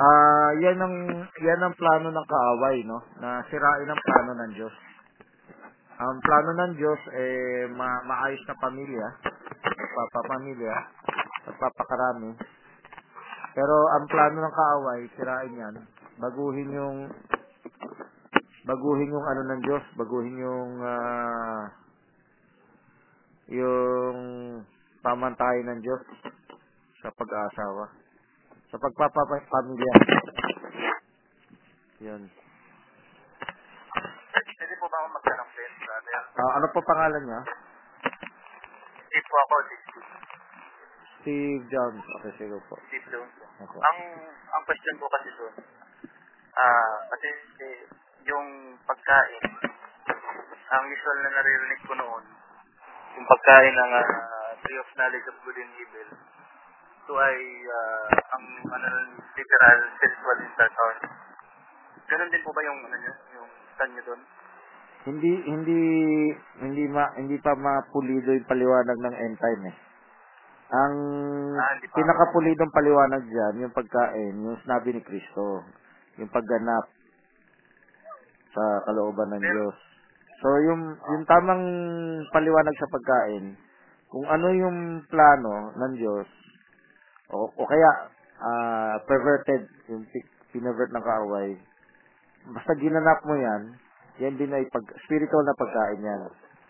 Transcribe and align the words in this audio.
Ah, 0.00 0.48
yan 0.56 0.80
ang 0.80 0.96
yan 1.44 1.60
ang 1.60 1.76
plano 1.76 2.08
ng 2.08 2.24
kaaway, 2.24 2.80
no? 2.88 3.04
Na 3.20 3.44
sirain 3.52 3.84
ang 3.84 4.00
plano 4.00 4.32
ng 4.32 4.52
Diyos. 4.56 4.72
Ang 6.00 6.16
plano 6.24 6.50
ng 6.56 6.72
Diyos 6.80 7.00
eh 7.12 7.68
ma 7.76 8.00
maayos 8.08 8.40
na 8.48 8.56
pamilya, 8.64 9.06
papapamilya, 9.68 10.72
papakarami. 11.52 12.32
Pero 13.52 13.76
ang 13.92 14.08
plano 14.08 14.40
ng 14.40 14.56
kaaway, 14.56 15.00
sirain 15.20 15.60
yan. 15.60 15.74
Baguhin 16.16 16.72
yung 16.72 16.98
baguhin 18.64 19.12
yung 19.12 19.26
ano 19.28 19.42
ng 19.52 19.60
Diyos, 19.68 19.84
baguhin 20.00 20.36
yung 20.40 20.70
ah, 20.80 21.76
yung 23.52 24.18
pamantayan 25.04 25.76
ng 25.76 25.80
Diyos 25.84 26.00
sa 27.04 27.12
pag-aasawa. 27.12 27.99
Sa 28.70 28.78
pagpapapamilya. 28.78 29.92
Yun. 32.06 32.22
Pwede 34.30 34.74
po 34.78 34.86
ba 34.86 34.96
ako 35.02 35.08
magtanong 35.10 35.50
din, 35.58 35.72
brother? 35.82 36.22
Ah, 36.38 36.52
ano 36.54 36.66
po 36.70 36.78
pangalan 36.86 37.22
niya? 37.26 37.40
Steve 39.10 39.26
po 39.26 39.36
ako, 39.42 39.54
si 39.66 39.74
Steve. 39.82 40.10
Steve 41.20 41.64
Jones. 41.66 42.04
Okay, 42.22 42.32
sige 42.38 42.56
po. 42.70 42.78
Steve 42.86 43.06
Jones. 43.10 43.34
Opo. 43.60 43.76
Ang, 43.82 43.98
ang 44.54 44.62
question 44.64 44.96
po 45.02 45.06
kasi 45.10 45.28
doon, 45.34 45.54
ah, 46.54 46.96
kasi 47.10 47.28
eh, 47.66 47.78
yung 48.30 48.78
pagkain, 48.86 49.44
ang 50.70 50.84
usual 50.86 51.18
na 51.26 51.30
naririnig 51.34 51.80
ko 51.84 51.92
noon, 51.98 52.24
yung 53.18 53.26
pagkain 53.26 53.74
ng 53.74 53.92
ah, 53.98 54.50
tree 54.62 54.78
of 54.78 54.88
knowledge 54.94 55.26
of 55.26 55.36
good 55.42 55.58
and 55.58 55.74
evil, 55.74 56.08
ito 57.10 57.18
ay 57.18 57.38
ah, 57.66 58.06
ang 58.38 58.44
ano, 58.70 58.86
literal 59.34 59.78
sexual 59.98 60.38
intercourse. 60.46 61.02
Ganon 62.06 62.30
din 62.30 62.42
po 62.46 62.54
ba 62.54 62.62
yung 62.62 62.78
ano 62.86 62.96
nyo, 63.02 63.14
yung 63.34 63.50
stand 63.74 63.92
nyo 63.98 64.02
doon? 64.06 64.22
Hindi 65.10 65.32
hindi 65.42 65.80
hindi 66.62 66.84
ma 66.86 67.10
hindi 67.18 67.34
pa 67.42 67.58
mapulido 67.58 68.30
yung 68.30 68.46
paliwanag 68.46 68.94
ng 68.94 69.16
end 69.26 69.36
time 69.42 69.62
eh. 69.74 69.76
Ang 70.70 70.94
Ah, 71.58 71.74
pinakapulidong 71.82 72.70
paliwanag 72.70 73.26
diyan 73.26 73.66
yung 73.66 73.74
pagkain, 73.74 74.34
yung 74.46 74.62
sinabi 74.62 74.94
ni 74.94 75.02
Kristo, 75.02 75.66
yung 76.14 76.30
pagganap 76.30 76.94
sa 78.54 78.86
kalooban 78.86 79.34
ng 79.34 79.42
Diyos. 79.50 79.74
So 80.38 80.46
yung 80.62 80.94
yung 80.94 81.26
tamang 81.26 81.64
paliwanag 82.30 82.76
sa 82.78 82.86
pagkain, 82.86 83.58
kung 84.14 84.26
ano 84.30 84.46
yung 84.54 84.78
plano 85.10 85.74
ng 85.74 85.94
Diyos 85.98 86.30
o, 87.30 87.50
o 87.50 87.62
kaya 87.66 87.90
ah, 88.40 88.96
perverted, 89.06 89.68
yung 89.90 90.04
pi- 90.10 90.30
pinevert 90.54 90.90
ng 90.90 91.04
kaaway, 91.04 91.54
basta 92.50 92.72
ginanap 92.78 93.22
mo 93.26 93.34
yan, 93.36 93.62
yan 94.18 94.34
din 94.36 94.52
ay 94.52 94.66
pag, 94.68 94.84
spiritual 95.06 95.44
na 95.46 95.56
pagkain 95.58 96.02
yan. 96.02 96.20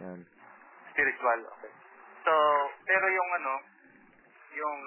yan. 0.05 0.20
Spiritual, 0.92 1.41
okay. 1.56 1.72
So, 2.27 2.33
pero 2.84 3.06
yung 3.08 3.30
ano, 3.41 3.55
yung 4.55 4.78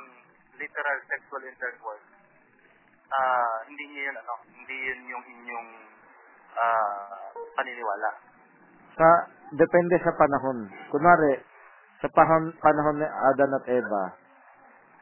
literal 0.62 0.98
sexual 1.10 1.44
intercourse, 1.44 2.06
ah 3.14 3.58
hindi 3.70 3.84
niyo 3.94 4.10
yun 4.10 4.18
ano, 4.18 4.36
hindi 4.58 4.76
yun 4.78 5.02
yung 5.10 5.26
inyong 5.26 5.70
ah 6.58 7.30
paniniwala. 7.58 8.10
Sa, 8.94 9.08
depende 9.58 9.98
sa 10.06 10.14
panahon. 10.14 10.70
Kunwari, 10.94 11.42
sa 12.02 12.10
panahon, 12.14 12.54
panahon 12.62 13.02
ni 13.02 13.08
Adan 13.10 13.58
at 13.58 13.66
Eva, 13.66 14.04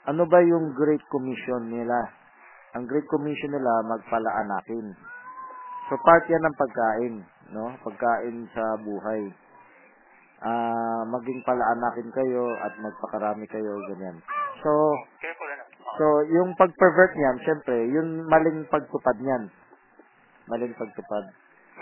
ano 0.09 0.23
ba 0.25 0.39
yung 0.41 0.73
Great 0.73 1.03
Commission 1.11 1.69
nila? 1.69 1.99
Ang 2.73 2.88
Great 2.88 3.05
Commission 3.11 3.52
nila, 3.53 3.71
magpalaanakin. 3.85 4.88
So, 5.91 5.99
part 6.02 6.23
yan 6.31 6.41
ng 6.41 6.57
pagkain, 6.57 7.16
no? 7.52 7.75
Pagkain 7.83 8.47
sa 8.55 8.63
buhay. 8.79 9.27
Ah, 10.41 11.03
maging 11.06 11.44
palaanakin 11.45 12.09
kayo 12.16 12.44
at 12.66 12.73
magpakarami 12.81 13.45
kayo, 13.45 13.78
ganyan. 13.94 14.17
So. 14.63 14.72
So, 16.00 16.06
yung 16.31 16.56
pag-pervert 16.56 17.13
niyan, 17.13 17.38
syempre, 17.44 17.75
yung 17.91 18.25
maling 18.25 18.66
pagtupad 18.72 19.19
niyan. 19.19 19.51
Maling 20.47 20.73
pagtupad. 20.79 21.29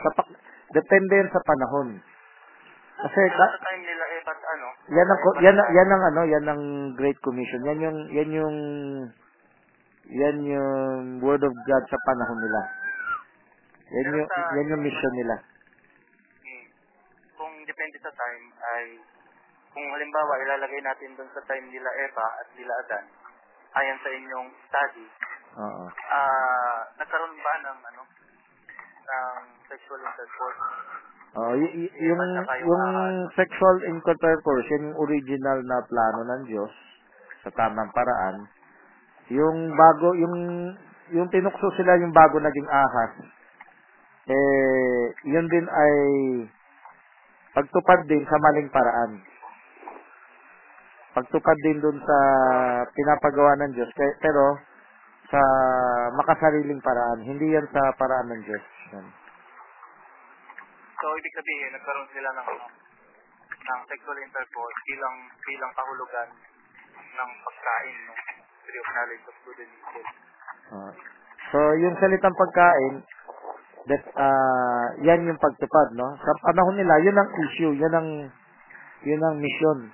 Sa 0.01 0.09
pa- 0.17 0.33
depende 0.73 1.13
yan 1.23 1.29
sa 1.31 1.39
panahon. 1.45 2.01
Kasi, 2.99 3.21
ka- 3.31 3.53
sa 3.55 3.61
time 3.63 3.83
nila 3.85 4.05
ba't 4.25 4.39
ano? 4.41 4.67
yan 4.89 5.07
ang, 5.07 5.19
yan, 5.43 5.55
ang- 5.57 5.71
yan 5.73 5.89
ang 5.89 6.03
ano, 6.13 6.21
yan 6.25 6.45
ang 6.47 6.61
Great 6.95 7.19
Commission. 7.21 7.61
Yan 7.65 7.79
yung, 7.79 7.97
yan 8.11 8.29
yung, 8.33 8.57
yan 10.09 10.37
yung 10.43 11.03
Word 11.21 11.43
of 11.43 11.53
God 11.67 11.83
sa 11.87 11.99
panahon 12.07 12.39
nila. 12.39 12.61
Yan 13.89 14.05
Pero 14.05 14.17
yung, 14.21 14.29
sa- 14.29 14.51
yan 14.57 14.71
yung 14.73 14.83
mission 14.83 15.13
nila. 15.15 15.35
Kung 17.39 17.53
depende 17.63 17.97
sa 18.03 18.11
time 18.11 18.45
ay 18.59 18.85
kung 19.73 19.85
halimbawa 19.95 20.33
ilalagay 20.43 20.81
natin 20.81 21.13
doon 21.15 21.29
sa 21.31 21.45
time 21.45 21.69
nila 21.69 21.89
Eva 22.03 22.27
at 22.41 22.47
nila 22.57 22.73
Adan 22.83 23.05
ayon 23.79 23.99
sa 24.01 24.09
inyong 24.09 24.49
study 24.65 25.05
Oo. 25.61 25.85
ah 26.09 26.79
nagkaroon 26.97 27.37
ba 27.37 27.53
ng 27.63 27.79
ano 27.93 28.03
ng 29.05 29.37
sexual 29.69 30.01
intercourse 30.01 30.61
Oh, 31.37 31.53
y- 31.53 31.75
y- 31.85 31.93
yung 32.09 32.17
At 32.17 32.31
saka 32.41 32.53
yung 32.65 32.85
sexual 33.37 33.77
intercourse, 33.85 34.65
yun 34.73 34.89
yung 34.89 34.97
original 34.97 35.59
na 35.61 35.77
plano 35.85 36.21
ng 36.25 36.41
Diyos 36.49 36.73
sa 37.45 37.53
tamang 37.53 37.93
paraan. 37.93 38.49
Yung 39.29 39.77
bago, 39.77 40.17
yung 40.17 40.35
yung 41.13 41.29
tinukso 41.29 41.69
sila 41.77 41.97
yung 42.01 42.13
bago 42.13 42.41
naging 42.41 42.69
ahas. 42.69 43.13
Eh, 44.29 45.05
yun 45.29 45.45
din 45.49 45.65
ay 45.69 45.93
pagtupad 47.53 48.05
din 48.09 48.25
sa 48.25 48.37
maling 48.41 48.69
paraan. 48.69 49.21
Pagtupad 51.17 51.57
din 51.65 51.81
dun 51.81 51.97
sa 51.97 52.17
pinapagawa 52.93 53.57
ng 53.57 53.73
Diyos. 53.73 53.89
Pero, 53.97 54.61
sa 55.29 55.41
makasariling 56.17 56.81
paraan. 56.81 57.21
Hindi 57.21 57.53
yan 57.53 57.65
sa 57.69 57.93
paraan 57.97 58.29
ng 58.33 58.41
Diyos. 58.45 58.65
Yan. 58.97 59.05
So 60.99 61.05
ibig 61.17 61.33
sabihin 61.35 61.71
nagkaroon 61.73 62.09
sila 62.11 62.29
ng 62.35 62.49
ng 63.59 63.79
sexual 63.87 64.17
intercourse 64.19 64.79
bilang 64.87 65.15
bilang 65.47 65.71
kahulugan 65.75 66.29
ng 66.95 67.29
pagkain 67.43 67.97
no 68.07 68.13
tree 68.69 68.79
of 68.79 68.89
knowledge 68.93 69.25
of 69.25 69.35
good 69.47 69.59
and 69.63 69.73
evil 69.73 70.07
Ah. 70.69 70.93
so, 71.49 71.57
yung 71.81 71.97
salitang 71.97 72.35
pagkain, 72.37 73.01
that, 73.89 74.03
ah, 74.21 74.87
yan 75.01 75.25
yung 75.25 75.41
pagtupad, 75.41 75.97
no? 75.97 76.13
Sa 76.21 76.31
panahon 76.45 76.77
nila, 76.77 76.93
yun 77.01 77.17
ang 77.17 77.29
issue, 77.49 77.73
yun 77.73 77.89
ang, 77.89 78.09
yun 79.01 79.21
ang 79.25 79.35
mission. 79.41 79.89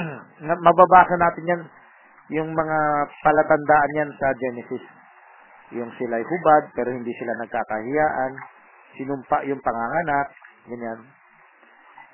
Mababasa 0.64 1.20
natin 1.20 1.44
yan, 1.44 1.62
yung 2.40 2.50
mga 2.56 2.78
palatandaan 3.20 3.98
yan 4.00 4.10
sa 4.16 4.32
Genesis. 4.32 4.84
Yung 5.76 5.92
sila'y 6.00 6.24
hubad, 6.24 6.72
pero 6.72 6.88
hindi 6.88 7.12
sila 7.20 7.36
nagkakahiyaan. 7.44 8.32
Sinumpa 8.96 9.44
yung 9.44 9.60
panganganak, 9.60 10.32
ganyan. 10.70 11.00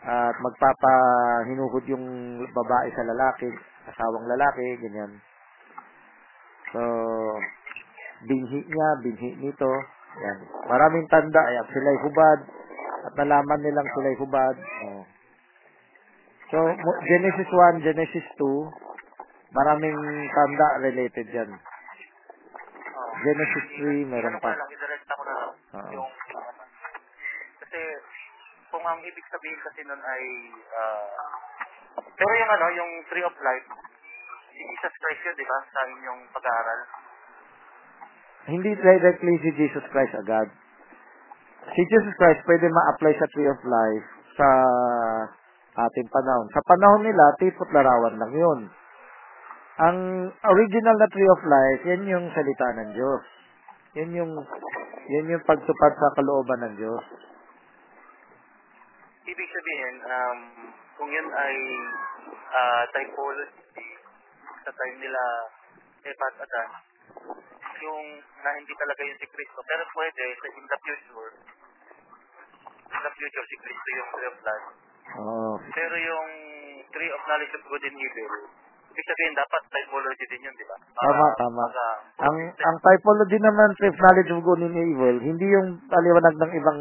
At 0.01 0.35
magpapahinuhod 0.41 1.85
yung 1.93 2.07
babae 2.51 2.89
sa 2.97 3.05
lalaki, 3.05 3.53
asawang 3.93 4.27
lalaki, 4.27 4.67
ganyan. 4.81 5.13
So, 6.73 6.81
binhi 8.25 8.61
niya, 8.65 8.89
binhi 9.05 9.31
nito. 9.43 9.73
Yan. 10.21 10.39
Maraming 10.67 11.07
tanda. 11.11 11.41
Ayan, 11.43 11.67
sila'y 11.71 11.99
hubad. 12.07 12.41
At 13.11 13.13
nalaman 13.19 13.61
nilang 13.63 13.89
sila'y 13.95 14.17
hubad. 14.19 14.57
Oh. 14.89 15.03
So, 16.51 16.59
Genesis 17.07 17.47
1, 17.47 17.87
Genesis 17.87 18.27
2, 18.39 19.55
maraming 19.55 19.95
tanda 20.35 20.67
related 20.83 21.27
yan. 21.31 21.51
oh. 21.55 23.11
Genesis 23.23 23.67
3, 23.79 24.11
meron 24.11 24.35
pa. 24.43 24.57
lang 24.57 24.71
i-direct 24.73 25.07
ako 25.11 25.23
na 25.23 25.35
lang 25.37 25.51
Oo. 25.79 25.91
yung 25.95 26.11
ano. 26.11 26.51
kasi 27.63 27.81
ang 28.91 29.01
ibig 29.07 29.27
sabihin 29.31 29.61
kasi 29.63 29.81
nun 29.87 30.03
ay 30.03 30.25
ah, 30.75 31.31
pero 32.19 32.33
yung 32.35 32.51
ano 32.51 32.67
yung 32.75 32.93
tree 33.07 33.25
of 33.25 33.37
life 33.39 33.69
si 34.51 34.61
Jesus 34.61 34.95
Christ 34.99 35.23
yun 35.31 35.37
di 35.39 35.47
ba 35.47 35.59
sa 35.71 35.81
inyong 35.87 36.23
pag-aaral 36.35 36.81
Hindi 38.49 38.73
directly 38.73 39.35
si 39.45 39.51
Jesus 39.53 39.85
Christ 39.93 40.17
agad. 40.17 40.49
Si 41.71 41.83
Jesus 41.87 42.15
Christ 42.17 42.41
pwede 42.49 42.67
ma-apply 42.73 43.13
sa 43.21 43.31
tree 43.37 43.51
of 43.53 43.61
life 43.63 44.07
sa 44.35 44.49
ating 45.87 46.09
panahon. 46.09 46.47
Sa 46.51 46.63
panahon 46.65 47.05
nila, 47.05 47.37
tipot 47.37 47.69
larawan 47.71 48.17
lang 48.17 48.33
yun. 48.33 48.61
Ang 49.81 49.99
original 50.35 50.97
na 50.97 51.09
tree 51.13 51.31
of 51.31 51.43
life, 51.45 51.81
yan 51.85 52.03
yung 52.09 52.27
salita 52.33 52.69
ng 52.81 52.91
Diyos. 52.97 53.23
Yan 54.03 54.11
yung, 54.19 54.33
yan 55.09 55.31
yung 55.31 55.45
pagtupad 55.45 55.93
sa 55.95 56.09
kalooban 56.17 56.61
ng 56.65 56.75
Diyos. 56.81 57.05
Ibig 59.31 59.49
sabihin 59.55 59.95
um, 60.11 60.39
kung 60.99 61.11
yun 61.11 61.29
ay 61.31 61.57
ah, 62.51 62.83
typology 62.91 63.89
sa 64.67 64.71
time 64.75 64.97
nila 64.99 65.23
Eva 66.03 66.27
at 66.35 66.37
Adan 66.43 66.71
yung 67.81 68.07
na 68.45 68.51
hindi 68.57 68.73
talaga 68.77 69.01
yung 69.05 69.21
si 69.21 69.29
Kristo. 69.29 69.61
Pero 69.65 69.83
pwede, 69.97 70.23
sa 70.37 70.49
in 70.53 70.67
the 70.69 70.79
future, 70.85 71.31
in 72.93 73.01
the 73.01 73.13
future, 73.17 73.45
si 73.49 73.57
Kristo 73.57 73.89
yung 73.97 74.11
tree 74.13 74.29
of 74.29 74.39
life. 74.45 74.69
Oh, 75.11 75.55
Pero 75.75 75.95
yung 75.97 76.31
tree 76.93 77.11
of 77.11 77.21
knowledge 77.25 77.55
of 77.57 77.63
good 77.67 77.85
and 77.89 77.97
evil, 77.97 78.33
ibig 78.91 79.07
sabihin 79.07 79.35
dapat 79.35 79.63
typology 79.73 80.25
din 80.29 80.47
yun, 80.47 80.55
di 80.55 80.67
ba? 80.69 80.77
Tama, 80.77 81.27
tama. 81.41 81.65
Para, 81.73 81.89
ang 82.29 82.37
ang 82.53 82.77
typology 82.85 83.39
naman 83.41 83.69
of 83.73 83.97
knowledge 83.97 84.31
of 84.31 84.41
good 84.45 84.61
and 84.61 84.77
evil, 84.77 85.17
hindi 85.25 85.47
yung 85.49 85.69
paliwanag 85.89 86.35
ng 86.37 86.53
ibang 86.61 86.81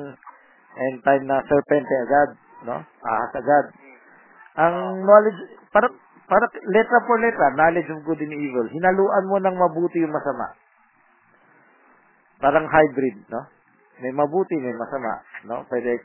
end 0.78 1.02
time 1.02 1.24
na 1.26 1.42
serpente 1.48 1.94
agad, 2.06 2.30
no? 2.70 2.78
Ahas 2.84 3.32
agad. 3.34 3.66
Hmm. 3.74 3.98
Ang 4.60 4.76
knowledge, 5.08 5.40
para, 5.74 5.88
para 6.30 6.46
letra 6.70 7.00
for 7.08 7.18
letra, 7.18 7.56
knowledge 7.56 7.90
of 7.90 8.06
good 8.06 8.22
and 8.22 8.36
evil, 8.36 8.66
hinaluan 8.70 9.26
mo 9.26 9.38
ng 9.42 9.56
mabuti 9.58 10.04
yung 10.04 10.14
masama. 10.14 10.54
Parang 12.40 12.70
hybrid, 12.70 13.26
no? 13.32 13.42
May 14.00 14.16
mabuti, 14.16 14.56
may 14.60 14.76
masama, 14.76 15.24
no? 15.48 15.68
Pwede, 15.68 16.00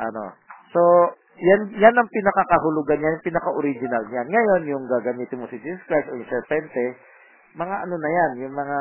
ano. 0.00 0.32
So, 0.72 0.80
yan, 1.36 1.68
yan 1.76 1.92
ang 1.92 2.08
pinakakahulugan 2.08 3.04
yan, 3.04 3.16
yung 3.20 3.28
pinaka-original 3.28 4.04
niyan. 4.08 4.26
Ngayon, 4.32 4.62
yung 4.72 4.84
gagamitin 4.88 5.44
mo 5.44 5.46
si 5.52 5.60
Jesus 5.60 5.84
Christ 5.84 6.08
o 6.08 6.16
yung 6.16 6.32
serpente, 6.32 6.96
mga 7.56 7.76
ano 7.88 7.94
na 8.00 8.10
yan, 8.12 8.32
yung 8.48 8.54
mga 8.56 8.78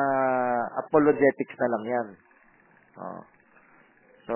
apologetics 0.88 1.56
na 1.60 1.72
lang 1.72 1.84
yan. 1.84 2.08
Oh. 2.96 3.22
So, 4.26 4.34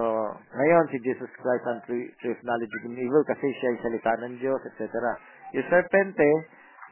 ngayon, 0.53 0.85
si 0.93 0.97
Jesus 1.01 1.31
Christ 1.33 1.65
ang 1.65 1.81
true, 1.89 2.05
true 2.21 2.33
of 2.37 2.41
knowledge 2.45 2.69
of 2.69 2.93
evil 2.93 3.23
kasi 3.25 3.45
siya 3.57 3.73
yung 3.73 3.83
salita 3.89 4.11
ng 4.21 4.33
Diyos, 4.37 4.61
etc. 4.69 4.85
Yung 5.57 5.65
serpente, 5.65 6.29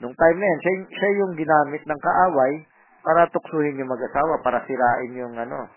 nung 0.02 0.18
time 0.18 0.38
na 0.42 0.48
yan, 0.50 0.60
siya, 0.66 0.74
siya 0.90 1.12
yung 1.22 1.34
ginamit 1.38 1.86
ng 1.86 2.00
kaaway 2.02 2.54
para 3.06 3.30
tuksuhin 3.30 3.78
yung 3.78 3.94
mag-asawa, 3.94 4.42
para 4.42 4.66
sirain 4.66 5.14
yung 5.14 5.38
ano, 5.38 5.70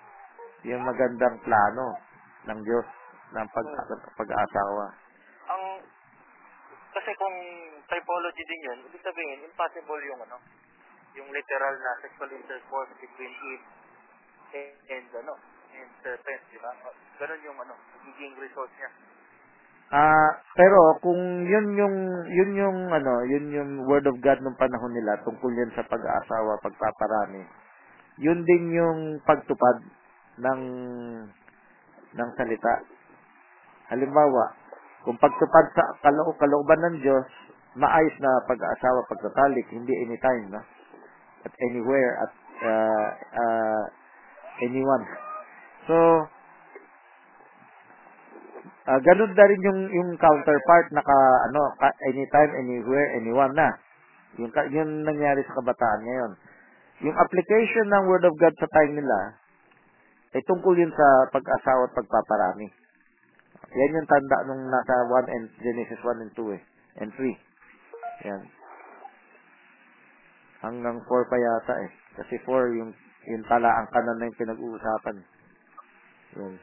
yung 0.65 0.81
magandang 0.81 1.37
plano 1.45 2.01
ng 2.49 2.59
Diyos 2.65 2.89
ng 3.37 3.47
pag, 3.53 3.67
pag-aasawa. 4.17 4.85
ang, 5.53 5.65
kasi 6.97 7.11
kung 7.21 7.37
typology 7.85 8.43
din 8.49 8.61
yun, 8.65 8.79
ibig 8.89 9.05
sabihin, 9.05 9.45
impossible 9.45 10.01
yung 10.09 10.21
ano, 10.25 10.41
yung 11.21 11.29
literal 11.29 11.75
na 11.77 11.93
sexual 12.01 12.33
intercourse 12.33 12.91
between 12.97 13.29
Eve 13.29 13.67
and, 14.57 14.73
and 14.89 15.09
ano, 15.21 15.35
and 15.75 15.91
serpent, 16.03 16.43
di 16.51 16.59
ba? 16.59 16.73
Ganun 17.21 17.41
yung 17.47 17.59
ano, 17.61 17.75
magiging 17.99 18.35
result 18.41 18.71
niya. 18.77 18.91
Ah, 19.91 20.39
pero 20.55 21.03
kung 21.03 21.19
yun 21.51 21.75
yung 21.75 21.97
yun 22.31 22.53
yung 22.55 22.79
ano, 22.95 23.27
yun 23.27 23.51
yung 23.51 23.71
word 23.91 24.07
of 24.07 24.23
God 24.23 24.39
nung 24.39 24.55
panahon 24.55 24.95
nila 24.95 25.19
tungkol 25.27 25.51
yan 25.51 25.75
sa 25.75 25.83
pag-aasawa, 25.83 26.63
pagpaparami. 26.63 27.43
Yun 28.23 28.47
din 28.47 28.71
yung 28.71 29.19
pagtupad 29.27 29.83
ng 30.39 30.63
ng 32.15 32.31
salita. 32.39 32.75
Halimbawa, 33.91 34.55
kung 35.03 35.19
pagtupad 35.19 35.67
sa 35.75 35.85
kaloo 36.07 36.39
kalooban 36.39 36.81
ng 36.87 36.97
Diyos, 37.03 37.27
maayos 37.75 38.15
na 38.23 38.47
pag-aasawa, 38.47 39.11
pagtatalik, 39.11 39.67
hindi 39.75 39.91
anytime, 40.07 40.55
no? 40.55 40.63
At 41.43 41.53
anywhere, 41.67 42.13
at 42.23 42.33
uh, 42.63 43.09
uh, 43.35 43.85
anyone. 44.63 45.30
So, 45.87 45.97
Ah, 48.89 48.99
ganun 48.99 49.31
na 49.37 49.45
rin 49.47 49.63
yung 49.63 49.81
yung 49.93 50.11
counterpart 50.19 50.91
naka 50.91 51.17
ano 51.47 51.63
ka, 51.79 51.95
anytime 52.11 52.51
anywhere 52.59 53.15
anyone 53.15 53.55
na. 53.55 53.77
Yung 54.41 54.51
ka- 54.51 54.67
yun 54.73 55.05
nangyari 55.05 55.47
sa 55.47 55.63
kabataan 55.63 56.01
ngayon. 56.03 56.33
Yung 57.07 57.17
application 57.17 57.87
ng 57.87 58.09
word 58.11 58.25
of 58.25 58.35
God 58.41 58.51
sa 58.57 58.67
time 58.73 58.97
nila 58.97 59.37
ay 60.33 60.43
tungkol 60.49 60.75
yun 60.75 60.91
sa 60.91 61.07
pag-asawa 61.31 61.87
at 61.87 61.97
pagpaparami. 61.97 62.69
Yan 63.79 63.97
yung 64.01 64.09
tanda 64.11 64.39
nung 64.49 64.65
nasa 64.67 64.95
1 65.07 65.35
and 65.39 65.47
Genesis 65.63 66.01
1 66.03 66.25
and 66.25 66.33
2 66.35 66.57
eh. 66.57 66.63
And 66.99 67.11
3. 67.15 67.37
Yan. 68.27 68.43
Hanggang 70.67 70.99
4 71.05 71.31
pa 71.31 71.37
yata 71.39 71.75
eh. 71.85 71.91
Kasi 72.19 72.43
4 72.43 72.75
yung 72.81 72.91
yung 73.31 73.45
talaan 73.47 73.87
kanan 73.95 74.19
na 74.19 74.27
yung 74.27 74.41
pinag-uusapan. 74.41 75.21
Yun. 76.39 76.55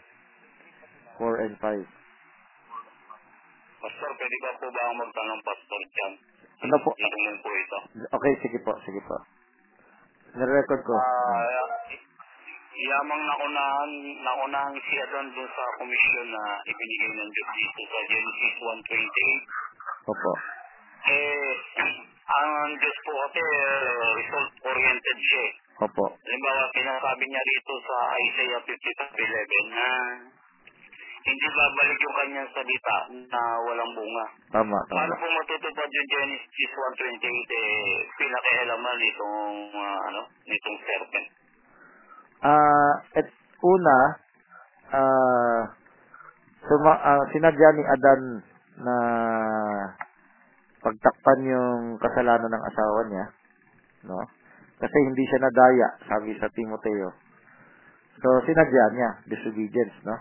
4 1.18 1.44
and 1.44 1.56
5. 1.60 1.64
Pastor, 3.78 4.12
pwede 4.18 4.36
ba 4.42 4.52
po 4.58 4.68
ba 4.72 4.82
ang 4.88 4.98
magtanong 4.98 5.42
pastor 5.44 5.82
dyan? 5.92 6.14
Ano 6.66 6.76
po? 6.82 6.90
Tanong 6.98 7.40
po 7.46 7.50
ito. 7.54 7.80
Okay, 8.10 8.34
sige 8.42 8.58
po, 8.66 8.74
sige 8.82 9.02
po. 9.06 9.16
Nare-record 10.38 10.82
ko. 10.86 10.94
Ah, 10.98 11.68
yamang 12.78 13.22
naunahan, 13.26 13.92
naunahan 14.22 14.76
siya 14.86 15.06
doon 15.10 15.28
dun 15.34 15.50
sa 15.50 15.66
komisyon 15.82 16.28
na 16.30 16.44
ibinigay 16.66 17.12
ng 17.18 17.30
Diyos 17.34 17.50
dito 17.58 17.82
sa 17.90 18.00
Genesis 18.10 18.56
1.28. 18.62 20.12
Opo. 20.14 20.32
Eh, 21.08 21.52
ang 22.28 22.50
Diyos 22.76 22.98
po 23.08 23.12
kasi 23.24 23.40
eh, 23.40 23.92
result-oriented 24.20 25.18
siya. 25.24 25.44
eh. 25.48 25.52
Opo. 25.78 26.06
Halimbawa, 26.10 26.64
sinasabi 26.74 27.24
niya 27.24 27.42
rito 27.44 27.74
sa 27.86 27.98
Isaiah 28.18 28.62
55.11 28.66 29.78
na 29.78 29.88
hindi 31.28 31.48
babalik 31.52 32.00
yung 32.00 32.16
kanyang 32.18 32.50
salita 32.56 32.98
na 33.12 33.42
walang 33.62 33.92
bunga. 33.94 34.26
Tama, 34.50 34.78
Paano 34.88 35.12
tama. 35.12 35.22
po 35.22 35.26
matutupad 35.28 35.90
yung 35.92 36.10
Genesis 36.10 36.72
1.28 37.04 37.20
eh, 37.52 37.96
pinakialaman 38.16 38.96
nitong, 38.98 39.56
ah, 39.76 40.00
ano, 40.08 40.22
nitong 40.48 40.78
serpent? 40.82 41.28
Ah, 42.42 42.94
et 43.20 43.28
una, 43.60 43.98
ah, 44.94 45.62
suma, 46.64 46.94
ah, 46.96 47.24
sinadya 47.30 47.70
ni 47.76 47.84
Adan 47.86 48.22
na 48.82 48.96
pagtakpan 50.82 51.40
yung 51.50 51.98
kasalanan 51.98 52.52
ng 52.52 52.68
asawa 52.70 53.00
niya, 53.10 53.26
no? 54.08 54.22
Kasi 54.78 54.98
hindi 55.02 55.24
siya 55.26 55.42
nadaya, 55.42 55.88
sabi 56.06 56.38
sa 56.38 56.50
Timoteo. 56.54 57.10
So, 58.22 58.28
sinadya 58.46 58.86
niya, 58.94 59.10
disobedience, 59.30 59.98
no? 60.06 60.18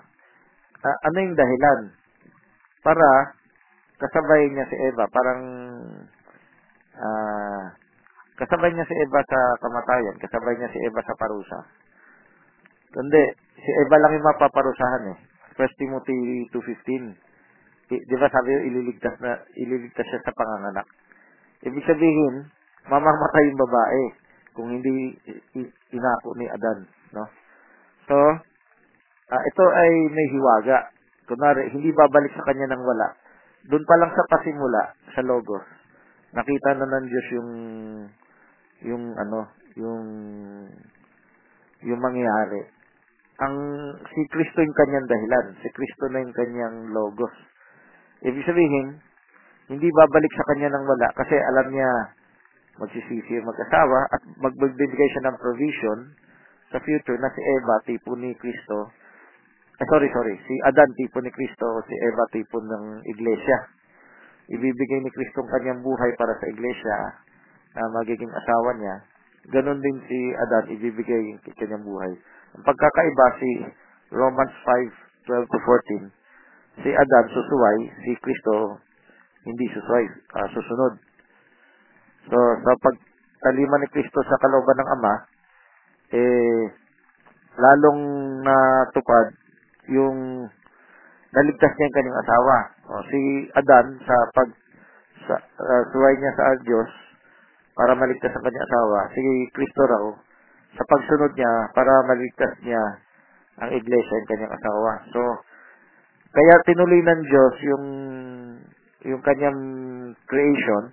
Ah, 0.84 0.98
ano 1.08 1.16
yung 1.20 1.36
dahilan? 1.36 1.80
Para 2.84 3.36
kasabay 4.00 4.52
niya 4.52 4.68
si 4.68 4.76
Eva, 4.76 5.04
parang 5.08 5.42
ah, 6.96 7.64
kasabay 8.36 8.72
niya 8.72 8.86
si 8.88 8.94
Eva 8.96 9.20
sa 9.24 9.40
kamatayan, 9.64 10.16
kasabay 10.20 10.54
niya 10.56 10.72
si 10.72 10.78
Eva 10.84 11.00
sa 11.04 11.16
parusa. 11.16 11.60
Kundi, 12.92 13.24
si 13.60 13.70
Eva 13.84 13.96
lang 14.00 14.12
yung 14.16 14.28
mapaparusahan 14.28 15.04
eh. 15.12 15.18
1 15.56 15.80
Timothy 15.80 16.48
2.15. 16.52 17.25
I- 17.92 18.04
Di 18.06 18.16
ba 18.18 18.26
sabi 18.30 18.50
ililigtas, 18.66 19.14
na, 19.22 19.38
ililigtas 19.54 20.06
siya 20.10 20.20
sa 20.26 20.34
panganganak. 20.34 20.86
Ibig 21.62 21.86
sabihin, 21.86 22.50
mamamatay 22.90 23.42
yung 23.50 23.60
babae 23.62 24.02
kung 24.56 24.68
hindi 24.72 25.14
inako 25.92 26.28
ni 26.38 26.46
Adan. 26.50 26.78
No? 27.14 27.24
So, 28.10 28.16
ah, 29.30 29.42
ito 29.42 29.64
ay 29.70 29.90
may 30.10 30.26
hiwaga. 30.34 30.90
Kunwari, 31.26 31.70
hindi 31.74 31.90
babalik 31.90 32.32
sa 32.38 32.46
kanya 32.46 32.74
ng 32.74 32.82
wala. 32.86 33.08
Doon 33.66 33.82
pa 33.82 33.98
lang 33.98 34.14
sa 34.14 34.22
pasimula, 34.30 34.94
sa 35.10 35.26
logos, 35.26 35.66
nakita 36.30 36.78
na 36.78 36.86
ng 36.86 37.06
Diyos 37.10 37.28
yung 37.34 37.50
yung 38.86 39.04
ano, 39.18 39.50
yung 39.74 40.04
yung 41.82 42.00
mangyayari. 42.00 42.62
Ang 43.42 43.56
si 44.14 44.22
Kristo 44.30 44.62
yung 44.62 44.76
kanyang 44.76 45.06
dahilan, 45.10 45.46
si 45.60 45.68
Kristo 45.74 46.04
na 46.08 46.22
yung 46.22 46.34
kanyang 46.36 46.76
logos. 46.94 47.34
Ibig 48.24 48.44
sabihin, 48.48 48.86
hindi 49.68 49.88
babalik 49.90 50.32
sa 50.32 50.46
kanya 50.54 50.72
ng 50.72 50.84
wala 50.86 51.08
kasi 51.18 51.36
alam 51.36 51.66
niya 51.74 51.90
magsisisi 52.80 53.40
yung 53.40 53.48
mag-asawa 53.48 54.00
at 54.12 54.20
magbibigay 54.40 55.08
siya 55.12 55.26
ng 55.28 55.36
provision 55.40 55.98
sa 56.70 56.78
future 56.82 57.18
na 57.18 57.30
si 57.32 57.40
Eva, 57.40 57.76
tipo 57.86 58.12
ni 58.18 58.34
Kristo. 58.36 58.90
Eh, 59.76 59.86
sorry, 59.92 60.08
sorry. 60.08 60.34
Si 60.48 60.54
Adan, 60.64 60.88
tipo 60.96 61.20
ni 61.20 61.28
Kristo. 61.28 61.84
Si 61.84 61.94
Eva, 61.94 62.24
tipo 62.32 62.56
ng 62.58 63.04
Iglesia. 63.06 63.58
Ibibigay 64.48 65.04
ni 65.04 65.10
Kristo 65.12 65.44
ang 65.44 65.50
kanyang 65.52 65.80
buhay 65.84 66.10
para 66.16 66.32
sa 66.40 66.46
Iglesia 66.48 66.96
na 67.76 67.82
magiging 68.00 68.32
asawa 68.32 68.72
niya. 68.80 68.96
Ganon 69.52 69.78
din 69.78 69.98
si 70.08 70.18
Adan, 70.34 70.64
ibibigay 70.74 71.20
yung 71.28 71.40
kanyang 71.44 71.84
buhay. 71.84 72.12
Ang 72.56 72.62
pagkakaiba 72.64 73.26
si 73.36 73.50
Romans 74.16 74.54
5:12 75.28 75.44
to 75.44 75.58
14, 75.60 76.08
si 76.82 76.90
Adan 76.92 77.26
susuway, 77.32 77.78
si 78.04 78.12
Kristo 78.20 78.80
hindi 79.46 79.64
susuway, 79.70 80.04
ah, 80.34 80.48
susunod. 80.50 80.92
So, 82.26 82.38
sa 82.66 82.72
pagtalima 82.82 83.78
ni 83.78 83.88
Kristo 83.94 84.18
sa 84.26 84.40
kalooban 84.42 84.78
ng 84.82 84.92
Ama, 84.98 85.14
eh, 86.10 86.62
lalong 87.54 88.02
natupad 88.42 89.26
yung 89.94 90.50
naligtas 91.30 91.72
niya 91.78 91.86
yung 91.86 91.96
kanyang 91.96 92.20
asawa. 92.26 92.56
O, 92.90 93.02
si 93.06 93.20
Adan, 93.54 93.86
sa 94.02 94.16
pag 94.34 94.48
sa, 95.30 95.34
ah, 95.38 95.82
suway 95.94 96.14
niya 96.18 96.32
sa 96.34 96.58
Diyos, 96.66 96.90
para 97.76 97.92
maligtas 97.92 98.32
ang 98.32 98.44
kanyang 98.44 98.66
asawa, 98.66 98.98
si 99.12 99.22
Kristo 99.52 99.82
raw, 99.84 100.04
sa 100.76 100.84
pagsunod 100.88 101.32
niya 101.36 101.52
para 101.76 101.92
maligtas 102.08 102.52
niya 102.64 102.82
ang 103.60 103.70
iglesia 103.72 104.16
at 104.20 104.28
kanyang 104.28 104.54
asawa. 104.56 104.92
So, 105.12 105.20
kaya 106.36 106.54
tinuloy 106.68 107.00
ng 107.00 107.22
Diyos 107.24 107.54
yung 107.64 107.86
yung 109.08 109.22
kanyang 109.24 109.60
creation, 110.28 110.92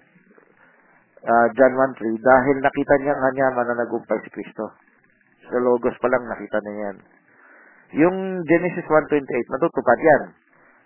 uh, 1.26 1.48
John 1.52 1.74
1.3, 2.00 2.00
dahil 2.22 2.56
nakita 2.64 2.94
niya 3.04 3.14
nga 3.18 3.30
niya 3.36 3.58
mananagumpay 3.58 4.24
si 4.24 4.30
Kristo. 4.32 4.72
Sa 5.50 5.60
Logos 5.60 5.98
pa 6.00 6.08
lang 6.08 6.24
nakita 6.32 6.58
niya 6.64 6.76
yan. 6.88 6.98
Yung 8.00 8.18
Genesis 8.48 8.88
1.28, 8.88 9.28
matutupad 9.52 10.00
yan. 10.00 10.24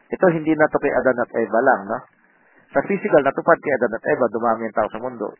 Ito 0.07 0.25
hindi 0.33 0.55
na 0.55 0.71
kay 0.71 0.91
Adan 0.91 1.19
at 1.21 1.31
Eva 1.35 1.59
lang, 1.61 1.81
no? 1.85 1.99
Sa 2.73 2.81
physical, 2.87 3.21
natupad 3.21 3.59
kay 3.59 3.71
Adan 3.77 3.93
at 3.93 4.03
Eva, 4.07 4.25
dumami 4.31 4.71
ang 4.71 4.75
tao 4.75 4.89
sa 4.89 5.03
mundo. 5.03 5.35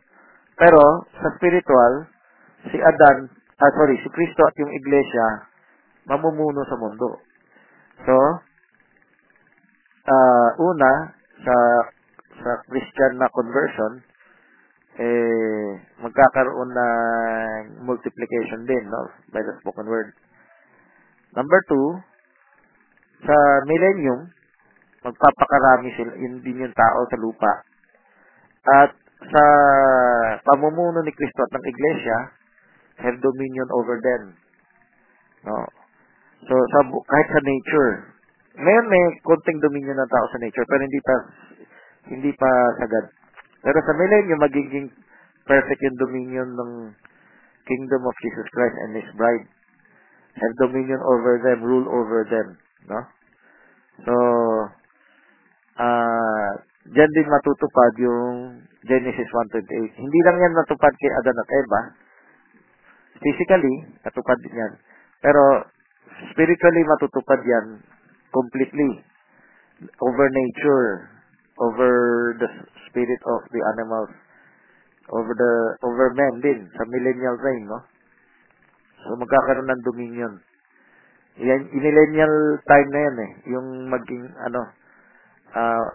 Pero, 0.60 1.08
sa 1.18 1.34
spiritual, 1.40 2.08
si 2.70 2.78
Adan, 2.78 3.32
ah, 3.64 3.72
sorry, 3.74 3.96
si 4.04 4.10
Kristo 4.12 4.44
at 4.44 4.56
yung 4.60 4.72
iglesia, 4.76 5.50
mamumuno 6.08 6.62
sa 6.68 6.76
mundo. 6.80 7.20
So, 8.04 8.16
uh, 10.08 10.50
una, 10.64 10.92
sa 11.44 11.56
sa 12.38 12.52
Christian 12.70 13.20
na 13.20 13.28
conversion, 13.34 13.94
eh, 14.98 15.70
magkakaroon 16.02 16.72
ng 16.74 17.86
multiplication 17.86 18.66
din, 18.66 18.86
no? 18.90 19.10
By 19.30 19.46
the 19.46 19.54
spoken 19.62 19.86
word. 19.86 20.14
Number 21.38 21.60
two, 21.70 21.88
sa 23.26 23.36
millennium, 23.66 24.34
magpapakarami 25.06 25.90
sila, 25.98 26.14
yun 26.18 26.42
din 26.42 26.66
yung 26.66 26.74
tao 26.74 27.00
sa 27.10 27.18
lupa. 27.22 27.54
At 28.68 28.92
sa 29.28 29.44
pamumuno 30.46 31.02
ni 31.02 31.14
Kristo 31.14 31.46
at 31.46 31.54
ng 31.58 31.66
Iglesia, 31.66 32.18
have 32.98 33.18
dominion 33.22 33.70
over 33.78 34.02
them. 34.02 34.24
No? 35.46 35.58
So, 36.46 36.54
sa, 36.54 36.80
kahit 36.90 37.28
sa 37.30 37.42
nature, 37.46 38.17
ngayon 38.58 38.86
may 38.90 39.04
konting 39.22 39.62
dominion 39.62 39.98
ng 39.98 40.12
tao 40.12 40.26
sa 40.34 40.42
nature, 40.42 40.66
pero 40.66 40.82
hindi 40.82 41.02
pa, 41.02 41.16
hindi 42.10 42.32
pa 42.34 42.50
sagad. 42.82 43.06
Pero 43.62 43.78
sa 43.86 43.94
millennium, 43.94 44.40
magiging 44.42 44.88
perfect 45.46 45.82
yung 45.82 45.98
dominion 46.02 46.50
ng 46.54 46.72
kingdom 47.70 48.02
of 48.02 48.16
Jesus 48.24 48.48
Christ 48.52 48.78
and 48.88 48.92
His 48.98 49.10
bride. 49.14 49.46
Have 50.38 50.56
dominion 50.62 51.02
over 51.02 51.42
them, 51.42 51.60
rule 51.66 51.88
over 51.90 52.26
them. 52.30 52.48
No? 52.90 53.00
So, 54.06 54.14
ah, 55.82 55.86
uh, 55.86 56.52
Diyan 56.88 57.12
din 57.12 57.28
matutupad 57.28 57.94
yung 58.00 58.64
Genesis 58.88 59.28
1.28. 59.28 60.00
Hindi 60.00 60.20
lang 60.24 60.38
yan 60.40 60.54
natupad 60.56 60.94
kay 60.96 61.12
Adan 61.20 61.36
at 61.36 61.50
Eva. 61.52 61.82
Physically, 63.20 63.76
natupad 64.08 64.40
din 64.40 64.56
yan. 64.56 64.74
Pero, 65.20 65.68
spiritually 66.32 66.84
matutupad 66.88 67.44
yan 67.44 67.84
completely. 68.34 69.04
Over 70.02 70.26
nature, 70.30 70.88
over 71.62 71.92
the 72.42 72.50
spirit 72.90 73.22
of 73.26 73.42
the 73.54 73.62
animals, 73.78 74.12
over 75.14 75.34
the, 75.34 75.54
over 75.86 76.14
men 76.18 76.42
din, 76.42 76.60
sa 76.74 76.84
millennial 76.90 77.38
reign, 77.40 77.66
no? 77.70 77.80
So, 79.06 79.16
magkakaroon 79.16 79.70
ng 79.70 79.86
dominion. 79.86 80.34
Yan, 81.38 81.70
millennial 81.70 82.34
time 82.66 82.90
na 82.90 83.02
yan 83.06 83.18
eh. 83.22 83.32
Yung 83.54 83.68
maging, 83.94 84.26
ano, 84.42 84.62
uh, 85.54 85.86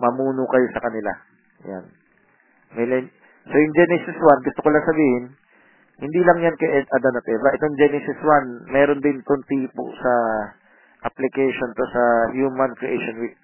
mamuno 0.00 0.48
kayo 0.48 0.66
sa 0.72 0.82
kanila. 0.82 1.12
Yan. 1.68 1.84
Millen- 2.74 3.12
so, 3.44 3.54
yung 3.54 3.74
Genesis 3.76 4.16
1, 4.16 4.46
gusto 4.48 4.60
ko 4.64 4.68
lang 4.72 4.86
sabihin, 4.88 5.24
hindi 6.00 6.20
lang 6.24 6.40
yan 6.40 6.56
kay 6.56 6.70
Adan 6.80 7.18
at 7.20 7.28
Eva. 7.28 7.48
Itong 7.60 7.76
Genesis 7.76 8.18
1, 8.24 8.72
meron 8.72 9.04
din 9.04 9.20
itong 9.20 9.44
tipo 9.44 9.84
sa 10.00 10.12
application 11.04 11.68
to 11.76 11.84
sa 11.88 12.04
Human 12.36 12.72
Creation 12.76 13.16
Week. 13.24 13.36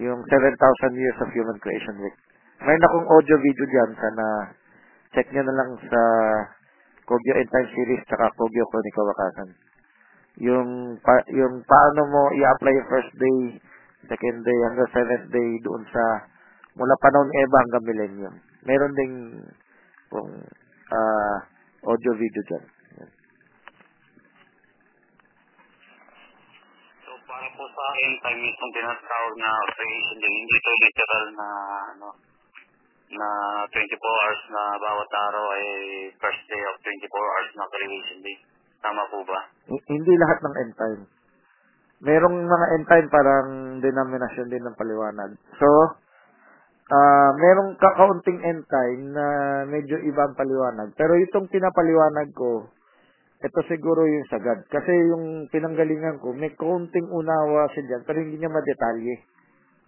Yung 0.00 0.20
7,000 0.24 0.96
years 0.96 1.18
of 1.20 1.28
Human 1.36 1.58
Creation 1.60 1.96
Week. 2.00 2.16
Mayroon 2.62 2.86
akong 2.86 3.08
audio 3.12 3.36
video 3.42 3.66
dyan. 3.68 3.90
Sana 3.98 4.26
check 5.12 5.28
nyo 5.34 5.42
na 5.44 5.56
lang 5.56 5.70
sa 5.88 6.00
Kogyo 7.04 7.34
End 7.36 7.50
Time 7.52 7.68
Series 7.76 8.02
tsaka 8.08 8.32
Kogyo 8.38 8.64
Chronicle 8.72 9.08
Wakasan. 9.12 9.50
Yung, 10.40 10.68
pa, 11.04 11.20
yung 11.28 11.60
paano 11.68 12.00
mo 12.08 12.22
i-apply 12.32 12.72
yung 12.72 12.88
first 12.88 13.12
day 13.20 13.60
second 14.08 14.42
day 14.42 14.58
hanggang 14.66 14.90
seventh 14.90 15.26
day 15.30 15.50
doon 15.62 15.82
sa 15.90 16.02
mula 16.74 16.94
panahon 16.98 17.28
ni 17.28 17.36
Eva 17.38 17.58
hanggang 17.62 17.86
millennium. 17.86 18.34
Meron 18.66 18.92
ding 18.96 19.14
kung 20.10 20.30
uh, 20.90 21.36
audio 21.86 22.12
video 22.16 22.42
dyan. 22.48 22.64
So 27.06 27.12
para 27.42 27.58
po 27.58 27.66
sa 27.74 27.84
end 28.06 28.18
time 28.22 28.42
itong 28.54 28.70
tinatawag 28.70 29.34
na 29.34 29.50
creation 29.74 30.18
day, 30.22 30.30
hindi 30.30 30.54
ito 30.54 30.70
literal 30.78 31.24
na 31.34 31.48
ano 31.90 32.08
na 33.18 33.28
24 33.66 33.98
hours 33.98 34.42
na 34.46 34.62
bawat 34.78 35.10
araw 35.10 35.44
ay 35.58 35.66
first 36.22 36.42
day 36.46 36.62
of 36.70 36.78
24 36.86 37.02
hours 37.10 37.50
na 37.58 37.66
creation 37.66 38.18
day. 38.22 38.38
Tama 38.78 39.02
po 39.10 39.26
ba? 39.26 39.40
Hindi 39.90 40.12
lahat 40.22 40.38
ng 40.38 40.54
end 40.54 40.74
time 40.78 41.02
merong 42.02 42.36
mga 42.46 42.66
end 42.78 42.86
time 42.86 43.08
parang 43.10 43.48
denomination 43.78 44.46
din 44.46 44.62
ng 44.62 44.78
paliwanag. 44.78 45.38
So, 45.58 45.66
uh, 46.90 47.30
merong 47.42 47.78
kakaunting 47.78 48.38
end 48.42 48.66
time 48.70 49.02
na 49.14 49.26
medyo 49.66 49.98
ibang 50.02 50.34
paliwanag. 50.34 50.94
Pero 50.98 51.14
itong 51.18 51.46
pinapaliwanag 51.46 52.34
ko, 52.34 52.70
ito 53.42 53.60
siguro 53.66 54.06
yung 54.06 54.26
sagad. 54.30 54.62
Kasi 54.70 54.92
yung 55.10 55.50
pinanggalingan 55.50 56.22
ko, 56.22 56.30
may 56.30 56.54
kaunting 56.54 57.10
unawa 57.10 57.66
siya 57.74 57.82
dyan, 57.90 58.02
pero 58.06 58.22
hindi 58.22 58.38
niya 58.38 58.54
madetalye. 58.54 59.16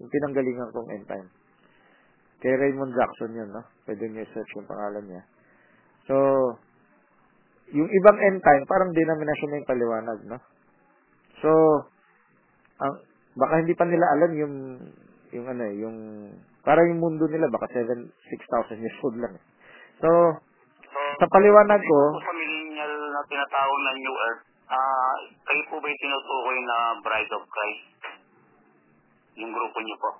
Yung 0.02 0.10
pinanggalingan 0.10 0.74
kong 0.74 0.90
end 0.90 1.06
time. 1.06 1.28
Kay 2.42 2.50
Raymond 2.58 2.92
Jackson 2.98 3.30
yun, 3.30 3.48
no? 3.54 3.62
Pwede 3.86 4.10
niyo 4.10 4.26
search 4.34 4.50
yung 4.58 4.66
pangalan 4.66 5.06
niya. 5.06 5.22
So, 6.10 6.14
yung 7.70 7.88
ibang 7.88 8.18
end 8.20 8.42
time, 8.42 8.64
parang 8.66 8.90
denomination 8.90 9.48
na 9.48 9.58
yung 9.62 9.70
paliwanag, 9.70 10.18
no? 10.26 10.38
So, 11.38 11.50
ang 12.82 12.94
baka 13.38 13.62
hindi 13.62 13.74
pa 13.78 13.86
nila 13.86 14.06
alam 14.18 14.30
yung 14.34 14.54
yung 15.34 15.46
ano 15.46 15.62
eh, 15.62 15.74
yung 15.78 15.96
para 16.66 16.82
yung 16.86 17.02
mundo 17.02 17.26
nila 17.30 17.50
baka 17.50 17.70
7 17.70 17.86
6,000 17.86 18.82
years 18.82 18.98
old 19.02 19.18
lang. 19.18 19.34
Eh. 19.34 19.44
So, 20.02 20.08
sa 21.22 21.26
paliwanag 21.30 21.80
ko, 21.82 22.00
tinatawag 23.28 23.78
na 23.84 23.92
New 23.98 24.16
Earth, 24.16 24.44
uh, 24.68 25.16
kayo 25.44 25.62
po 25.70 25.74
ba 25.80 25.86
yung 25.88 26.02
tinutukoy 26.02 26.58
na 26.64 26.76
Bride 27.00 27.32
of 27.36 27.44
Christ? 27.48 27.88
Yung 29.38 29.50
grupo 29.50 29.78
niyo 29.82 29.96
po? 29.98 30.10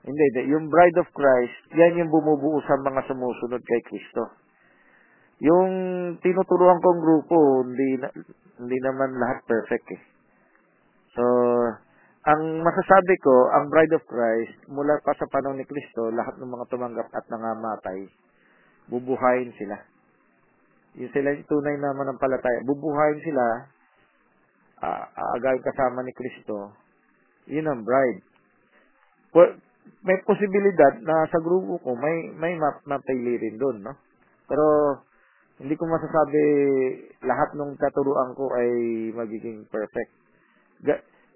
Hindi, 0.00 0.24
hindi. 0.32 0.42
Yung 0.56 0.72
Bride 0.72 0.98
of 1.00 1.08
Christ, 1.12 1.58
yan 1.76 2.00
yung 2.00 2.10
bumubuo 2.10 2.58
sa 2.64 2.80
mga 2.80 3.04
sumusunod 3.04 3.60
kay 3.60 3.80
Kristo. 3.84 4.32
Yung 5.40 5.70
tinuturuan 6.20 6.80
kong 6.80 7.00
grupo, 7.00 7.64
hindi 7.64 8.00
na, 8.00 8.08
hindi 8.60 8.78
naman 8.80 9.16
lahat 9.16 9.44
perfect 9.44 9.86
eh. 9.92 10.02
So, 11.16 11.24
ang 12.28 12.42
masasabi 12.60 13.14
ko, 13.24 13.34
ang 13.56 13.72
Bride 13.72 13.96
of 13.96 14.04
Christ, 14.04 14.56
mula 14.68 15.00
pa 15.00 15.16
sa 15.16 15.28
panahon 15.32 15.56
ni 15.56 15.64
Kristo, 15.64 16.12
lahat 16.12 16.36
ng 16.36 16.48
mga 16.48 16.68
tumanggap 16.68 17.08
at 17.12 17.24
nangamatay, 17.32 18.08
bubuhayin 18.92 19.52
sila. 19.56 19.80
Yung 20.98 21.12
sila 21.14 21.30
yung 21.34 21.46
tunay 21.46 21.76
na 21.78 21.94
manampalataya. 21.94 22.66
Bubuhayin 22.66 23.20
sila, 23.22 23.44
uh, 24.82 25.04
aagayin 25.06 25.62
kasama 25.62 26.02
ni 26.02 26.12
Kristo, 26.16 26.74
yun 27.46 27.70
ang 27.70 27.86
bride. 27.86 28.20
Well, 29.30 29.54
may 30.02 30.18
posibilidad 30.26 30.98
na 31.04 31.28
sa 31.30 31.38
grupo 31.38 31.78
ko, 31.82 31.94
may, 31.94 32.34
may 32.34 32.54
map, 32.58 32.82
mapili 32.88 33.38
rin 33.38 33.60
doon, 33.60 33.86
no? 33.86 33.94
Pero, 34.50 34.64
hindi 35.60 35.76
ko 35.76 35.84
masasabi 35.86 36.42
lahat 37.22 37.52
ng 37.54 37.76
katuruan 37.76 38.32
ko 38.32 38.48
ay 38.56 38.70
magiging 39.12 39.68
perfect 39.68 40.20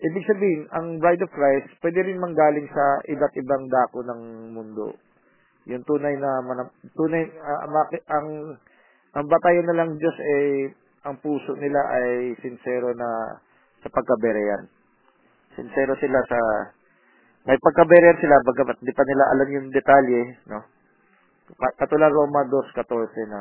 Ibig 0.05 0.25
sabihin, 0.29 0.63
ang 0.75 1.01
Bride 1.01 1.25
of 1.25 1.33
Christ, 1.33 1.81
pwede 1.81 2.05
rin 2.05 2.21
manggaling 2.21 2.69
sa 2.69 2.85
iba't 3.09 3.35
ibang 3.41 3.65
dako 3.73 4.05
ng 4.05 4.21
mundo. 4.53 4.93
Yung 5.65 5.81
tunay 5.89 6.13
na, 6.21 6.45
manam, 6.45 6.69
tunay, 6.93 7.25
uh, 7.25 7.61
ang, 8.13 8.29
ang 9.15 9.27
batayan 9.31 9.67
na 9.71 9.77
lang 9.79 9.91
Diyos 9.95 10.17
ay, 10.19 10.47
ang 11.07 11.17
puso 11.23 11.55
nila 11.55 11.79
ay 11.79 12.35
sincero 12.43 12.91
na 12.99 13.39
sa 13.85 13.89
pagkabereyan. 13.93 14.67
Sincero 15.55 15.95
sila 16.03 16.19
sa, 16.27 16.39
may 17.47 17.59
pagkabereyan 17.61 18.19
sila, 18.19 18.43
bagamat 18.43 18.77
di 18.83 18.91
pa 18.91 19.05
nila 19.07 19.25
alam 19.31 19.49
yung 19.55 19.69
detalye, 19.71 20.23
no? 20.51 20.61
Katulad 21.77 22.11
Roma 22.11 22.49
2.14 22.49 23.31
na 23.31 23.41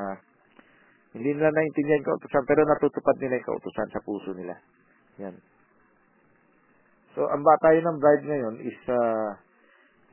hindi 1.13 1.29
nila 1.33 1.53
naintindihan 1.53 2.03
kautusan, 2.03 2.43
pero 2.43 2.65
natutupad 2.65 3.15
nila 3.21 3.39
yung 3.39 3.47
kautusan 3.53 3.87
sa 3.93 4.03
puso 4.03 4.33
nila. 4.33 4.57
Yan. 5.21 5.37
So, 7.13 7.29
ang 7.29 7.45
batayan 7.45 7.85
ng 7.85 8.01
bride 8.01 8.25
ngayon 8.25 8.55
is 8.65 8.77
uh, 8.89 9.37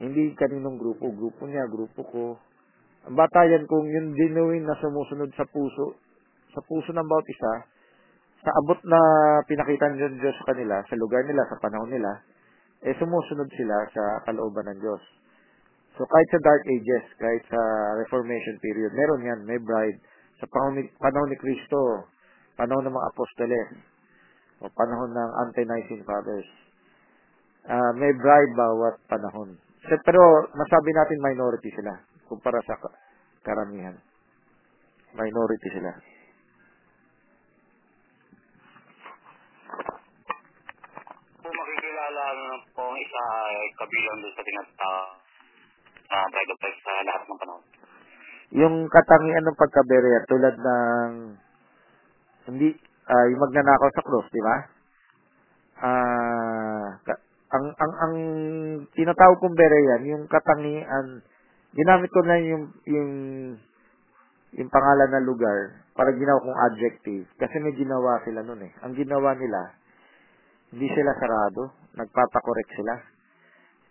hindi 0.01 0.37
kaninong 0.37 0.77
grupo. 0.77 1.09
Grupo 1.09 1.49
niya, 1.49 1.65
grupo 1.73 2.01
ko. 2.05 2.25
Ang 3.09 3.17
batayan 3.17 3.65
kung 3.65 3.89
yung 3.89 4.13
genuine 4.13 4.69
na 4.69 4.77
sumusunod 4.77 5.33
sa 5.33 5.49
puso, 5.49 5.97
sa 6.53 6.61
puso 6.69 6.93
ng 6.93 7.09
bawat 7.09 7.27
isa, 7.33 7.53
sa 8.45 8.51
abot 8.61 8.77
na 8.85 9.01
pinakita 9.49 9.89
ng 9.89 10.21
Diyos 10.21 10.37
sa 10.45 10.53
kanila, 10.53 10.85
sa 10.85 10.97
lugar 11.01 11.25
nila, 11.25 11.41
sa 11.49 11.61
panahon 11.61 11.89
nila, 11.89 12.13
eh 12.85 12.93
sumusunod 13.01 13.49
sila 13.57 13.77
sa 13.93 14.03
kalooban 14.29 14.69
ng 14.69 14.79
Diyos. 14.85 15.01
So 15.97 16.05
kahit 16.05 16.29
sa 16.29 16.41
Dark 16.45 16.65
Ages, 16.65 17.07
kahit 17.17 17.45
sa 17.49 17.61
Reformation 18.05 18.57
period, 18.61 18.93
meron 18.93 19.25
yan, 19.25 19.41
may 19.49 19.61
bride. 19.61 19.97
Sa 20.41 20.49
panahon 20.49 20.81
ni, 20.81 20.85
panahon 21.01 21.29
ni 21.33 21.37
Kristo, 21.41 22.09
panahon 22.57 22.85
ng 22.85 22.93
mga 22.97 23.09
apostoles, 23.13 23.69
o 24.61 24.69
panahon 24.77 25.13
ng 25.13 25.31
anti-Nicene 25.49 26.05
Fathers. 26.05 26.49
Ah, 27.65 27.93
may 27.97 28.13
bride 28.13 28.53
bawat 28.57 29.01
panahon. 29.09 29.57
So, 29.89 29.97
pero 30.05 30.21
masabi 30.53 30.93
natin 30.93 31.25
minority 31.25 31.73
sila 31.73 32.10
kumpara 32.31 32.63
sa 32.63 32.79
ka- 32.79 32.95
karamihan. 33.43 33.99
Minority 35.19 35.69
sila. 35.75 35.91
Kung 41.43 41.51
makikilala 41.51 42.25
na 42.39 42.49
po 42.71 42.83
ang 42.87 42.99
isa 43.03 43.23
ay 43.51 43.59
kabilang 43.75 44.17
doon 44.23 44.35
sa 44.39 44.47
tinata 44.47 44.93
uh, 46.07 46.27
bride 46.31 46.53
of 46.55 46.59
sa 46.63 46.93
lahat 47.03 47.23
ng 47.27 47.41
panahon. 47.43 47.65
Yung 48.51 48.77
katangian 48.87 49.45
ng 49.47 49.59
pagkabereya 49.59 50.21
tulad 50.31 50.55
ng 50.55 51.11
hindi 52.51 52.69
ah, 53.11 53.27
yung 53.31 53.43
magnanakaw 53.43 53.91
sa 53.95 54.07
cross, 54.07 54.27
di 54.31 54.43
ba? 54.43 54.57
Ah, 55.81 56.87
ka- 57.03 57.23
ang 57.51 57.67
ang 57.75 57.93
ang 57.99 58.15
tinatawag 58.95 59.39
kong 59.43 59.59
bereyan, 59.59 60.03
yung 60.07 60.25
katangian 60.31 61.27
ginamit 61.75 62.11
ko 62.11 62.21
na 62.27 62.37
yung 62.41 62.65
yung 62.87 63.11
yung 64.51 64.71
pangalan 64.71 65.11
ng 65.15 65.29
lugar 65.31 65.87
para 65.95 66.11
ginawa 66.15 66.43
kong 66.43 66.61
adjective 66.71 67.27
kasi 67.39 67.55
may 67.63 67.75
ginawa 67.79 68.19
sila 68.27 68.43
noon 68.43 68.67
eh. 68.67 68.73
Ang 68.83 68.99
ginawa 68.99 69.39
nila 69.39 69.81
hindi 70.71 70.87
sila 70.95 71.11
sarado, 71.19 71.75
nagpapakorek 71.99 72.69
sila. 72.79 72.95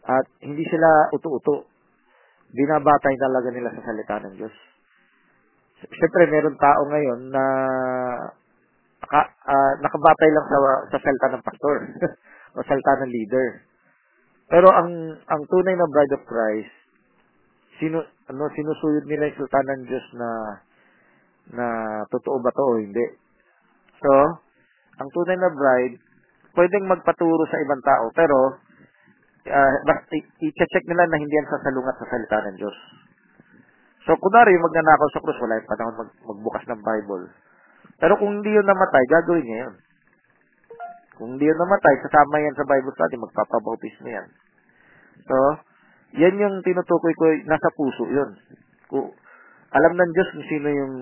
At 0.08 0.26
hindi 0.40 0.64
sila 0.64 1.12
uto-uto. 1.12 1.68
Binabatay 2.56 3.16
talaga 3.20 3.52
nila 3.52 3.70
sa 3.76 3.84
salita 3.84 4.16
ng 4.24 4.36
Diyos. 4.40 4.56
Siyempre, 5.92 6.24
meron 6.32 6.56
tao 6.56 6.82
ngayon 6.88 7.20
na 7.32 7.44
naka, 9.00 9.22
ah, 9.48 9.74
nakabatay 9.80 10.30
lang 10.32 10.46
sa, 10.48 10.58
sa 10.92 11.00
salita 11.04 11.28
ng 11.36 11.44
pastor 11.46 11.78
o 12.56 12.64
salita 12.64 13.04
ng 13.04 13.12
leader. 13.12 13.48
Pero 14.50 14.68
ang 14.72 14.90
ang 15.30 15.42
tunay 15.46 15.76
na 15.78 15.88
bride 15.88 16.16
of 16.16 16.24
Christ, 16.26 16.74
sino 17.80 18.04
ano 18.30 18.44
sinusuyod 18.54 19.06
nila 19.08 19.32
yung 19.32 19.38
salita 19.40 19.60
ng 19.64 19.82
Diyos 19.88 20.06
na 20.20 20.30
na 21.50 21.68
totoo 22.14 22.38
ba 22.44 22.54
to 22.54 22.62
o 22.62 22.78
hindi. 22.78 23.06
So, 24.00 24.12
ang 25.02 25.10
tunay 25.12 25.38
na 25.40 25.50
bride, 25.50 25.98
pwedeng 26.54 26.86
magpaturo 26.86 27.44
sa 27.50 27.60
ibang 27.64 27.82
tao, 27.82 28.06
pero 28.14 28.38
uh, 29.50 29.76
i-check 30.46 30.86
nila 30.86 31.10
na 31.10 31.18
hindi 31.18 31.34
yan 31.34 31.50
sasalungat 31.50 31.96
sa 31.98 32.10
salita 32.12 32.38
ng 32.48 32.58
Diyos. 32.62 32.78
So, 34.08 34.16
kunwari, 34.18 34.56
yung 34.56 34.66
magnanakaw 34.66 35.10
sa 35.12 35.22
krus, 35.22 35.42
wala 35.44 35.60
yung 35.60 35.70
panahon 35.70 35.96
mag, 36.00 36.12
magbukas 36.24 36.64
ng 36.70 36.82
Bible. 36.82 37.26
Pero 38.00 38.14
kung 38.16 38.40
hindi 38.40 38.56
yun 38.56 38.66
namatay, 38.66 39.04
gagawin 39.12 39.46
niya 39.46 39.60
yun. 39.68 39.76
Kung 41.20 41.28
hindi 41.36 41.46
yun 41.46 41.60
namatay, 41.60 41.96
sasama 42.00 42.40
yan 42.40 42.56
sa 42.56 42.66
Bible 42.66 42.96
study, 42.96 43.16
magpapabautismo 43.20 44.08
yan. 44.08 44.28
So, 45.28 45.36
yan 46.18 46.42
yung 46.42 46.56
tinutukoy 46.66 47.14
ko, 47.14 47.26
nasa 47.46 47.70
puso 47.78 48.04
yun. 48.10 48.30
Kung, 48.90 49.14
alam 49.70 49.94
ng 49.94 50.12
Diyos 50.14 50.30
kung 50.34 50.48
sino 50.50 50.68
yung 50.74 50.96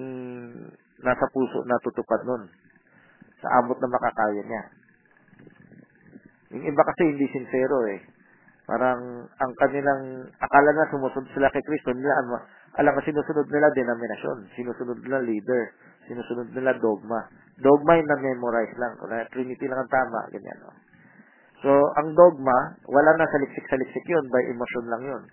nasa 0.99 1.25
puso 1.31 1.63
na 1.63 1.79
tutupad 1.79 2.27
nun. 2.27 2.51
Sa 3.39 3.47
abot 3.61 3.77
na 3.79 3.87
makakaya 3.87 4.41
niya. 4.43 4.63
Yung 6.57 6.63
iba 6.67 6.83
kasi 6.83 7.01
hindi 7.07 7.27
sincero 7.31 7.87
eh. 7.87 8.01
Parang 8.67 9.31
ang 9.39 9.51
kanilang 9.55 10.27
akala 10.43 10.71
na 10.75 10.91
sumusunod 10.91 11.31
sila 11.31 11.47
kay 11.55 11.63
Kristo, 11.63 11.95
nila 11.95 12.11
ano, 12.27 12.43
alam 12.75 12.91
mo 12.91 12.99
sinusunod 12.99 13.47
nila 13.47 13.71
denominasyon, 13.71 14.51
sinusunod 14.59 14.99
nila 15.07 15.23
leader, 15.23 15.71
sinusunod 16.11 16.51
nila 16.51 16.75
dogma. 16.75 17.31
Dogma 17.63 17.95
yung 17.95 18.11
na-memorize 18.11 18.75
lang, 18.75 18.99
kung 18.99 19.09
Trinity 19.31 19.65
lang 19.71 19.87
ang 19.87 19.91
tama, 19.91 20.19
ganyan. 20.35 20.59
No? 20.67 20.86
So, 21.65 21.71
ang 21.97 22.13
dogma, 22.13 22.77
wala 22.85 23.11
na 23.17 23.25
saliksik-saliksik 23.25 24.05
yun, 24.05 24.25
by 24.29 24.43
emotion 24.53 24.85
lang 24.93 25.03
yun. 25.05 25.23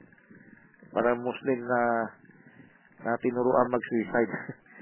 Para 0.95 1.13
Muslim 1.13 1.61
na 1.69 1.81
na 3.05 3.13
tinuruan 3.21 3.69
mag-suicide. 3.69 4.33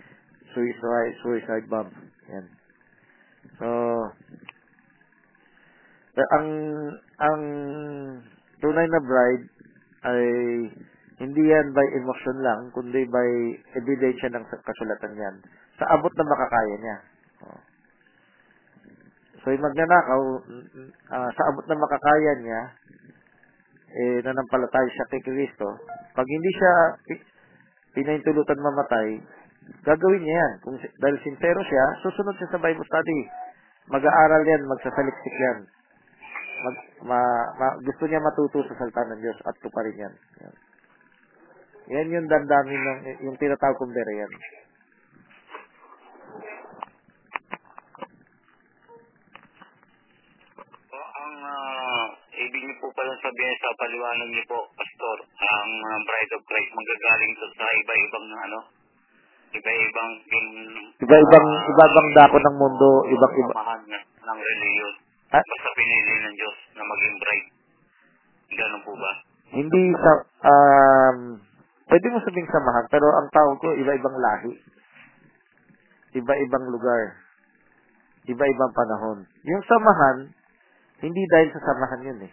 suicide, 0.55 1.15
suicide 1.27 1.67
bomb. 1.67 1.91
Yan. 2.31 2.47
So, 3.59 3.69
ang 6.15 6.49
ang 7.19 7.43
tunay 8.63 8.87
na 8.87 9.01
bride 9.03 9.47
ay 10.07 10.25
hindi 11.19 11.43
yan 11.43 11.75
by 11.75 11.87
emotion 11.99 12.37
lang, 12.43 12.61
kundi 12.75 13.03
by 13.07 13.29
ebidensya 13.79 14.31
ng 14.31 14.45
kasulatan 14.47 15.15
yan. 15.19 15.37
Sa 15.79 15.87
abot 15.91 16.11
na 16.15 16.27
makakaya 16.27 16.77
niya. 16.79 16.99
So, 19.43 19.51
yung 19.51 19.67
magnanakaw, 19.67 20.23
ah, 21.11 21.31
sa 21.35 21.43
abot 21.51 21.67
na 21.67 21.75
makakaya 21.75 22.33
niya, 22.39 22.61
eh, 23.93 24.19
nanampalataya 24.25 24.89
siya 24.89 25.11
kay 25.11 25.21
Kristo, 25.21 25.67
pag 26.15 26.25
hindi 26.25 26.51
siya 26.55 26.73
pi- 27.05 27.27
pinahintulutan 27.99 28.63
mamatay, 28.63 29.19
gagawin 29.83 30.23
niya 30.23 30.37
yan. 30.39 30.53
Kung, 30.65 30.77
dahil 30.79 31.17
sincero 31.27 31.61
siya, 31.67 31.85
susunod 32.07 32.35
siya 32.39 32.55
sa 32.55 32.63
Bible 32.63 32.87
study. 32.87 33.21
Mag-aaral 33.91 34.43
yan, 34.47 34.63
magsasaliksik 34.65 35.35
yan. 35.37 35.59
Mag, 36.63 36.77
ma, 37.03 37.21
ma, 37.59 37.67
gusto 37.83 38.07
niya 38.07 38.23
matuto 38.23 38.63
sa 38.71 38.79
salita 38.79 39.03
ng 39.11 39.21
Diyos 39.21 39.39
at 39.43 39.59
tuparin 39.59 39.99
yan. 39.99 40.15
Yan, 40.41 40.55
yan 41.91 42.15
yung 42.15 42.27
damdamin 42.31 42.79
ng, 42.79 43.01
yung 43.27 43.37
tinatawag 43.37 43.75
kong 43.77 43.91
bere 43.91 44.15
yan. 44.23 44.33
So, 50.93 50.97
ang 50.97 51.35
uh, 51.43 52.07
ibig 52.53 52.69
niyo 52.69 52.77
po 52.85 52.93
pala 52.93 53.17
sabihin 53.17 53.57
sa 53.65 53.73
paliwanag 53.81 54.29
niyo 54.29 54.45
po, 54.45 54.61
Pastor, 54.77 55.17
ang 55.25 55.71
uh, 55.73 55.99
Bride 56.05 56.33
of 56.37 56.45
Christ 56.45 56.71
magagaling 56.77 57.33
to 57.41 57.47
sa 57.57 57.65
iba-ibang 57.65 58.27
ano, 58.29 58.59
iba-ibang 59.57 60.13
in, 60.21 60.47
Iba-ibang, 61.01 61.47
ah, 61.49 61.71
iba-ibang 61.73 62.09
dako 62.13 62.37
ng 62.37 62.57
mundo, 62.61 62.91
ibang-iba. 63.09 63.53
ng 63.97 64.39
reliyon. 64.45 64.95
Ah, 65.33 65.41
Basta 65.41 65.69
pinili 65.73 66.15
ng 66.29 66.35
Diyos 66.37 66.57
na 66.77 66.85
maging 66.85 67.17
bride. 67.25 67.49
Ganun 68.53 68.83
po 68.85 68.93
ba? 69.01 69.13
hindi 69.53 69.83
sa, 69.97 70.13
um, 70.45 71.41
pwede 71.89 72.07
mo 72.13 72.21
sabing 72.21 72.49
samahan, 72.53 72.85
pero 72.93 73.05
ang 73.17 73.29
tawag 73.33 73.57
ko, 73.65 73.73
iba-ibang 73.81 74.17
lahi. 74.21 74.53
Iba-ibang 76.21 76.69
lugar. 76.69 77.17
Iba-ibang 78.29 78.73
panahon. 78.77 79.25
Yung 79.49 79.65
samahan, 79.65 80.29
hindi 81.01 81.23
dahil 81.33 81.49
sa 81.57 81.65
samahan 81.65 82.05
yun 82.05 82.21
eh. 82.29 82.33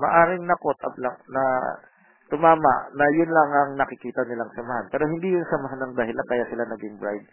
Maaring 0.00 0.44
nakot 0.48 0.78
up 0.84 0.96
lang, 0.96 1.16
na 1.28 1.42
tumama, 2.32 2.74
na 2.96 3.06
yun 3.16 3.28
lang 3.28 3.48
ang 3.52 3.70
nakikita 3.76 4.24
nilang 4.24 4.48
samahan. 4.56 4.88
Pero 4.88 5.04
hindi 5.08 5.36
yung 5.36 5.48
samahan 5.48 5.80
ng 5.88 5.94
dahilan 5.96 6.26
kaya 6.28 6.44
sila 6.48 6.64
naging 6.64 6.96
bride. 6.96 7.26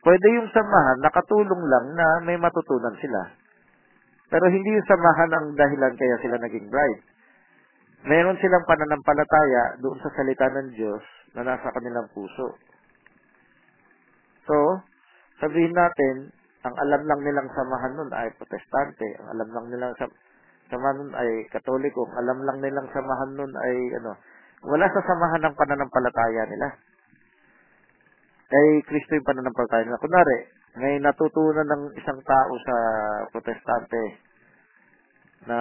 Pwede 0.00 0.26
yung 0.34 0.48
samahan, 0.50 0.98
nakatulong 1.04 1.62
lang 1.68 1.86
na 1.94 2.06
may 2.24 2.36
matutunan 2.40 2.96
sila. 2.98 3.30
Pero 4.30 4.46
hindi 4.50 4.70
yung 4.74 4.88
samahan 4.88 5.30
ang 5.30 5.46
dahilan 5.54 5.94
kaya 5.94 6.16
sila 6.24 6.36
naging 6.40 6.66
bride 6.66 7.02
meron 8.04 8.38
silang 8.40 8.64
pananampalataya 8.64 9.76
doon 9.84 9.98
sa 10.00 10.12
salita 10.16 10.48
ng 10.48 10.68
Diyos 10.72 11.04
na 11.36 11.44
nasa 11.44 11.68
kanilang 11.68 12.08
puso. 12.16 12.56
So, 14.48 14.56
sabihin 15.44 15.76
natin, 15.76 16.32
ang 16.64 16.74
alam 16.76 17.02
lang 17.04 17.20
nilang 17.24 17.48
samahan 17.52 17.92
nun 17.96 18.10
ay 18.12 18.32
protestante, 18.36 19.08
ang 19.20 19.28
alam 19.36 19.48
lang 19.52 19.66
nilang 19.68 19.92
sam 20.00 20.10
samahan 20.70 20.96
nun 21.02 21.12
ay 21.12 21.44
katoliko, 21.50 22.06
alam 22.16 22.38
lang 22.46 22.58
nilang 22.62 22.88
samahan 22.94 23.30
nun 23.34 23.52
ay 23.52 23.76
ano, 24.00 24.16
wala 24.64 24.86
sa 24.88 25.02
samahan 25.04 25.42
ng 25.44 25.58
pananampalataya 25.58 26.42
nila. 26.48 26.68
Kay 28.50 28.82
Kristo 28.86 29.14
yung 29.18 29.28
pananampalataya 29.28 29.86
nila. 29.86 30.02
Kunwari, 30.02 30.38
may 30.78 31.02
natutunan 31.02 31.66
ng 31.66 31.82
isang 31.98 32.20
tao 32.22 32.52
sa 32.62 32.76
protestante 33.34 34.30
na 35.48 35.58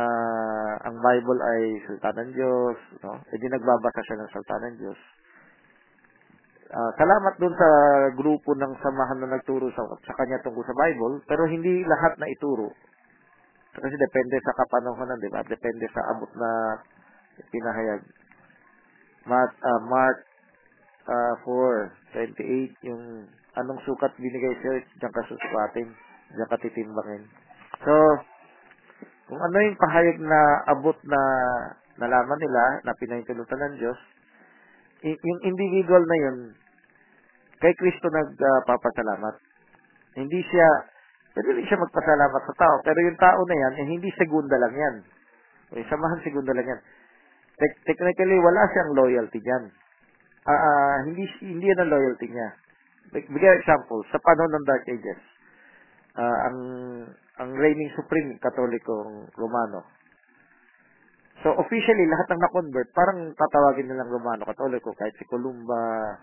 ang 0.83 0.99
Bible 0.99 1.39
ay 1.39 1.61
salita 1.87 2.11
ng 2.19 2.31
Diyos, 2.35 2.77
no? 3.01 3.23
E 3.31 3.39
di 3.39 3.47
nagbabasa 3.47 4.03
siya 4.03 4.19
ng 4.19 4.31
salita 4.31 4.57
ng 4.59 4.75
Diyos. 4.77 4.99
Ah, 6.69 6.91
salamat 7.01 7.33
dun 7.41 7.55
sa 7.57 7.69
grupo 8.13 8.53
ng 8.53 8.73
samahan 8.83 9.17
na 9.25 9.33
nagturo 9.39 9.73
sa, 9.73 9.81
sa 10.05 10.13
kanya 10.19 10.37
tungkol 10.45 10.61
sa 10.61 10.77
Bible, 10.77 11.23
pero 11.25 11.49
hindi 11.49 11.81
lahat 11.81 12.19
na 12.21 12.29
ituro. 12.29 12.69
Kasi 13.77 13.95
depende 13.95 14.37
sa 14.41 14.55
kapanahonan, 14.57 15.21
di 15.21 15.29
ba? 15.29 15.45
Depende 15.45 15.85
sa 15.93 16.01
abot 16.13 16.31
na 16.33 16.49
pinahayag. 17.53 18.01
Mark, 19.29 19.51
ah, 19.61 19.81
Mark 19.85 20.17
ah, 21.05 21.35
4, 21.45 22.33
28, 22.37 22.89
yung 22.89 23.03
anong 23.59 23.81
sukat 23.85 24.13
binigay 24.17 24.53
sa'yo, 24.61 24.81
diyan 24.99 25.13
ka 25.13 25.23
susukatin, 25.29 25.89
diyan 26.33 26.49
ka 26.49 26.57
titimbangin. 26.61 27.23
So, 27.85 27.93
kung 29.29 29.41
ano 29.41 29.57
yung 29.61 29.77
pahayag 29.77 30.17
na 30.21 30.39
abot 30.73 30.97
na 31.05 31.21
nalaman 31.99 32.39
nila, 32.39 32.63
na 32.87 32.97
pinahintulutan 32.97 33.59
ng 33.59 33.75
Diyos, 33.77 33.99
yung 35.03 35.39
individual 35.47 36.03
na 36.03 36.17
yun, 36.17 36.37
kay 37.59 37.75
Kristo 37.75 38.07
nagpapasalamat. 38.07 39.35
hindi 40.15 40.39
siya, 40.43 40.69
pwede 41.39 41.55
rin 41.55 41.63
siya 41.71 41.79
magpasalamat 41.79 42.41
sa 42.51 42.55
tao, 42.59 42.75
pero 42.83 42.99
yung 42.99 43.15
tao 43.15 43.39
na 43.47 43.55
yan, 43.55 43.73
eh, 43.79 43.85
hindi 43.95 44.11
segunda 44.19 44.59
lang 44.59 44.75
yan. 44.75 44.95
Okay, 45.71 45.87
samahan 45.87 46.19
segunda 46.19 46.51
lang 46.51 46.67
yan. 46.67 46.81
Te- 47.55 47.79
technically, 47.87 48.35
wala 48.43 48.67
siyang 48.75 48.91
loyalty 48.91 49.39
dyan. 49.39 49.71
Ah, 50.43 50.51
ah, 50.51 50.95
hindi, 51.07 51.23
hindi 51.39 51.71
yan 51.71 51.79
ang 51.79 51.91
loyalty 51.95 52.27
niya. 52.27 52.49
Big- 53.15 53.31
Bigyan 53.31 53.55
example, 53.63 54.03
sa 54.11 54.19
panahon 54.19 54.51
ng 54.51 54.67
Dark 54.67 54.83
Ages, 54.83 55.21
ah, 56.19 56.39
ang 56.51 56.57
ang 57.39 57.55
reigning 57.55 57.87
supreme 57.95 58.35
katolikong 58.43 59.31
Romano. 59.39 59.87
So 61.39 61.55
officially 61.55 62.03
lahat 62.11 62.35
ng 62.35 62.41
na-convert 62.43 62.91
parang 62.91 63.31
tatawagin 63.31 63.87
nilang 63.87 64.11
Romano 64.11 64.43
Katoliko 64.43 64.91
kahit 64.91 65.15
si 65.15 65.23
Columba, 65.23 66.19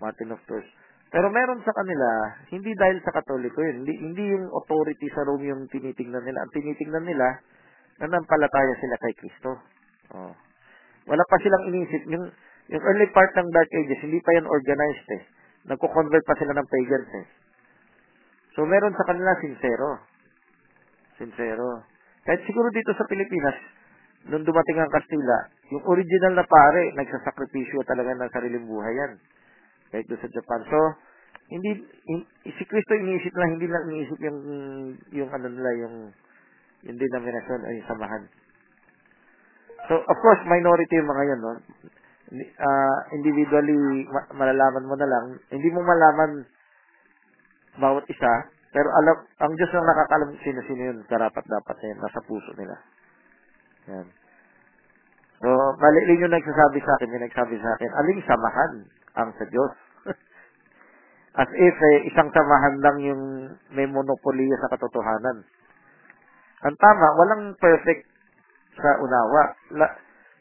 Martin 0.00 0.32
of 0.32 0.40
Tours. 0.48 0.64
Pero 1.08 1.32
meron 1.32 1.64
sa 1.64 1.72
kanila, 1.72 2.08
hindi 2.52 2.68
dahil 2.76 3.00
sa 3.00 3.16
Katoliko 3.16 3.64
yun, 3.64 3.84
hindi, 3.84 3.94
hindi 3.96 4.24
yung 4.28 4.52
authority 4.52 5.08
sa 5.08 5.24
Rome 5.24 5.48
yung 5.48 5.64
tinitingnan 5.72 6.20
nila. 6.20 6.44
Ang 6.44 6.52
tinitingnan 6.52 7.04
nila, 7.08 7.26
nanampalataya 8.04 8.74
sila 8.76 8.96
kay 9.00 9.14
Kristo. 9.16 9.50
Oh. 10.12 10.32
Wala 11.08 11.24
pa 11.24 11.36
silang 11.40 11.64
inisip. 11.72 12.04
Yung, 12.12 12.28
yung 12.68 12.82
early 12.84 13.08
part 13.16 13.32
ng 13.32 13.48
Dark 13.48 13.70
Ages, 13.72 14.04
hindi 14.04 14.20
pa 14.20 14.36
yan 14.36 14.44
organized 14.44 15.08
eh. 15.16 15.22
Nagko-convert 15.72 16.24
pa 16.28 16.36
sila 16.36 16.52
ng 16.52 16.68
pagans 16.68 17.10
eh. 17.24 17.26
So 18.52 18.68
meron 18.68 18.92
sa 18.92 19.08
kanila 19.08 19.32
sincero. 19.40 20.04
Sincero. 21.16 21.88
Kahit 22.28 22.44
siguro 22.44 22.68
dito 22.68 22.92
sa 22.92 23.08
Pilipinas, 23.08 23.56
nung 24.28 24.44
dumating 24.44 24.76
ang 24.76 24.92
Kastila, 24.92 25.38
yung 25.72 25.84
original 25.88 26.36
na 26.36 26.44
pare, 26.44 26.92
nagsasakripisyo 26.92 27.80
talaga 27.88 28.12
ng 28.12 28.28
sariling 28.28 28.66
buhay 28.68 28.92
yan. 28.92 29.12
Kahit 29.92 30.04
doon 30.08 30.20
sa 30.20 30.32
Japan. 30.32 30.60
So, 30.68 30.78
hindi, 31.48 31.70
in- 32.12 32.28
si 32.44 32.62
Kristo 32.68 32.92
iniisip 32.92 33.32
lang, 33.32 33.56
hindi 33.56 33.66
lang 33.68 33.84
iniisip 33.88 34.18
yung, 34.20 34.38
yung 35.16 35.30
ano 35.32 35.46
nila, 35.48 35.70
yung, 35.80 35.94
yung 36.84 36.96
denomination 37.00 37.64
o 37.64 37.72
yung 37.72 37.88
samahan. 37.88 38.24
So, 39.88 39.96
of 40.04 40.18
course, 40.20 40.40
minority 40.44 41.00
yung 41.00 41.08
mga 41.08 41.24
yun, 41.32 41.40
no? 41.40 41.52
Ah, 42.60 42.98
individually, 43.16 44.04
ma- 44.12 44.28
malalaman 44.36 44.84
mo 44.84 44.94
na 45.00 45.08
lang. 45.08 45.24
Hindi 45.48 45.72
mo 45.72 45.80
malaman 45.80 46.44
bawat 47.80 48.04
isa, 48.12 48.32
pero 48.74 48.92
alam, 48.92 49.16
ang 49.40 49.52
Diyos 49.56 49.72
ang 49.72 49.88
nakakalam 49.88 50.36
sino-sino 50.44 50.82
yun, 50.92 50.98
karapat 51.08 51.40
dapat 51.48 51.76
na 51.80 51.86
yun, 51.88 51.98
nasa 52.04 52.20
puso 52.28 52.52
nila. 52.60 52.76
Yan. 53.88 54.06
So, 55.40 55.48
mali 55.78 56.18
yung 56.18 56.34
nagsasabi 56.34 56.82
sa 56.84 56.92
akin, 56.98 57.08
may 57.08 57.22
nagsabi 57.24 57.56
sa 57.56 57.70
akin, 57.78 57.90
aling 57.96 58.20
samahan 58.26 58.72
ang 59.18 59.34
sa 59.34 59.44
Diyos. 59.50 59.72
As 61.42 61.50
if 61.50 61.76
eh, 61.76 61.98
isang 62.08 62.30
samahan 62.30 62.76
lang 62.82 62.96
yung 63.02 63.22
may 63.74 63.86
monopolya 63.86 64.56
sa 64.62 64.70
katotohanan. 64.74 65.44
Ang 66.66 66.76
tama, 66.78 67.06
walang 67.14 67.42
perfect 67.58 68.06
sa 68.78 68.98
unawa. 68.98 69.42
La, 69.78 69.86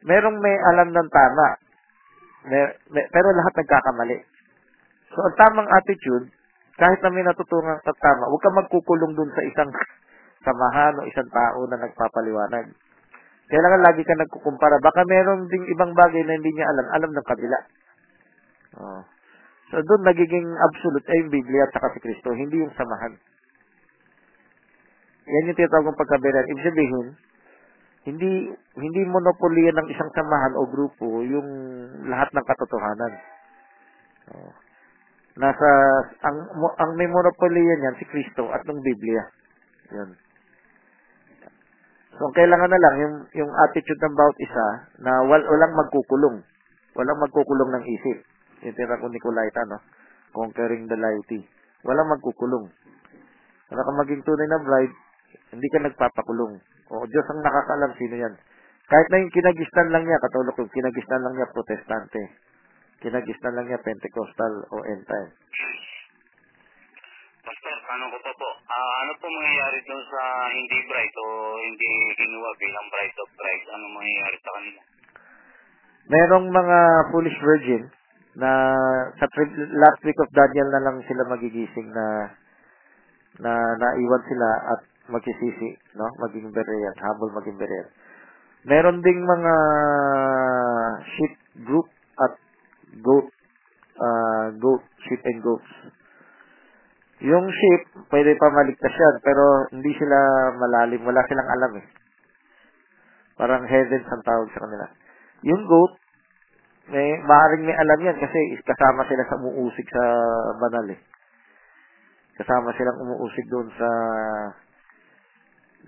merong 0.05 0.37
may 0.41 0.55
alam 0.73 0.89
ng 0.89 1.09
tama, 1.09 1.47
may, 2.49 2.63
may- 2.93 3.09
pero 3.13 3.29
lahat 3.33 3.53
nagkakamali. 3.53 4.17
So, 5.13 5.21
ang 5.25 5.35
tamang 5.37 5.69
attitude, 5.69 6.29
kahit 6.77 7.01
na 7.01 7.09
may 7.13 7.25
natutunan 7.25 7.81
ka 7.81 7.93
tama, 7.97 8.29
huwag 8.29 8.41
ka 8.41 8.51
magkukulong 8.53 9.13
dun 9.17 9.29
sa 9.33 9.45
isang 9.45 9.69
samahan 10.45 10.97
o 11.01 11.09
isang 11.09 11.29
tao 11.29 11.65
na 11.69 11.77
nagpapaliwanag. 11.81 12.73
Kailangan 13.47 13.81
lagi 13.81 14.03
ka 14.03 14.13
nagkukumpara. 14.19 14.83
Baka 14.83 15.07
meron 15.07 15.47
ding 15.47 15.63
ibang 15.71 15.95
bagay 15.95 16.19
na 16.27 16.35
hindi 16.35 16.51
niya 16.51 16.67
alam, 16.67 16.87
alam 16.91 17.11
ng 17.15 17.27
kabila. 17.27 17.59
Oh. 18.75 19.01
So, 19.71 19.79
doon 19.83 20.03
nagiging 20.03 20.47
absolute 20.47 21.07
ay 21.07 21.17
yung 21.23 21.31
Biblia 21.31 21.67
at 21.67 21.75
saka 21.75 21.95
si 21.95 21.99
Kristo, 22.03 22.31
hindi 22.35 22.59
yung 22.59 22.75
samahan. 22.75 23.15
Yan 25.27 25.47
yung 25.51 25.59
tinatawag 25.59 25.91
ng 25.91 25.99
pagkabiran. 25.99 26.47
Ibig 26.51 26.67
sabihin, 26.67 27.07
hindi 28.07 28.31
hindi 28.79 29.01
monopolya 29.03 29.75
ng 29.75 29.87
isang 29.91 30.07
samahan 30.15 30.55
o 30.55 30.63
grupo 30.71 31.19
yung 31.27 31.47
lahat 32.07 32.31
ng 32.31 32.45
katotohanan. 32.47 33.13
Oh. 34.31 34.51
Nasa 35.35 35.69
ang 36.23 36.37
ang 36.79 36.91
may 36.95 37.11
monopolya 37.11 37.73
niyan 37.75 37.99
si 37.99 38.07
Kristo 38.07 38.47
at 38.55 38.63
ng 38.63 38.79
Biblia. 38.79 39.23
'Yun. 39.91 40.09
So, 42.17 42.31
ang 42.31 42.35
kailangan 42.39 42.71
na 42.71 42.81
lang 42.81 42.95
yung 42.97 43.15
yung 43.43 43.51
attitude 43.67 44.01
ng 44.01 44.15
bawat 44.15 44.37
isa 44.39 44.67
na 45.03 45.11
wal, 45.27 45.43
walang 45.43 45.75
magkukulong. 45.75 46.37
Walang 46.95 47.19
magkukulong 47.21 47.71
ng 47.75 47.85
isip. 47.91 48.17
Yung 48.65 48.73
tira 48.73 48.97
ko 48.97 49.05
Nicolaita, 49.11 49.61
no? 49.69 49.77
Conquering 50.33 50.89
the 50.89 50.97
laity. 50.97 51.45
Walang 51.85 52.09
magkukulong. 52.09 52.73
Para 53.67 53.83
ka 53.83 53.91
maging 54.01 54.23
tunay 54.25 54.47
na 54.49 54.63
bride, 54.63 54.95
hindi 55.53 55.67
ka 55.69 55.79
nagpapakulong. 55.83 56.57
O 56.87 57.03
Diyos 57.05 57.27
ang 57.29 57.43
nakakalam 57.43 57.91
sino 57.99 58.15
yan. 58.15 58.33
Kahit 58.87 59.07
na 59.11 59.19
yung 59.19 59.35
kinagistan 59.35 59.91
lang 59.91 60.07
niya, 60.07 60.23
katulad 60.23 60.55
yung 60.55 60.71
kinagistan 60.71 61.19
lang 61.19 61.33
niya 61.35 61.51
protestante. 61.51 62.21
Kinagistan 63.03 63.53
lang 63.53 63.67
niya 63.67 63.83
Pentecostal 63.83 64.53
o 64.71 64.75
end 64.87 65.03
time. 65.03 65.31
Pastor, 67.43 67.77
ano 67.93 68.05
ko 68.11 68.17
pa 68.23 68.31
po? 68.31 68.49
Ah, 68.71 68.93
ano 69.03 69.11
po 69.19 69.25
mangyayari 69.27 69.79
doon 69.83 70.03
sa 70.07 70.21
hindi 70.55 70.77
bright 70.87 71.15
o 71.19 71.25
hindi 71.59 71.89
kinuha 72.15 72.51
bilang 72.55 72.87
bride 72.87 73.17
of 73.19 73.29
bride? 73.35 73.65
Ano 73.75 73.85
mangyayari 73.91 74.37
sa 74.39 74.51
kanila? 74.55 74.81
Merong 76.07 76.47
mga 76.47 76.79
foolish 77.11 77.39
virgin 77.43 77.83
na 78.37 78.51
sa 79.17 79.25
last 79.73 80.01
week 80.05 80.19
of 80.21 80.29
Daniel 80.29 80.69
na 80.69 80.83
lang 80.85 80.97
sila 81.09 81.25
magigising 81.25 81.89
na 81.89 82.05
na 83.41 83.53
naiwan 83.77 84.23
sila 84.29 84.49
at 84.77 84.81
magsisisi, 85.09 85.77
no? 85.97 86.09
Maging 86.21 86.53
berean, 86.53 86.95
habol 87.01 87.33
maging 87.33 87.57
berean. 87.57 87.87
Meron 88.67 89.01
ding 89.01 89.25
mga 89.25 89.55
sheep 91.17 91.33
group 91.65 91.87
at 92.17 92.33
goat 93.01 93.29
uh, 93.97 94.47
goat, 94.57 94.83
sheep 95.05 95.21
and 95.25 95.41
goats. 95.41 95.71
Yung 97.25 97.49
sheep, 97.49 97.81
pwede 98.13 98.37
pa 98.37 98.53
maligtas 98.53 98.93
yan, 98.93 99.15
pero 99.25 99.65
hindi 99.73 99.89
sila 99.97 100.17
malalim, 100.53 101.01
wala 101.01 101.25
silang 101.25 101.49
alam 101.49 101.71
eh. 101.81 101.87
Parang 103.37 103.65
heavens 103.65 104.05
ang 104.05 104.21
tawag 104.21 104.49
sa 104.53 104.61
kanila. 104.65 104.85
Yung 105.45 105.65
goat, 105.65 105.97
may 106.87 107.19
maaaring 107.19 107.67
may 107.67 107.75
alam 107.75 107.99
yan 107.99 108.15
kasi 108.15 108.39
kasama 108.63 109.03
sila 109.11 109.23
sa 109.27 109.35
umuusig 109.43 109.87
sa 109.91 110.03
banal 110.55 110.87
eh. 110.87 110.99
Kasama 112.39 112.71
silang 112.79 113.03
umuusig 113.03 113.43
doon 113.51 113.67
sa 113.75 113.89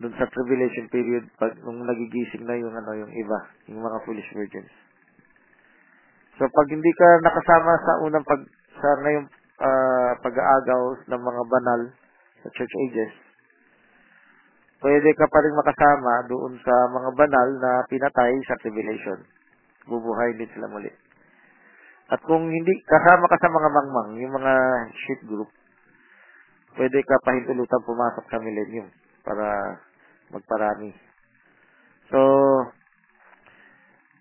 doon 0.04 0.12
sa 0.20 0.28
tribulation 0.28 0.92
period 0.92 1.24
pag 1.40 1.56
nung 1.64 1.88
nagigising 1.88 2.44
na 2.44 2.60
yung 2.60 2.76
ano 2.76 2.92
yung 3.00 3.12
iba, 3.16 3.40
yung 3.72 3.80
mga 3.80 4.04
foolish 4.04 4.28
virgins. 4.36 4.72
So 6.36 6.52
pag 6.52 6.68
hindi 6.68 6.92
ka 6.92 7.08
nakasama 7.24 7.72
sa 7.80 7.94
unang 8.04 8.26
pag 8.28 8.42
sa 8.84 8.90
ngayong 9.00 9.28
ah, 9.64 10.12
pag-aagaw 10.20 10.84
ng 11.16 11.22
mga 11.24 11.44
banal 11.48 11.82
sa 12.44 12.48
church 12.60 12.76
ages, 12.92 13.12
pwede 14.84 15.16
ka 15.16 15.28
pa 15.32 15.40
rin 15.48 15.56
makasama 15.56 16.28
doon 16.28 16.60
sa 16.60 16.76
mga 16.92 17.10
banal 17.16 17.48
na 17.56 17.72
pinatay 17.88 18.36
sa 18.44 18.60
tribulation 18.60 19.39
bubuhay 19.88 20.36
din 20.36 20.50
sila 20.52 20.68
muli. 20.68 20.92
At 22.10 22.20
kung 22.26 22.50
hindi 22.50 22.74
kasama 22.90 23.30
ka 23.30 23.38
sa 23.38 23.54
mga 23.54 23.70
mangmang, 23.70 24.10
yung 24.18 24.34
mga 24.34 24.54
sheep 25.06 25.22
group, 25.30 25.50
pwede 26.74 26.98
ka 27.06 27.22
pahintulutan 27.22 27.86
pumasok 27.86 28.26
sa 28.28 28.42
millennium 28.42 28.90
para 29.22 29.78
magparami. 30.34 30.90
So, 32.10 32.20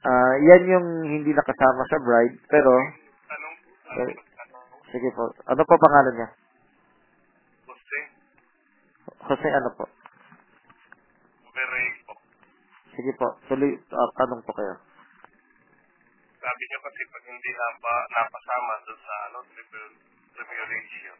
ah 0.04 0.34
yan 0.52 0.68
yung 0.68 0.86
hindi 1.08 1.32
nakasama 1.32 1.82
sa 1.88 1.98
bride, 2.04 2.36
pero, 2.52 2.72
eh, 4.04 4.12
sige 4.92 5.08
po, 5.16 5.32
ano 5.48 5.62
pa 5.64 5.76
pangalan 5.80 6.14
niya? 6.14 6.28
Jose, 7.64 7.98
Jose 9.32 9.48
ano 9.48 9.70
po? 9.80 9.84
very 11.56 11.84
po. 12.04 12.12
Sige 12.94 13.12
po, 13.16 13.28
tuloy, 13.48 13.72
ah, 13.96 14.10
tanong 14.20 14.44
po 14.44 14.52
kayo. 14.52 14.76
Sabi 16.48 16.64
niyo 16.64 16.80
kasi 16.80 17.00
pag 17.12 17.24
hindi 17.28 17.50
napa, 17.52 17.94
napasama 18.08 18.72
doon 18.88 19.00
sa 19.04 19.14
ano, 19.28 19.38
tribul, 19.52 19.92
tribulation, 20.32 21.18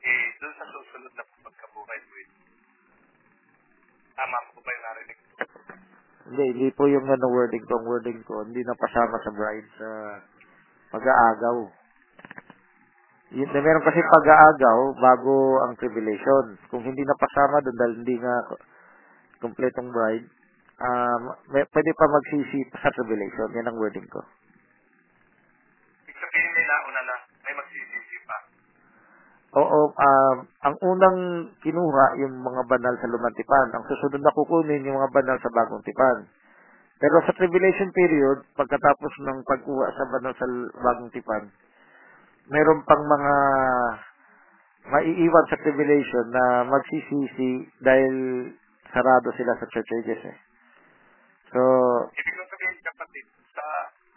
eh, 0.00 0.24
doon 0.40 0.54
sa 0.56 0.64
susunod 0.72 1.12
na 1.12 1.24
pagkabuhay 1.44 2.00
po 2.08 2.14
ito. 2.16 2.36
Tama 4.16 4.36
po 4.56 4.64
ba 4.64 4.72
yung 4.72 4.84
narinig? 4.88 5.18
Hindi, 6.32 6.44
hindi 6.56 6.68
po 6.72 6.88
yung 6.88 7.04
ano 7.04 7.28
wording 7.28 7.60
ko. 7.68 7.76
Ang 7.76 7.88
wording 7.92 8.20
ko, 8.24 8.40
hindi 8.40 8.64
napasama 8.64 9.20
sa 9.20 9.36
bride 9.36 9.68
sa 9.76 9.88
pag-aagaw. 10.96 11.56
Yun, 13.36 13.52
na 13.52 13.60
meron 13.60 13.84
kasi 13.84 14.00
pag-aagaw 14.00 14.96
bago 14.96 15.60
ang 15.68 15.76
tribulation. 15.76 16.56
Kung 16.72 16.88
hindi 16.88 17.04
napasama 17.04 17.60
doon 17.68 17.76
dahil 17.76 17.94
hindi 18.00 18.16
nga 18.16 18.36
kompletong 19.44 19.92
bride, 19.92 20.24
um, 20.80 21.36
may, 21.52 21.68
pwede 21.68 21.90
pa 21.92 22.08
magsisi 22.08 22.64
sa 22.80 22.88
tribulation. 22.96 23.52
Yan 23.52 23.68
ang 23.68 23.76
wording 23.76 24.08
ko. 24.08 24.24
Oo, 29.58 29.80
um, 29.90 30.36
ang 30.62 30.76
unang 30.86 31.18
kinuha 31.66 32.06
yung 32.22 32.34
mga 32.46 32.62
banal 32.70 32.94
sa 33.02 33.10
lumang 33.10 33.34
tipan. 33.34 33.74
Ang 33.74 33.84
susunod 33.90 34.22
na 34.22 34.36
kukunin 34.36 34.86
yung 34.86 35.02
mga 35.02 35.10
banal 35.10 35.36
sa 35.42 35.50
bagong 35.50 35.82
tipan. 35.82 36.30
Pero 37.02 37.18
sa 37.26 37.34
tribulation 37.34 37.90
period, 37.90 38.46
pagkatapos 38.54 39.12
ng 39.26 39.38
pagkuha 39.42 39.86
sa 39.98 40.04
banal 40.14 40.34
sa 40.38 40.46
bagong 40.78 41.10
tipan, 41.10 41.50
meron 42.50 42.86
pang 42.86 43.02
mga 43.02 43.34
maiiwan 44.94 45.46
sa 45.50 45.60
tribulation 45.62 46.26
na 46.30 46.44
magsisisi 46.70 47.66
dahil 47.82 48.14
sarado 48.94 49.28
sila 49.34 49.58
sa 49.58 49.66
church 49.74 49.90
ages 50.02 50.22
eh. 50.22 50.38
So, 51.50 51.60
Ibig 52.14 52.36
sabihin 52.46 52.78
kapatid, 52.84 53.26
sa, 53.56 53.64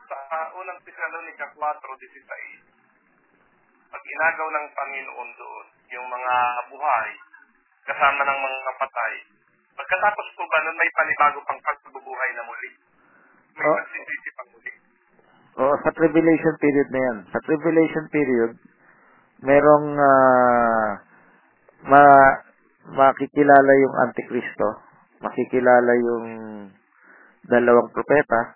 sa 0.06 0.18
unang 0.60 0.80
Thessalonica 0.86 1.50
4, 1.56 1.60
16, 1.60 2.71
pag 3.92 4.04
inagaw 4.04 4.48
ng 4.48 4.68
Panginoon 4.72 5.30
doon, 5.36 5.66
yung 5.92 6.08
mga 6.08 6.34
buhay, 6.72 7.10
kasama 7.86 8.22
ng 8.24 8.40
mga 8.40 8.72
patay, 8.80 9.14
pagkatapos 9.76 10.28
po 10.36 10.44
ba 10.48 10.58
nun 10.64 10.78
may 10.80 10.92
panibago 10.96 11.40
pang 11.44 11.60
pagbubuhay 11.60 12.30
na 12.34 12.44
muli? 12.48 12.72
May 13.60 13.68
Oh. 13.68 13.76
magsisisi 13.76 14.30
pa 14.34 14.44
muli. 14.48 14.72
o 15.60 15.64
sa 15.84 15.92
tribulation 15.92 16.56
period 16.58 16.90
na 16.90 17.02
yan. 17.04 17.18
Sa 17.36 17.40
tribulation 17.44 18.06
period, 18.08 18.52
merong 19.44 19.88
ah, 20.00 20.90
ma 21.92 22.04
makikilala 22.96 23.72
yung 23.84 23.96
Antikristo, 24.08 24.68
makikilala 25.22 25.92
yung 26.02 26.26
dalawang 27.46 27.92
propeta, 27.94 28.56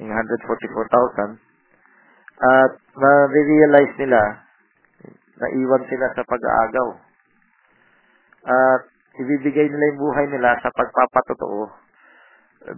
yung 0.00 0.14
144,000, 0.14 1.36
at 2.40 2.72
ma-realize 2.96 3.94
nila 4.00 4.22
na 5.40 5.46
iwan 5.52 5.82
sila 5.88 6.06
sa 6.16 6.24
pag-aagaw. 6.24 6.88
At 8.48 8.82
ibibigay 9.20 9.68
nila 9.68 9.84
yung 9.92 10.00
buhay 10.00 10.26
nila 10.32 10.56
sa 10.64 10.72
pagpapatotoo 10.72 11.60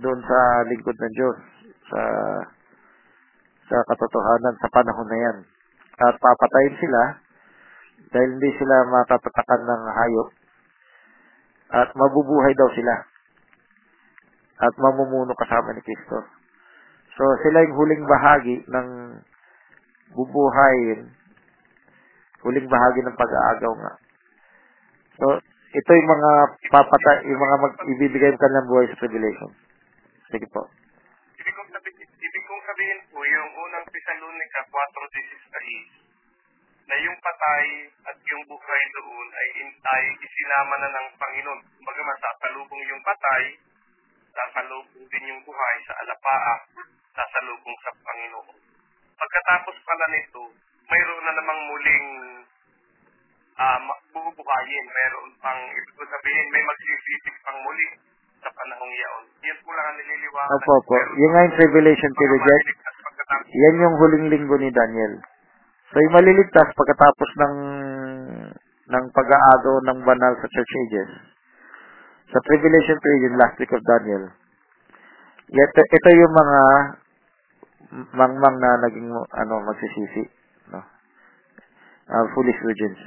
doon 0.03 0.21
sa 0.23 0.39
lingkod 0.67 0.95
ng 0.95 1.15
Diyos, 1.15 1.39
sa 1.91 2.01
sa 3.71 3.79
katotohanan 3.87 4.55
sa 4.59 4.69
panahon 4.75 5.09
na 5.09 5.19
yan. 5.19 5.37
At 6.03 6.19
papatayin 6.19 6.77
sila 6.83 7.03
dahil 8.13 8.29
hindi 8.37 8.51
sila 8.59 8.77
matatatakan 8.91 9.63
ng 9.63 9.83
hayop 9.95 10.29
at 11.73 11.89
mabubuhay 11.97 12.53
daw 12.59 12.69
sila 12.77 12.95
at 14.63 14.75
mamumuno 14.77 15.33
kasama 15.39 15.73
ni 15.73 15.83
Kristo. 15.83 16.21
So 17.17 17.25
sila 17.47 17.65
yung 17.65 17.75
huling 17.79 18.05
bahagi 18.05 18.57
ng 18.69 18.89
bubuhayin, 20.13 21.01
huling 22.45 22.69
bahagi 22.69 23.01
ng 23.03 23.19
pag-aagaw 23.19 23.73
nga. 23.81 23.93
So 25.21 25.27
ito 25.73 25.91
yung 25.97 26.11
mga 26.13 26.31
papatay, 26.69 27.25
yung 27.33 27.41
mga 27.41 27.57
mag, 27.65 27.75
ibibigay 27.97 28.29
ng 28.29 28.43
kanilang 28.43 28.69
buhay 28.69 28.85
sa 28.93 29.01
tribulation. 29.01 29.49
Sige 30.29 30.45
po. 30.53 30.69
Ibig 31.41 31.55
kong 31.57 31.73
sabihin, 31.73 32.09
ibig 32.13 32.45
kong 32.45 32.65
sabihin 32.69 33.01
po, 33.09 33.25
yung 33.25 33.51
unang 33.57 33.85
Thessalonica 33.89 34.61
4.16, 34.69 36.03
na 36.93 36.97
yung 37.01 37.17
patay 37.25 37.89
at 38.05 38.17
yung 38.21 38.45
buhay 38.53 38.83
doon 38.93 39.29
ay, 39.33 39.49
ay 39.73 40.05
isinama 40.21 40.75
na 40.77 40.93
ng 40.93 41.09
Panginoon. 41.17 41.61
Bagaman 41.89 42.17
sasalubong 42.21 42.83
yung 42.85 43.01
patay, 43.01 43.57
sasalubong 44.29 45.09
din 45.09 45.25
yung 45.33 45.41
buhay 45.41 45.77
sa 45.89 45.97
alapaa, 46.05 46.53
sasalubong 47.17 47.77
sa 47.81 47.91
Panginoon. 47.97 48.72
Pagkatapos 49.23 49.77
pala 49.87 50.07
nito, 50.11 50.43
mayroon 50.91 51.23
na 51.23 51.33
namang 51.39 51.61
muling 51.71 52.07
uh, 53.55 53.79
bubuhayin. 54.11 54.87
Mayroon 54.91 55.31
pang, 55.39 55.63
ibig 55.71 55.95
ko 55.95 56.03
sabihin, 56.11 56.47
may 56.51 56.63
magsisipig 56.67 57.37
pang 57.47 57.59
muli 57.63 57.89
sa 58.43 58.51
panahong 58.51 58.91
yaon. 58.91 59.25
Yan 59.47 59.59
po 59.63 59.71
lang 59.71 59.87
ang 59.87 59.97
nililiwanag. 60.03 60.55
Opo, 60.59 60.73
opo. 60.83 60.97
Yung 61.23 61.31
nga 61.31 61.47
yung 61.47 61.55
tribulation 61.55 62.13
period, 62.19 62.63
yan, 63.55 63.75
yung 63.79 63.97
huling 64.03 64.27
linggo 64.27 64.57
ni 64.59 64.75
Daniel. 64.75 65.15
So, 65.95 66.03
yung 66.03 66.15
maliligtas 66.19 66.75
pagkatapos 66.75 67.31
ng 67.39 67.57
ng 68.93 69.05
pag-aagaw 69.15 69.77
ng 69.87 69.99
banal 70.03 70.33
sa 70.43 70.51
church 70.51 70.73
ages. 70.89 71.11
Sa 72.35 72.43
tribulation 72.43 72.99
period, 72.99 73.39
last 73.39 73.55
week 73.63 73.71
of 73.71 73.85
Daniel. 73.87 74.35
Ito, 75.53 75.81
ito 75.85 76.09
yung 76.17 76.35
mga 76.35 76.61
mangmang 78.17 78.57
na 78.59 78.71
naging 78.89 79.09
ano 79.13 79.55
magsisisi, 79.69 80.25
no? 80.73 80.81
Uh, 82.09 82.25
foolish 82.35 82.59
virgins. 82.65 82.99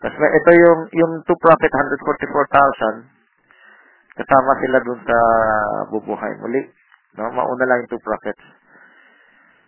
Tapos 0.00 0.16
may- 0.20 0.34
ito 0.36 0.50
yung 0.54 0.80
yung 0.92 1.12
two 1.24 1.38
prophet 1.40 1.72
144,000 1.72 3.16
kasama 4.16 4.52
sila 4.64 4.78
dun 4.80 5.00
sa 5.04 5.18
bubuhay 5.92 6.32
muli. 6.40 6.64
No, 7.16 7.32
mauna 7.32 7.64
lang 7.68 7.84
yung 7.84 7.92
two 7.96 8.04
prophets. 8.04 8.44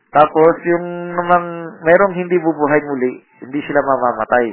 Tapos, 0.09 0.55
yung 0.65 1.13
namang, 1.13 1.69
merong 1.85 2.15
hindi 2.17 2.41
bubuhay 2.41 2.81
muli, 2.89 3.21
hindi 3.45 3.61
sila 3.61 3.85
mamamatay. 3.85 4.47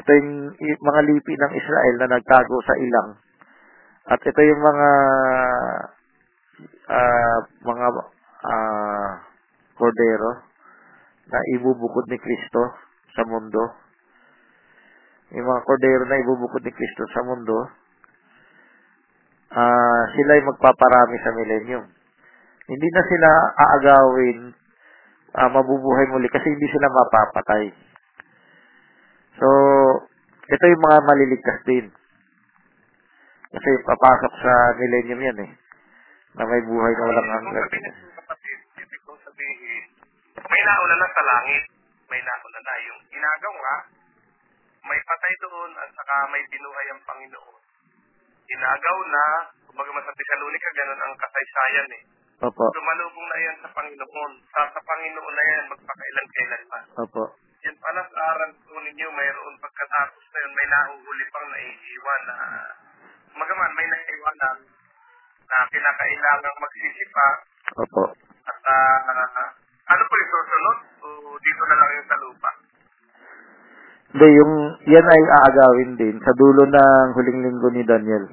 Ito 0.00 0.10
yung, 0.16 0.56
mga 0.56 1.00
lipi 1.04 1.36
ng 1.36 1.52
Israel 1.52 1.94
na 2.00 2.08
nagtago 2.16 2.56
sa 2.64 2.74
ilang. 2.80 3.10
At 4.08 4.20
ito 4.24 4.40
yung 4.40 4.62
mga, 4.64 4.88
ah, 6.88 7.38
mga, 7.60 7.86
ah, 8.48 9.12
kordero 9.80 10.44
na 11.32 11.40
ibubukod 11.56 12.04
ni 12.12 12.20
Kristo 12.20 12.76
sa 13.16 13.24
mundo. 13.24 13.62
Yung 15.32 15.46
mga 15.48 15.64
kordero 15.64 16.04
na 16.04 16.20
ibubukod 16.20 16.60
ni 16.60 16.72
Kristo 16.74 17.08
sa 17.16 17.24
mundo, 17.24 17.56
ah, 19.56 20.04
sila 20.12 20.36
yung 20.36 20.50
magpaparami 20.52 21.16
sa 21.24 21.32
millennium. 21.32 21.84
Hindi 22.68 22.88
na 22.92 23.02
sila 23.08 23.30
aagawin 23.56 24.38
ah, 25.40 25.48
mabubuhay 25.48 26.06
muli 26.12 26.28
kasi 26.28 26.52
hindi 26.52 26.68
sila 26.68 26.92
mapapatay. 26.92 27.72
So, 29.40 29.48
ito 30.50 30.64
yung 30.66 30.82
mga 30.82 30.98
maliligtas 31.06 31.58
din. 31.64 31.86
Kasi 33.50 33.68
papasok 33.82 34.32
sa 34.42 34.52
millennium 34.78 35.22
yan 35.22 35.38
eh. 35.46 35.50
Na 36.38 36.46
may 36.46 36.62
buhay 36.62 36.92
na 36.94 37.06
walang 37.06 37.30
hanggan. 37.38 37.66
sabihin, 37.66 37.94
kapatid, 38.14 38.58
ibig 38.78 39.00
kong 39.02 39.18
sabihin, 39.26 39.39
may 40.50 40.62
nauna 40.62 40.94
na 40.96 41.08
sa 41.10 41.22
langit. 41.26 41.64
May 42.10 42.20
nauna 42.22 42.58
na 42.58 42.74
yung 42.90 43.00
inagaw 43.14 43.54
nga, 43.54 43.76
may 44.82 45.00
patay 45.06 45.34
doon 45.46 45.70
at 45.78 45.90
saka 45.94 46.14
may 46.34 46.42
binuhay 46.50 46.86
ang 46.90 47.02
Panginoon. 47.06 47.60
Inagaw 48.50 48.98
na, 49.06 49.24
kumbaga 49.70 50.02
sa 50.02 50.14
Thessalonica, 50.16 50.68
ganun 50.74 51.00
ang 51.02 51.14
kasaysayan 51.14 51.90
eh. 51.94 52.02
Opo, 52.40 52.64
Lumalubong 52.72 53.28
na 53.28 53.38
yan 53.44 53.56
sa 53.62 53.70
Panginoon. 53.70 54.32
Sa, 54.50 54.60
sa 54.74 54.80
Panginoon 54.80 55.34
na 55.36 55.44
yan, 55.54 55.64
magpakailan-kailan 55.70 56.62
pa. 56.66 56.78
opo. 57.04 57.22
Yan 57.60 57.76
pala 57.76 58.00
sa 58.08 58.20
aral 58.34 58.50
po 58.64 58.74
ninyo, 58.80 59.08
mayroon 59.12 59.54
pagkatapos 59.60 60.24
na 60.32 60.38
yun, 60.40 60.52
may 60.56 60.66
nahuhuli 60.72 61.24
pang 61.28 61.48
naiiwan 61.52 62.22
na, 62.24 62.34
magaman, 63.36 63.72
may 63.76 63.86
naiiwan 63.86 64.36
na, 64.40 64.50
na 65.46 65.56
kinakailangang 65.68 66.58
magsisipa 66.58 67.26
Opo. 67.70 68.02
At 68.50 68.58
ah, 68.66 69.50
ano 69.94 70.02
po 70.02 70.14
yung 70.18 70.32
susunod? 70.34 70.78
O 71.06 71.06
dito 71.38 71.62
na 71.70 71.74
lang 71.78 71.90
yung 71.94 72.08
sa 72.10 72.16
lupa? 72.18 72.50
Hindi, 74.10 74.28
yung, 74.42 74.52
yan 74.90 75.06
ay 75.06 75.22
aagawin 75.22 75.92
din 75.94 76.16
sa 76.18 76.34
dulo 76.34 76.66
ng 76.66 77.06
huling 77.14 77.40
linggo 77.46 77.68
ni 77.70 77.86
Daniel. 77.86 78.26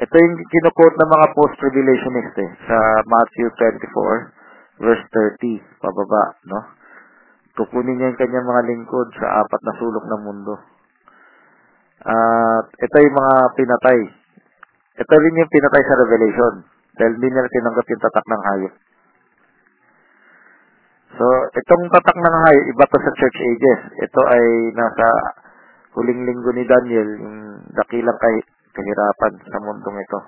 Ito 0.00 0.14
yung 0.16 0.36
kinukot 0.48 0.96
ng 0.96 1.10
mga 1.12 1.26
post-tribulationist 1.36 2.36
eh, 2.40 2.50
sa 2.64 2.76
Matthew 3.04 3.52
24, 3.52 4.80
verse 4.80 5.04
30, 5.12 5.60
pababa, 5.84 6.40
no? 6.48 6.60
Kukunin 7.52 8.00
niya 8.00 8.16
yung 8.16 8.20
kanyang 8.20 8.48
mga 8.48 8.62
lingkod 8.64 9.08
sa 9.20 9.44
apat 9.44 9.60
na 9.60 9.76
sulok 9.76 10.04
ng 10.08 10.22
mundo. 10.24 10.56
At 12.00 12.66
ito 12.80 12.96
yung 13.04 13.16
mga 13.20 13.34
pinatay. 13.60 14.00
Ito 15.04 15.12
rin 15.20 15.36
yung 15.36 15.52
pinatay 15.52 15.82
sa 15.84 15.98
Revelation 16.00 16.54
dahil 16.96 17.12
hindi 17.20 17.28
nila 17.28 17.52
tinanggap 17.52 17.86
yung 17.92 18.02
tatak 18.08 18.24
ng 18.24 18.42
hayop. 18.48 18.74
So, 21.18 21.24
itong 21.58 21.84
tatak 21.90 22.16
ng 22.18 22.36
hayop, 22.46 22.66
iba 22.70 22.84
to 22.86 22.98
sa 23.02 23.12
church 23.18 23.38
ages. 23.38 23.80
Ito 23.98 24.20
ay 24.30 24.44
nasa 24.78 25.06
huling 25.98 26.22
linggo 26.22 26.50
ni 26.54 26.62
Daniel, 26.66 27.08
yung 27.18 27.38
dakilang 27.74 28.18
kay, 28.18 28.36
kahirapan 28.70 29.32
sa 29.50 29.58
mundong 29.58 29.98
ito. 29.98 30.20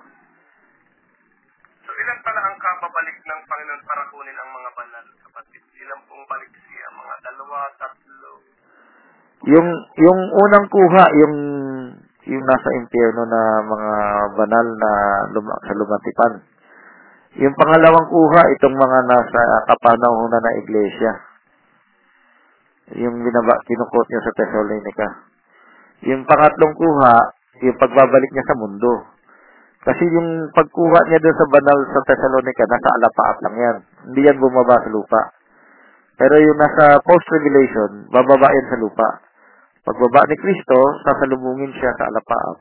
So 1.87 1.91
ilan 1.95 2.19
pala 2.27 2.41
ang 2.43 2.57
kababalik 2.59 3.19
ng 3.23 3.41
Panginoon 3.47 3.83
para 3.87 4.03
kunin 4.11 4.37
ang 4.39 4.51
mga 4.51 4.71
banal, 4.75 5.07
kapatid? 5.23 5.63
Ilan 5.79 6.01
pong 6.11 6.25
balik 6.27 6.53
siya? 6.67 6.87
Mga 6.91 7.15
dalawa, 7.23 7.59
tatlo, 7.79 8.33
Yung 9.43 9.69
yung 9.99 10.21
unang 10.39 10.67
kuha, 10.71 11.05
yung 11.23 11.37
yung 12.23 12.45
nasa 12.47 12.69
impyerno 12.79 13.23
na 13.27 13.43
mga 13.67 13.93
banal 14.39 14.67
na 14.79 14.93
luma, 15.35 15.55
sa 15.67 15.75
lumatipan. 15.75 16.33
Yung 17.41 17.55
pangalawang 17.57 18.09
kuha, 18.13 18.43
itong 18.59 18.77
mga 18.77 18.99
nasa 19.09 19.41
kapanahonan 19.73 20.43
na 20.45 20.59
iglesia. 20.61 21.13
Yung 23.01 23.25
binaba, 23.25 23.57
kinukot 23.65 24.07
niya 24.13 24.21
sa 24.21 24.35
Thessalonica. 24.37 25.09
Yung 26.13 26.29
pangatlong 26.29 26.75
kuha, 26.77 27.15
yung 27.65 27.79
pagbabalik 27.81 28.31
niya 28.37 28.49
sa 28.53 28.59
mundo. 28.61 28.93
Kasi 29.81 30.05
yung 30.13 30.53
pagkuha 30.53 30.99
niya 31.09 31.25
doon 31.25 31.37
sa 31.41 31.49
banal 31.49 31.79
sa 31.89 32.01
Thessalonica, 32.05 32.69
nasa 32.69 32.89
alapaap 33.01 33.37
lang 33.49 33.57
yan. 33.57 33.77
Hindi 34.13 34.21
yan 34.29 34.37
bumaba 34.37 34.77
sa 34.85 34.93
lupa. 34.93 35.23
Pero 36.21 36.37
yung 36.37 36.59
nasa 36.61 37.01
post-revelation, 37.01 38.13
bababa 38.13 38.53
yan 38.53 38.69
sa 38.69 38.79
lupa. 38.79 39.09
Pagbaba 39.83 40.29
ni 40.29 40.37
Kristo, 40.37 40.79
sasalubungin 41.09 41.73
siya 41.81 41.97
sa 41.97 42.13
alapaap 42.13 42.61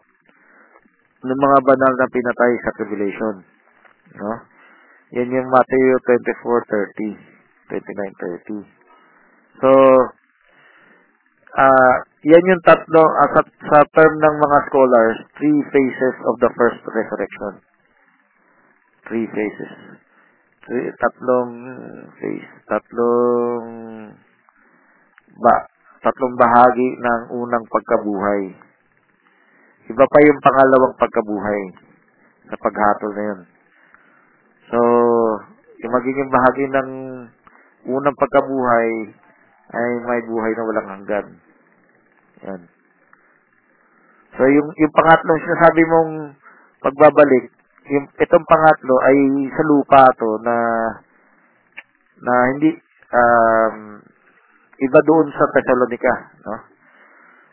ng 1.22 1.38
mga 1.38 1.58
banal 1.62 1.94
na 1.94 2.08
pinatay 2.10 2.52
sa 2.66 2.74
tribulation. 2.80 3.36
No? 4.18 4.51
Yan 5.12 5.28
yung 5.28 5.50
Matthew 5.52 5.88
24:30, 6.08 7.20
29:30. 7.68 8.64
So, 9.60 9.70
ah 11.60 11.96
yan 12.22 12.44
yung 12.46 12.62
tatlo, 12.62 13.02
ah, 13.02 13.30
sa, 13.34 13.42
sa 13.44 13.80
term 13.98 14.14
ng 14.14 14.36
mga 14.38 14.58
scholars, 14.70 15.18
three 15.42 15.62
phases 15.74 16.16
of 16.30 16.38
the 16.38 16.52
first 16.54 16.80
resurrection. 16.86 17.54
Three 19.10 19.26
phases. 19.26 19.74
Three, 20.62 20.94
tatlong 21.02 21.52
phase, 22.22 22.52
tatlong 22.70 23.66
ba, 25.42 25.56
tatlong 26.06 26.38
bahagi 26.38 26.88
ng 27.02 27.22
unang 27.34 27.66
pagkabuhay. 27.66 28.54
Iba 29.90 30.06
pa 30.06 30.20
yung 30.22 30.40
pangalawang 30.46 30.96
pagkabuhay 31.02 31.62
sa 32.54 32.56
paghatol 32.62 33.12
na 33.18 33.24
yun. 33.26 33.42
So, 34.72 34.80
yung 35.84 35.94
magiging 35.94 36.32
bahagi 36.32 36.66
ng 36.72 36.90
unang 37.92 38.18
pagkabuhay 38.18 38.90
ay 39.72 39.90
may 40.08 40.22
buhay 40.28 40.52
na 40.56 40.68
walang 40.68 40.90
hanggan. 40.96 41.28
Yan. 42.48 42.62
So, 44.40 44.48
yung, 44.48 44.70
yung 44.80 44.94
pangatlong 44.96 45.44
sinasabi 45.44 45.82
mong 45.92 46.12
pagbabalik, 46.82 47.52
yung 47.92 48.06
itong 48.16 48.46
pangatlo 48.48 48.96
ay 49.04 49.18
sa 49.52 49.64
lupa 49.66 50.04
to 50.16 50.30
na 50.46 50.56
na 52.22 52.34
hindi 52.54 52.70
um, 53.12 53.98
iba 54.80 55.00
doon 55.02 55.28
sa 55.34 55.50
Thessalonica, 55.52 56.14
no? 56.46 56.56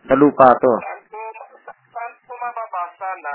Sa 0.06 0.14
lupa 0.20 0.52
to. 0.54 0.72
Saan 0.84 1.02
po, 1.08 1.20
saan 1.90 2.12
po 2.28 2.32
mababasa 2.36 3.08
na 3.24 3.34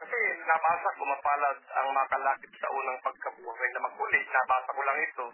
kasi 0.00 0.18
nabasa 0.44 0.88
ko 0.96 1.02
mapalad 1.04 1.58
ang 1.76 1.88
makalakip 1.92 2.52
sa 2.56 2.68
unang 2.72 2.98
pagkabuhay 3.04 3.68
na 4.36 4.44
maguli. 4.44 4.44
Nabasa 4.44 4.70
ko 4.76 4.82
lang 4.84 4.98
ito. 5.00 5.26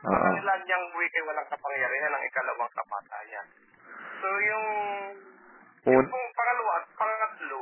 Oo. 0.00 0.16
Pangilan 0.16 0.60
niyang 0.64 0.84
buhay 0.92 1.08
kay 1.08 1.22
walang 1.24 1.48
kapangyarihan 1.48 2.10
ng 2.12 2.24
ikalawang 2.28 2.72
kapatayan. 2.76 3.46
So 4.20 4.28
yung, 4.28 4.66
yung 5.88 5.96
Un- 6.00 6.08
pong 6.12 6.28
pangalawa 6.36 6.72
at 6.80 6.86
pangatlo, 6.96 7.60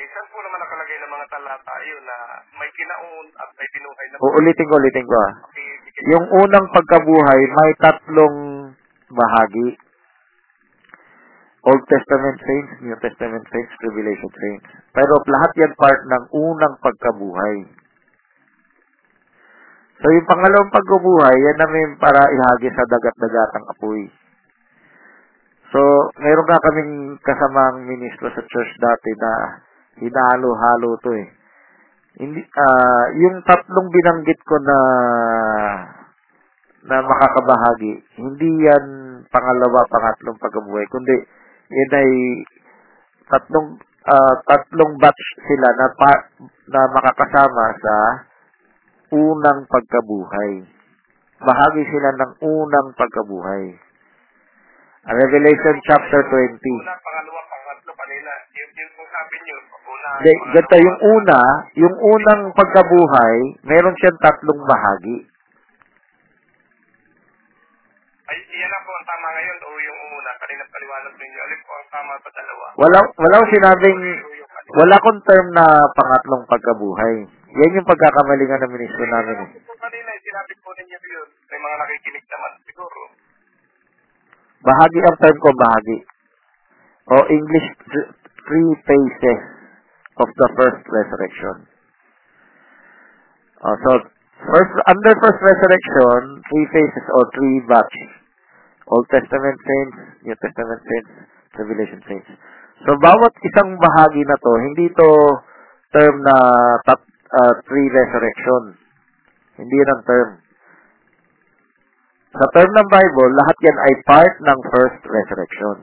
saan 0.00 0.26
po 0.32 0.38
naman 0.40 0.58
nakalagay 0.64 0.96
ng 0.96 1.12
mga 1.12 1.26
talata 1.28 1.74
yun 1.84 2.02
na 2.08 2.16
may 2.56 2.70
kinaon 2.72 3.26
at 3.36 3.50
may 3.52 3.68
binuhay 3.68 4.06
na 4.08 4.16
Uulitin 4.20 4.66
ko, 4.68 4.74
ulitin 4.80 5.04
ko 5.04 5.14
ah. 5.16 5.32
makikigit. 5.44 6.02
Yung 6.16 6.26
unang 6.40 6.66
pagkabuhay, 6.72 7.40
may 7.44 7.70
tatlong 7.84 8.36
bahagi. 9.12 9.68
Old 11.60 11.84
Testament 11.84 12.40
saints, 12.40 12.72
New 12.80 12.96
Testament 13.04 13.44
saints, 13.52 13.72
Revelation 13.84 14.32
saints. 14.32 14.66
Pero 14.96 15.12
lahat 15.28 15.52
yan 15.60 15.72
part 15.76 16.00
ng 16.08 16.24
unang 16.32 16.74
pagkabuhay. 16.80 17.56
So 20.00 20.06
yung 20.08 20.28
pangalawang 20.28 20.72
pagkabuhay, 20.72 21.36
yan 21.36 21.58
namin 21.60 21.88
para 22.00 22.24
ihagi 22.24 22.72
sa 22.72 22.88
dagat-dagatang 22.88 23.68
apoy. 23.68 24.08
So, 25.70 25.80
meron 26.18 26.48
ka 26.50 26.58
kaming 26.66 27.20
kasamang 27.22 27.86
ministro 27.86 28.26
sa 28.32 28.42
church 28.42 28.72
dati 28.80 29.10
na 29.20 29.32
hinalo-halo 30.02 30.98
to 31.04 31.10
eh. 31.14 31.28
Hindi, 32.16 32.42
ah 32.42 33.06
yung 33.14 33.44
tatlong 33.46 33.86
binanggit 33.86 34.40
ko 34.42 34.58
na 34.58 34.78
na 36.90 36.96
makakabahagi, 37.04 37.92
hindi 38.18 38.50
yan 38.66 38.84
pangalawa, 39.30 39.84
pangatlong 39.86 40.40
pagkabuhay, 40.40 40.88
kundi 40.90 41.16
yan 41.70 41.92
ay 41.92 42.10
tatlong 43.30 43.78
ah, 44.10 44.34
tatlong 44.48 44.96
batch 44.98 45.24
sila 45.44 45.68
na 45.76 45.86
pa, 45.94 46.12
na 46.72 46.80
makakasama 46.88 47.64
sa 47.78 47.94
unang 49.10 49.66
pagkabuhay. 49.66 50.52
Bahagi 51.40 51.82
sila 51.88 52.10
ng 52.20 52.32
unang 52.44 52.88
pagkabuhay. 52.94 53.64
Revelation 55.00 55.76
chapter 55.88 56.20
20. 56.28 56.60
Una, 56.60 56.94
pangalawa, 57.00 57.40
pangatlo 57.48 57.92
kanina. 57.96 58.30
Yung, 58.52 58.70
yung 58.76 58.92
kung 58.94 59.08
sabi 59.08 59.36
niyo, 59.42 59.56
una, 59.64 60.08
Hindi, 60.20 60.32
ganito, 60.52 60.76
yung 60.76 60.98
una, 61.16 61.40
yung 61.80 61.96
unang 61.96 62.42
pagkabuhay, 62.52 63.36
meron 63.64 63.96
siyang 63.96 64.20
tatlong 64.20 64.60
bahagi. 64.68 65.16
Ay, 68.30 68.38
iyan 68.54 68.70
na 68.70 68.78
po 68.84 68.90
ang 68.94 69.06
tama 69.08 69.26
ngayon 69.34 69.58
o 69.58 69.68
yung 69.80 70.00
una. 70.20 70.30
Kanina 70.38 70.62
paliwanag 70.68 71.14
ninyo. 71.16 71.40
Alin 71.40 71.60
po 71.64 71.72
ang 71.72 71.88
tama 71.90 72.12
sa 72.20 72.30
dalawa? 72.36 72.64
Wala, 72.78 72.98
walang 73.16 73.46
sinabing, 73.50 74.00
wala 74.76 74.96
kong 75.00 75.20
term 75.24 75.46
na 75.56 75.66
pangatlong 75.96 76.44
pagkabuhay. 76.46 77.39
Yan 77.50 77.74
yung 77.74 77.88
pagkakamalingan 77.88 78.62
ng 78.62 78.72
ministro 78.78 79.04
namin. 79.10 79.36
Eh. 79.42 79.48
Kanina, 79.58 80.10
eh, 80.14 80.20
sinabi 80.22 80.54
po 80.62 80.70
ninyo 80.70 80.98
yun. 81.02 81.28
May 81.50 81.58
mga 81.58 81.76
nakikinig 81.82 82.24
naman 82.30 82.52
siguro. 82.62 83.00
Bahagi 84.62 84.98
ang 85.02 85.16
term 85.18 85.36
ko, 85.40 85.48
bahagi. 85.58 85.98
O 87.10 87.16
English, 87.26 87.68
th- 87.90 88.10
three 88.46 88.72
phases 88.86 89.40
of 90.20 90.28
the 90.30 90.48
first 90.54 90.82
resurrection. 90.86 91.56
Oh, 93.66 93.76
so, 93.82 93.90
first, 94.46 94.72
under 94.86 95.12
first 95.18 95.40
resurrection, 95.42 96.44
three 96.46 96.66
phases 96.70 97.04
or 97.18 97.24
three 97.34 97.56
batch. 97.66 97.96
Old 98.90 99.06
Testament 99.10 99.58
saints, 99.58 99.98
New 100.22 100.36
Testament 100.38 100.82
saints, 100.86 101.12
Revelation 101.58 102.00
saints. 102.06 102.30
So, 102.86 102.94
bawat 103.02 103.32
isang 103.42 103.74
bahagi 103.74 104.22
na 104.22 104.36
to, 104.38 104.52
hindi 104.70 104.86
to 104.94 105.08
term 105.92 106.14
na 106.22 106.36
tat, 106.86 107.09
uh, 107.30 107.54
three 107.66 107.88
resurrection. 107.90 108.62
Hindi 109.60 109.74
yan 109.74 109.90
ang 109.94 110.02
term. 110.06 110.30
Sa 112.30 112.46
term 112.54 112.70
ng 112.70 112.88
Bible, 112.90 113.30
lahat 113.34 113.56
yan 113.66 113.78
ay 113.78 113.92
part 114.06 114.34
ng 114.38 114.58
first 114.70 115.02
resurrection. 115.02 115.76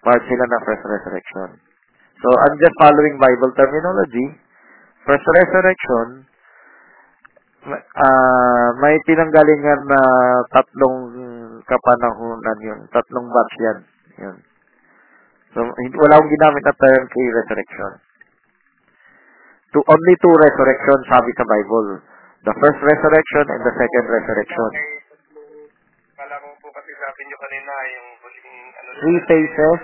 Part 0.00 0.22
sila 0.24 0.44
ng 0.44 0.62
first 0.64 0.84
resurrection. 0.84 1.48
So, 2.20 2.28
I'm 2.32 2.56
just 2.56 2.76
following 2.80 3.20
Bible 3.20 3.52
terminology. 3.52 4.40
First 5.04 5.26
resurrection, 5.28 6.24
ah 7.68 8.68
may 8.80 8.96
pinanggalingan 9.08 9.80
na 9.88 10.00
tatlong 10.52 10.96
kapanahunan 11.64 12.58
yun. 12.60 12.80
Tatlong 12.92 13.26
batch 13.28 13.54
yan. 13.60 13.78
Yun. 14.24 14.36
So, 15.52 15.60
wala 15.64 16.14
akong 16.18 16.32
ginamit 16.32 16.62
na 16.64 16.74
term 16.76 17.02
kay 17.08 17.26
resurrection. 17.36 17.92
To, 19.74 19.82
only 19.82 20.14
two 20.22 20.34
resurrection 20.38 20.98
sabi 21.10 21.30
sa 21.34 21.42
Bible. 21.50 21.98
The 22.46 22.54
first 22.62 22.78
resurrection 22.78 23.44
and 23.50 23.62
the 23.66 23.74
second 23.74 24.06
resurrection. 24.06 24.70
Kala 26.14 26.38
ko 26.38 26.46
po 26.62 26.70
kasi 26.70 26.94
sabi 26.94 27.20
nyo 27.26 27.36
kanina 27.42 27.72
yung 27.90 28.08
huling 28.22 28.50
ano 28.70 28.88
Three 29.02 29.20
phases 29.26 29.80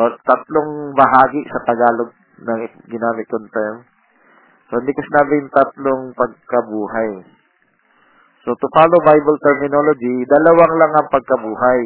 o 0.00 0.02
tatlong 0.24 0.96
bahagi 0.96 1.44
sa 1.44 1.60
Tagalog 1.68 2.16
na 2.40 2.64
ginamit 2.88 3.28
kong 3.28 3.52
term. 3.52 3.84
So, 4.72 4.80
hindi 4.80 4.96
ko 4.96 5.04
sinabi 5.04 5.32
yung 5.44 5.52
tatlong 5.52 6.02
pagkabuhay. 6.16 7.12
So, 8.48 8.56
to 8.56 8.66
follow 8.72 9.00
Bible 9.04 9.38
terminology, 9.44 10.24
dalawang 10.24 10.72
lang 10.80 10.92
ang 10.96 11.08
pagkabuhay. 11.12 11.82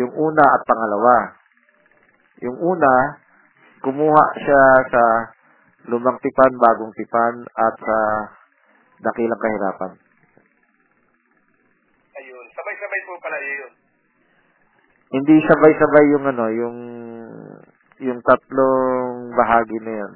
Yung 0.00 0.16
una 0.16 0.44
at 0.48 0.64
pangalawa. 0.64 1.16
Yung 2.40 2.56
una, 2.56 3.20
kumuha 3.84 4.24
siya 4.40 4.64
sa 4.88 5.02
lumang 5.88 6.18
tipan, 6.20 6.52
bagong 6.60 6.92
tipan, 6.92 7.34
at 7.56 7.74
sa 7.80 7.98
dakilang 9.00 9.40
kahirapan. 9.40 9.92
ayun. 12.20 12.46
Sabay-sabay 12.52 13.00
po 13.08 13.12
pala 13.24 13.38
yun. 13.40 13.72
Hindi 15.10 15.34
sabay-sabay 15.42 16.04
yung 16.12 16.24
ano, 16.28 16.44
yung 16.52 16.78
yung 18.00 18.20
tatlong 18.24 19.32
bahagi 19.36 19.78
na 19.84 19.94
yun. 20.04 20.12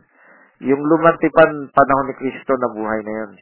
Yung 0.73 0.81
lumang 0.81 1.21
tipan, 1.21 1.69
panahon 1.73 2.07
ni 2.09 2.15
Kristo 2.17 2.57
na 2.57 2.73
buhay 2.73 3.01
na 3.05 3.15
yun. 3.25 3.33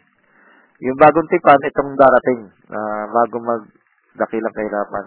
Yung 0.82 0.98
bagong 0.98 1.30
tipan, 1.30 1.60
itong 1.62 1.94
darating, 1.94 2.50
na 2.66 2.80
bago 3.06 3.38
mag 3.38 3.62
dakilang 4.18 4.54
kahirapan. 4.56 5.06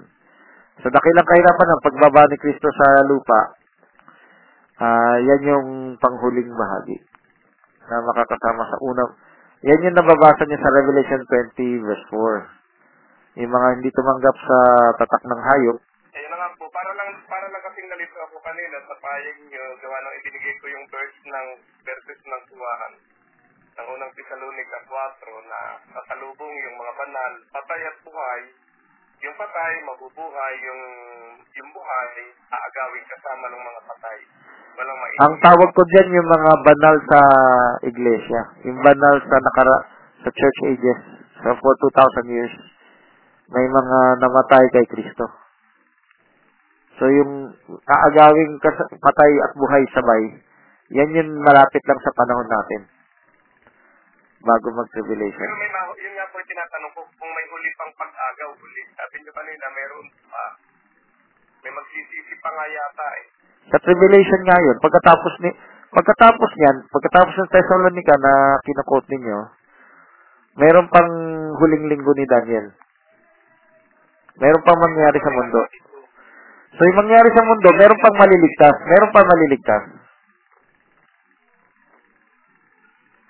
Sa 0.80 0.89
dakilang 0.91 1.28
kahirapan 1.28 1.68
ng 1.68 1.84
pagbaba 1.84 2.22
ni 2.32 2.38
Kristo 2.39 2.68
sa 2.72 2.88
lupa, 3.03 3.59
ah 4.82 5.17
yan 5.19 5.41
yung 5.47 5.67
panghuling 5.99 6.51
bahagi 6.51 6.97
na 7.86 8.01
makakasama 8.03 8.63
sa 8.67 8.78
unang 8.82 9.11
yan 9.65 9.82
yung 9.82 9.97
nababasa 9.97 10.45
niya 10.45 10.61
sa 10.61 10.73
Revelation 10.78 11.21
20 11.57 11.86
verse 11.89 12.05
4. 12.13 13.41
Yung 13.41 13.49
mga 13.49 13.67
hindi 13.80 13.89
tumanggap 13.91 14.36
sa 14.38 14.57
tatak 15.01 15.23
ng 15.26 15.41
hayop, 15.41 15.78
Ayun 16.15 16.32
na 16.32 16.38
nga 16.38 16.49
po, 16.55 16.69
para 16.71 16.91
lang, 16.95 17.11
para 17.28 17.49
lang 17.51 17.59
kasing 17.65 17.89
nalito 17.91 18.15
ako 18.23 18.39
kanina 18.45 18.78
sa 18.88 18.95
payag 19.01 19.38
nyo, 19.51 19.65
gawa 19.84 19.97
nang 19.99 20.15
ibinigay 20.23 20.55
ko 20.63 20.65
yung 20.71 20.86
verse 20.88 21.19
ng 21.28 21.47
verses 21.84 22.21
ng 22.23 22.41
tuwahan 22.47 22.93
ng 23.76 23.88
unang 23.91 24.11
Tesalonica 24.15 24.80
4 24.88 25.51
na 25.51 25.59
sasalubong 25.91 26.53
yung 26.55 26.76
mga 26.80 26.93
banal, 26.95 27.34
patay 27.51 27.82
at 27.84 27.97
buhay, 28.07 28.41
yung 29.19 29.36
patay, 29.36 29.73
mabubuhay, 29.84 30.55
yung 30.63 30.82
yung 31.57 31.69
buhay, 31.76 32.11
aagawin 32.53 33.05
kasama 33.11 33.51
ng 33.51 33.63
mga 33.65 33.82
patay. 33.89 34.19
Ang 35.15 35.34
tawag 35.39 35.69
ko 35.71 35.82
diyan 35.88 36.09
yung 36.11 36.28
mga 36.28 36.51
banal 36.67 36.95
sa 37.07 37.19
iglesia, 37.88 38.41
yung 38.67 38.80
banal 38.84 39.15
sa 39.23 39.38
nakara 39.39 39.78
sa 40.26 40.30
church 40.30 40.59
ages, 40.76 40.99
sa 41.39 41.55
for 41.55 41.73
2,000 41.80 42.36
years, 42.36 42.53
may 43.47 43.63
mga 43.63 43.97
namatay 44.19 44.65
kay 44.76 44.86
Kristo. 44.91 45.26
So 46.99 47.07
yung 47.07 47.51
aagawing 47.88 48.59
kas- 48.59 48.91
patay 48.99 49.32
at 49.43 49.51
buhay 49.55 49.84
sabay, 49.95 50.23
yan 50.91 51.15
yung 51.15 51.32
malapit 51.43 51.84
lang 51.88 51.99
sa 52.03 52.15
panahon 52.15 52.47
natin. 52.47 52.82
Bago 54.45 54.67
mag-tribulation. 54.76 55.49
Pero 55.49 55.59
may 55.59 55.71
ma- 55.73 55.95
yun 55.97 56.13
nga 56.15 56.26
po 56.30 56.38
yung 56.38 56.49
tinatanong 56.51 56.91
ko, 56.93 57.01
kung 57.17 57.32
may 57.34 57.45
huli 57.49 57.69
pang 57.80 57.91
pag-agaw 57.97 58.51
huli. 58.55 58.84
Sabi 58.93 59.15
nyo 59.23 59.32
kanina, 59.34 59.65
meron 59.73 60.07
pa. 60.30 60.43
May 61.65 61.73
magsisisi 61.73 62.34
pa 62.39 62.49
nga 62.53 62.65
yata 62.69 63.07
eh. 63.19 63.35
Sa 63.74 63.78
tribulation 63.82 64.41
nga 64.45 64.57
yun, 64.61 64.78
pagkatapos 64.78 65.34
ni 65.41 65.49
pagkatapos 65.95 66.51
niyan, 66.59 66.78
pagkatapos 66.91 67.34
ng 67.34 67.49
Thessalonica 67.49 68.16
na 68.20 68.34
kinukot 68.61 69.05
ninyo, 69.09 69.39
meron 70.59 70.88
pang 70.91 71.11
huling 71.57 71.88
linggo 71.89 72.11
ni 72.13 72.26
Daniel. 72.28 72.68
Meron 74.36 74.63
pang 74.68 74.78
mangyari 74.78 75.18
sa 75.24 75.32
mundo. 75.32 75.59
So 76.76 76.84
yung 76.84 76.99
mangyari 76.99 77.32
sa 77.32 77.43
mundo, 77.47 77.72
meron 77.80 77.99
pang 78.03 78.18
maliligtas. 78.20 78.76
Meron 78.84 79.11
pang 79.16 79.24
maliligtas. 79.24 79.84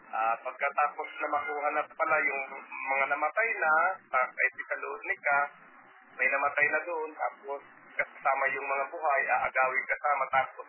Ah, 0.09 0.36
pagkatapos 0.41 1.07
na 1.21 1.27
makuha 1.29 1.67
na 1.77 1.83
pala 1.93 2.17
yung 2.25 2.43
mga 2.65 3.05
namatay 3.13 3.49
na 3.61 3.71
sa 4.09 4.19
kay 4.33 4.49
Tesalonica, 4.57 5.38
may 6.17 6.27
namatay 6.33 6.65
na 6.73 6.81
doon, 6.89 7.09
tapos 7.13 7.61
kasama 7.95 8.43
yung 8.51 8.67
mga 8.67 8.85
buhay, 8.91 9.21
aagawin 9.31 9.85
kasama, 9.87 10.23
tapos 10.31 10.67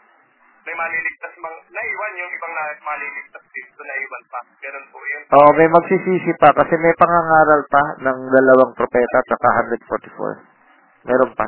may 0.66 0.74
maliligtas 0.74 1.32
mang, 1.38 1.54
naiwan 1.70 2.12
yung 2.18 2.32
ibang 2.34 2.52
na, 2.58 2.64
maliligtas 2.82 3.44
dito, 3.54 3.80
naiwan 3.86 4.24
pa. 4.26 4.40
Ganun 4.58 4.86
po 4.90 4.98
yun. 4.98 5.22
Oo, 5.30 5.50
may 5.54 5.68
magsisisi 5.70 6.32
pa 6.42 6.50
kasi 6.50 6.74
may 6.82 6.94
pangangaral 6.98 7.62
pa 7.70 7.82
ng 8.02 8.18
dalawang 8.34 8.74
propeta 8.74 9.16
at 9.22 9.26
saka 9.30 9.48
144. 9.78 11.06
Meron 11.06 11.32
pa. 11.38 11.46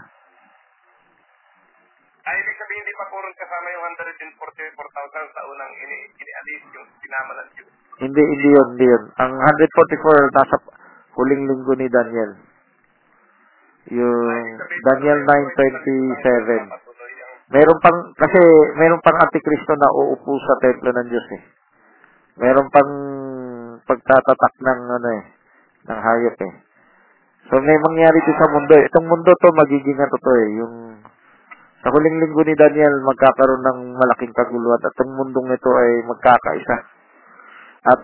Ay, 2.30 2.36
ibig 2.46 2.56
sabihin, 2.62 2.82
hindi 2.86 2.94
pa 2.94 3.10
po 3.10 3.18
rin 3.18 3.34
kasama 3.34 3.66
yung 3.74 3.84
144,000 3.98 5.34
sa 5.34 5.42
unang 5.50 5.72
ini, 5.82 5.98
inialis, 6.14 6.62
yung 6.78 6.86
sinama 7.02 7.32
ng 7.42 7.48
Diyos. 7.58 7.70
Hindi, 7.98 8.22
hindi 8.22 8.48
yun, 8.54 8.68
hindi 8.76 8.86
yun. 8.86 9.04
Ang 9.18 9.32
144 9.34 10.38
nasa 10.38 10.56
huling 11.18 11.42
linggo 11.50 11.74
ni 11.74 11.90
Daniel. 11.90 12.47
Yung 13.88 14.44
Daniel 14.84 15.18
9.27. 15.24 16.68
Patuloy 16.68 17.12
ang 17.16 17.32
Meron 17.48 17.78
pang, 17.80 17.98
kasi 18.12 18.40
meron 18.76 19.00
pang 19.00 19.16
antikristo 19.24 19.72
na 19.72 19.88
uupo 19.88 20.36
sa 20.44 20.60
templo 20.60 20.92
ng 20.92 21.08
Diyos 21.08 21.28
eh. 21.32 21.42
Meron 22.36 22.68
pang 22.68 22.92
pagtatatak 23.88 24.54
ng 24.60 24.80
ano 24.92 25.08
eh, 25.16 25.24
ng 25.88 26.00
hayop 26.04 26.36
eh. 26.36 26.54
So 27.48 27.56
may 27.64 27.80
mangyari 27.80 28.20
din 28.20 28.36
sa 28.36 28.52
mundo 28.52 28.72
eh. 28.76 28.84
Itong 28.84 29.08
mundo 29.08 29.32
to 29.32 29.48
magiging 29.56 29.96
ano 29.96 30.16
to 30.20 30.32
eh, 30.36 30.48
yung 30.60 30.74
sa 31.80 31.88
huling 31.88 32.20
linggo 32.20 32.42
ni 32.44 32.52
Daniel 32.52 33.00
magkakaroon 33.08 33.64
ng 33.64 33.78
malaking 33.96 34.34
kaguluhan 34.36 34.82
at 34.84 34.92
itong 34.92 35.14
mundong 35.16 35.48
ito 35.48 35.70
ay 35.72 35.90
magkakaisa. 36.04 36.76
At 37.88 38.00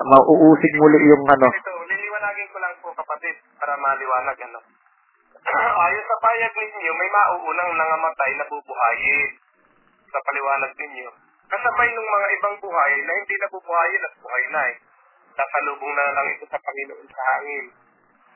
mauusig 0.00 0.72
muli 0.80 0.98
yung 1.12 1.24
ano, 1.28 1.48
Ito, 1.52 1.72
liliwanagin 1.84 2.48
ko 2.48 2.58
lang 2.64 2.74
po 2.80 2.88
kapatid 2.96 3.36
para 3.60 3.76
maliwanag 3.76 4.38
ano. 4.40 4.75
Ayon 5.86 6.04
sa 6.04 6.16
payag 6.20 6.52
ninyo, 6.52 6.92
may 6.92 7.08
mauunang 7.08 7.72
nangamatay 7.80 8.30
na 8.36 8.44
bubuhayin 8.44 9.30
sa 10.12 10.18
paliwanag 10.20 10.72
ninyo. 10.76 11.08
Kasabay 11.48 11.88
ng 11.96 12.08
mga 12.12 12.28
ibang 12.36 12.56
buhay 12.60 12.92
na 13.00 13.12
hindi 13.16 13.34
nabubuhayin 13.40 14.04
at 14.04 14.14
buhay 14.20 14.44
na 14.52 14.62
eh. 14.68 14.76
Nasalubong 15.36 15.94
na 15.96 16.12
lang 16.12 16.28
ito 16.34 16.44
sa 16.50 16.60
Panginoon 16.60 17.08
sa 17.08 17.22
hangin. 17.32 17.66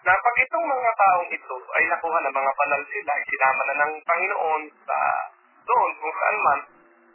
Na 0.00 0.16
pag 0.16 0.36
itong 0.40 0.64
mga 0.64 0.90
taong 0.96 1.28
ito 1.28 1.56
ay 1.76 1.84
nakuha 1.92 2.18
ng 2.24 2.36
mga 2.40 2.52
banal 2.56 2.82
sila, 2.88 3.12
isinama 3.20 3.62
na 3.68 3.74
ng 3.84 3.94
Panginoon 4.00 4.62
sa 4.88 4.98
doon 5.68 5.90
kung 6.00 6.14
saan 6.16 6.38
man, 6.40 6.60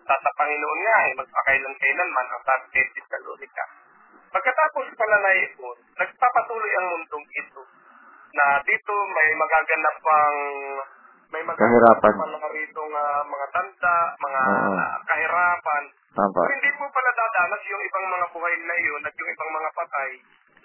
sa, 0.06 0.14
sa 0.22 0.32
Panginoon 0.38 0.80
nga 0.86 0.96
ay 1.02 1.12
magpakailan 1.18 1.76
kailanman 1.82 2.28
ang 2.30 2.42
sabi 2.46 2.66
kay 2.78 2.86
Tesalonica. 2.94 3.66
Pagkatapos 4.30 4.86
pala 5.00 5.18
na 5.18 5.32
ito, 5.34 5.68
nagpapatuloy 5.98 6.72
ang 6.78 6.88
mundong 6.94 7.26
ito 7.34 7.64
na 8.36 8.46
dito 8.62 8.94
may 9.16 9.30
magaganap 9.40 9.96
pang 10.04 10.38
may 11.32 11.42
magaganap 11.42 11.98
Kahirapan. 11.98 12.14
pang 12.20 12.34
mga 12.36 12.50
rito 12.52 12.82
nga 12.86 13.06
mga 13.24 13.48
tanda, 13.50 13.96
mga 14.20 14.42
Oo. 14.46 14.76
kahirapan. 15.08 15.84
tama. 16.16 16.42
Hindi 16.48 16.70
po 16.80 16.84
pala 16.92 17.12
dadanas 17.12 17.62
yung 17.68 17.84
ibang 17.84 18.06
mga 18.08 18.28
buhay 18.32 18.54
na 18.62 18.76
iyon 18.78 19.04
at 19.04 19.14
yung 19.16 19.32
ibang 19.32 19.52
mga 19.52 19.70
patay. 19.76 20.12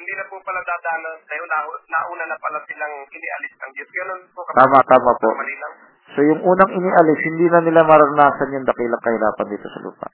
Hindi 0.01 0.12
na 0.16 0.25
po 0.31 0.37
pala 0.41 0.61
dadanas 0.62 1.18
na, 1.27 1.59
nauna 1.66 2.25
na 2.25 2.37
pala 2.39 2.59
silang 2.64 2.95
inialis 3.05 3.53
ng 3.59 3.73
Diyos. 3.75 3.91
Ganun 3.91 4.21
po. 4.33 4.41
Tama, 4.55 4.79
tama 4.87 5.11
po. 5.18 5.29
Malinaw. 5.35 5.73
So 6.14 6.21
yung 6.27 6.41
unang 6.43 6.73
inialis, 6.73 7.21
hindi 7.23 7.47
na 7.51 7.61
nila 7.62 7.83
maranasan 7.87 8.55
yung 8.55 8.66
dakilang 8.66 9.03
kahirapan 9.03 9.47
dito 9.51 9.66
sa 9.71 9.81
lupa. 9.83 10.09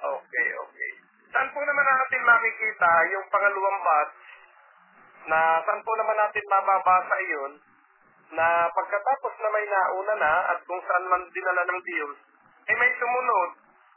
Okay, 0.00 0.48
okay. 0.54 0.90
Saan 1.30 1.48
po 1.52 1.60
naman 1.62 1.84
natin 1.84 2.20
makikita 2.24 2.88
yung 3.12 3.26
pangalawang 3.30 3.78
batch 3.82 4.19
na 5.30 5.62
saan 5.62 5.80
po 5.86 5.94
naman 5.94 6.18
natin 6.18 6.44
mababasa 6.50 7.16
iyon 7.30 7.52
na 8.34 8.66
pagkatapos 8.74 9.32
na 9.38 9.48
may 9.54 9.66
nauna 9.66 10.14
na 10.18 10.32
at 10.54 10.58
kung 10.66 10.82
saan 10.86 11.06
man 11.06 11.22
dinala 11.30 11.62
ng 11.66 11.80
Diyos, 11.86 12.18
ay 12.66 12.74
may 12.74 12.90
sumunod 12.98 13.50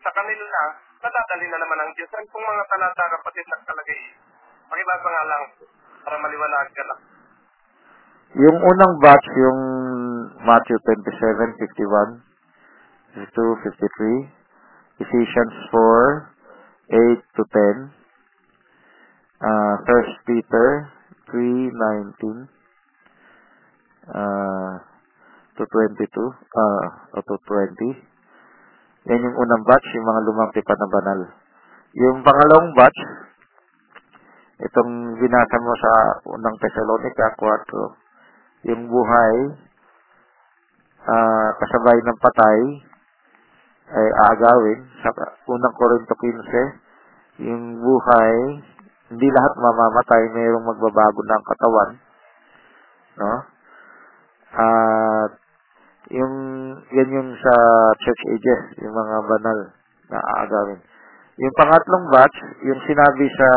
sa 0.06 0.14
kanila 0.14 0.46
na 0.46 0.64
nadadali 1.02 1.46
na 1.50 1.58
naman 1.62 1.78
ng 1.82 1.92
Diyos. 1.98 2.10
Saan 2.14 2.26
pong 2.30 2.46
mga 2.46 2.64
talata 2.70 3.04
kapatid 3.18 3.46
nakalagay? 3.50 4.02
Pakibasa 4.70 5.08
nga 5.10 5.24
lang 5.26 5.44
para 6.06 6.18
maliwanag 6.22 6.70
ka 6.74 6.84
lang. 6.86 7.02
Yung 8.34 8.58
unang 8.58 8.94
batch, 8.98 9.28
yung 9.38 9.62
Matthew 10.42 10.78
27, 10.82 11.54
51, 11.62 12.26
52, 13.30 13.70
53, 14.98 15.06
Ephesians 15.06 15.54
4, 15.70 16.34
8 16.90 17.38
to 17.38 17.44
10, 17.46 17.94
uh, 19.46 19.76
1 19.86 20.30
Peter 20.30 20.68
3, 21.32 21.72
19, 21.72 22.48
uh, 24.12 24.74
to 25.56 25.64
22, 25.64 26.10
uh, 26.20 26.86
o 27.16 27.20
to 27.24 27.36
20. 27.38 28.14
Yan 29.12 29.20
yung 29.20 29.36
unang 29.36 29.64
batch, 29.68 29.88
yung 29.94 30.08
mga 30.08 30.22
lumang 30.28 30.52
tipan 30.56 30.80
na 30.80 30.90
banal. 30.90 31.20
Yung 31.94 32.18
pangalawang 32.24 32.72
batch, 32.74 33.00
itong 34.64 34.92
binasa 35.20 35.58
mo 35.60 35.74
sa 35.76 35.92
unang 36.34 36.56
Thessalonica 36.58 37.28
4, 37.36 38.72
yung 38.72 38.88
buhay, 38.88 39.36
ah 41.04 41.50
kasabay 41.60 42.00
ng 42.00 42.20
patay, 42.24 42.60
ay 43.94 44.08
aagawin. 44.26 44.80
Sa 45.04 45.12
unang 45.52 45.76
Korinto 45.76 46.16
15, 46.16 47.44
yung 47.44 47.64
buhay, 47.84 48.38
hindi 49.14 49.28
lahat 49.30 49.54
mamamatay, 49.56 50.22
mayroong 50.34 50.66
magbabago 50.66 51.22
ng 51.22 51.44
katawan. 51.46 51.90
No? 53.14 53.34
At 54.54 55.32
yung 56.14 56.36
yan 56.94 57.10
yung 57.10 57.30
sa 57.38 57.54
church 58.02 58.24
ages, 58.36 58.62
yung 58.84 58.94
mga 58.94 59.18
banal 59.30 59.60
na 60.12 60.20
aagawin. 60.20 60.82
Yung 61.42 61.56
pangatlong 61.58 62.06
batch, 62.14 62.38
yung 62.66 62.82
sinabi 62.86 63.26
sa 63.34 63.50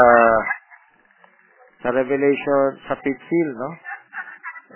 sa 1.85 1.89
Revelation, 1.93 2.81
sa 2.89 2.97
fifth 3.01 3.25
seal, 3.29 3.51
no? 3.57 3.71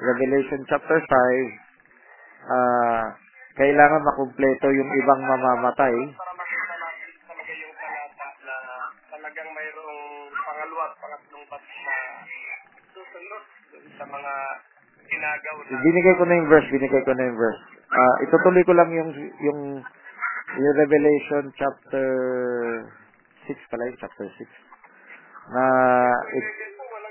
Revelation 0.01 0.61
chapter 0.69 0.97
5, 0.97 2.53
ah 2.53 3.05
kailangan 3.61 4.07
makumpleto 4.07 4.73
yung 4.73 4.91
ibang 5.05 5.21
mamamatay. 5.21 5.95
Para 6.17 6.33
makita 6.39 6.75
natin 6.81 7.11
talaga 7.29 7.53
yung 7.53 7.75
talata 7.77 8.29
na 8.47 8.57
talagang 9.11 9.51
mayroong 9.53 10.01
pangalawa 10.33 10.83
at 10.89 10.95
pangatlong 11.03 11.45
batch 11.51 11.73
na 11.85 11.97
susunod 12.95 13.43
dun 13.43 13.50
sa 13.99 14.05
mga 14.09 14.33
inagaw 15.11 15.57
na. 15.61 15.79
Binigay 15.83 16.15
ko 16.17 16.25
na 16.25 16.39
yung 16.39 16.49
verse, 16.49 16.69
binigay 16.71 17.03
ko 17.05 17.13
na 17.13 17.27
yung 17.27 17.39
verse. 17.39 17.61
Ah, 17.91 18.17
itutuloy 18.23 18.63
ko 18.63 18.73
lang 18.73 18.91
yung 18.95 19.11
yung 19.43 19.61
yung 20.51 20.77
Revelation 20.79 21.51
chapter 21.59 22.07
6 23.47 23.71
pala 23.71 23.87
yung 23.91 23.99
chapter 23.99 24.27
6. 24.31 24.47
Na 25.51 25.65
it, 26.31 26.47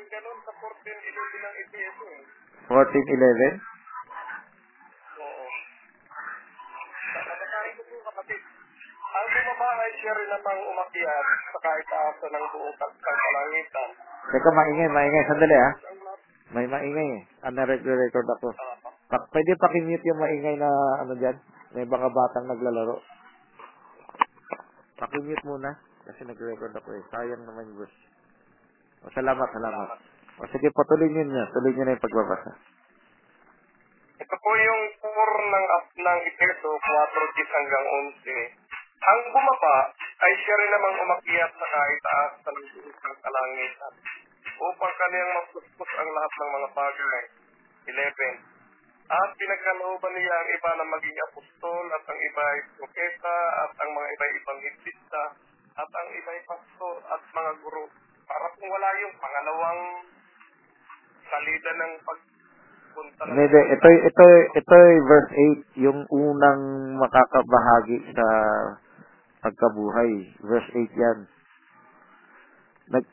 ganun 0.09 0.37
sa 0.47 0.51
14.11 0.55 1.43
ng 1.43 1.55
EPSO 1.67 2.05
eh. 2.07 2.23
14:11. 2.71 3.59
Oo. 5.19 5.45
Kapatid 7.11 7.75
ko 7.75 7.81
po 7.83 7.95
kapatid. 8.07 8.41
Ang 9.09 9.27
bumaba 9.33 9.67
ay 9.83 9.91
siya 9.99 10.13
rin 10.15 10.27
namang 10.31 10.61
umakyat 10.63 11.25
sa 11.51 11.59
kahit 11.59 11.85
taasa 11.91 12.25
ng 12.31 12.45
buong 12.55 12.75
kalangitan. 12.79 13.89
Teka, 14.29 14.49
maingay, 14.53 14.87
maingay. 14.87 15.23
Sandali 15.25 15.57
ah. 15.57 15.73
May 16.49 16.65
maingay 16.65 17.09
eh. 17.21 17.23
Ah, 17.45 17.53
na-record 17.53 18.25
ako. 18.25 18.49
Pa 19.09 19.17
pwede 19.29 19.53
pakimute 19.61 20.05
yung 20.05 20.21
maingay 20.21 20.55
na 20.57 20.69
ano 21.05 21.13
dyan? 21.13 21.37
May 21.77 21.85
mga 21.85 22.09
batang 22.09 22.49
naglalaro. 22.49 22.97
Pakimute 24.97 25.45
muna. 25.45 25.77
Kasi 26.09 26.25
nag-record 26.25 26.73
ako 26.73 26.89
eh. 26.97 27.03
Sayang 27.13 27.45
naman 27.45 27.69
yung 27.69 27.85
verse. 27.85 27.99
O, 29.05 29.13
salamat, 29.13 29.45
salamat. 29.53 29.87
O, 30.41 30.49
sige, 30.49 30.73
patuloy 30.73 31.05
nyo 31.13 31.21
niya. 31.21 31.45
Tuloy 31.53 31.69
nyo 31.77 31.83
na 31.85 31.93
yung 31.93 32.05
pagbabasa. 32.05 32.51
Ito 34.17 34.35
po 34.35 34.51
yung 34.57 34.81
core 35.05 35.37
ng, 35.53 35.65
ng 36.01 36.19
Efeso 36.33 36.69
4 36.73 37.53
hanggang 37.53 37.85
11. 38.25 38.57
Ang 38.99 39.19
bumaba 39.31 39.77
ay 39.95 40.33
siya 40.43 40.55
rin 40.59 40.71
namang 40.73 40.97
umakyat 40.97 41.51
sa 41.55 41.65
kahit 41.71 41.99
taas 42.03 42.31
sa 42.41 42.51
ng 42.51 43.17
kalangitan 43.21 43.93
upang 44.59 44.93
kaniyang 44.99 45.31
mapuspos 45.39 45.89
ang 45.95 46.09
lahat 46.11 46.33
ng 46.35 46.51
mga 46.51 46.69
bagay. 46.75 47.23
11. 47.87 48.59
At 49.09 49.29
pinagkalooban 49.39 50.13
niya 50.13 50.35
ang 50.37 50.49
iba 50.53 50.69
na 50.77 50.85
maging 50.85 51.17
apostol 51.31 51.85
at 51.89 52.03
ang 52.05 52.19
iba 52.19 52.43
ay 52.45 52.59
propeta 52.77 53.37
at 53.65 53.71
ang 53.81 53.89
mga 53.95 54.07
iba 54.13 54.23
ay 54.27 54.33
ibanghilista 54.37 55.23
at 55.79 55.89
ang 55.89 56.07
iba 56.13 56.29
ay 56.29 56.41
pastor 56.45 56.95
at 57.09 57.21
mga 57.33 57.51
guro 57.65 57.89
para 58.29 58.45
kung 58.53 58.69
wala 58.69 58.89
yung 59.01 59.15
pangalawang 59.17 59.81
salida 61.25 61.71
ng 61.73 61.93
ng 62.99 63.29
Hindi, 63.33 63.61
ito, 63.73 63.89
ito, 63.89 64.25
ito, 64.59 64.77
verse 65.07 65.31
8, 65.79 65.87
yung 65.87 65.99
unang 66.11 66.61
makakabahagi 66.99 67.97
sa 68.11 68.27
pagkabuhay. 69.41 70.35
Verse 70.43 70.69
8 70.75 70.93
yan. 70.99 71.19
Nag, 72.89 73.05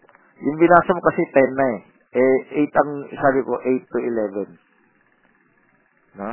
yung 0.45 0.59
binasa 0.61 0.93
mo 0.93 1.01
kasi 1.01 1.23
10 1.33 1.57
na 1.57 1.67
eh. 1.73 1.81
Eh, 2.17 2.37
8 2.65 2.81
ang, 2.81 2.91
sabi 3.13 3.41
ko, 3.45 3.57
8 3.61 3.93
to 3.93 3.99
11. 4.01 4.57
No? 6.17 6.33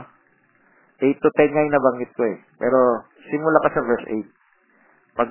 8 0.99 1.23
to 1.23 1.29
10 1.31 1.53
nga 1.55 1.63
yung 1.63 1.75
nabanggit 1.75 2.11
ko 2.15 2.23
eh. 2.27 2.37
Pero, 2.59 2.79
simula 3.31 3.59
ka 3.63 3.69
sa 3.75 3.83
verse 3.83 4.07
8. 4.07 5.19
Pag, 5.19 5.29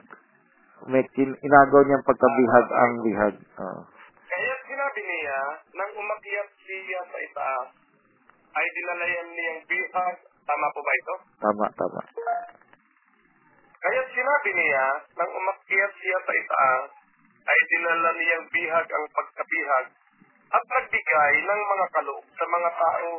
may 0.88 1.04
kin, 1.16 1.32
inagaw 1.32 1.82
niyang 1.84 2.04
pagkabihag 2.04 2.66
ang 2.68 2.92
bihag. 3.04 3.36
Oo. 3.60 3.82
Kaya 4.28 4.54
sinabi 4.64 5.00
niya, 5.04 5.40
nang 5.76 5.92
umakyat 5.92 6.48
siya 6.64 7.00
sa 7.04 7.18
itaas, 7.20 7.68
ay 8.52 8.66
dinalayan 8.76 9.28
niyang 9.32 9.60
bihag. 9.68 10.16
Tama 10.42 10.66
po 10.74 10.80
ba 10.82 10.92
ito? 10.96 11.14
tama, 11.38 11.66
tama. 11.76 12.00
Kaya 13.82 14.02
sinabi 14.10 14.50
niya, 14.52 14.86
nang 15.16 15.30
umakyat 15.32 15.92
siya 15.96 16.18
sa 16.24 16.32
itaas, 16.34 17.01
ay 17.42 17.58
dinala 17.70 18.10
niyang 18.14 18.46
bihag 18.50 18.86
ang 18.86 19.06
pagkabihag 19.10 19.86
at 20.52 20.62
nagbigay 20.68 21.32
ng 21.42 21.62
mga 21.64 21.86
kaloob 21.96 22.24
sa 22.36 22.44
mga 22.44 22.70
tao 22.76 23.10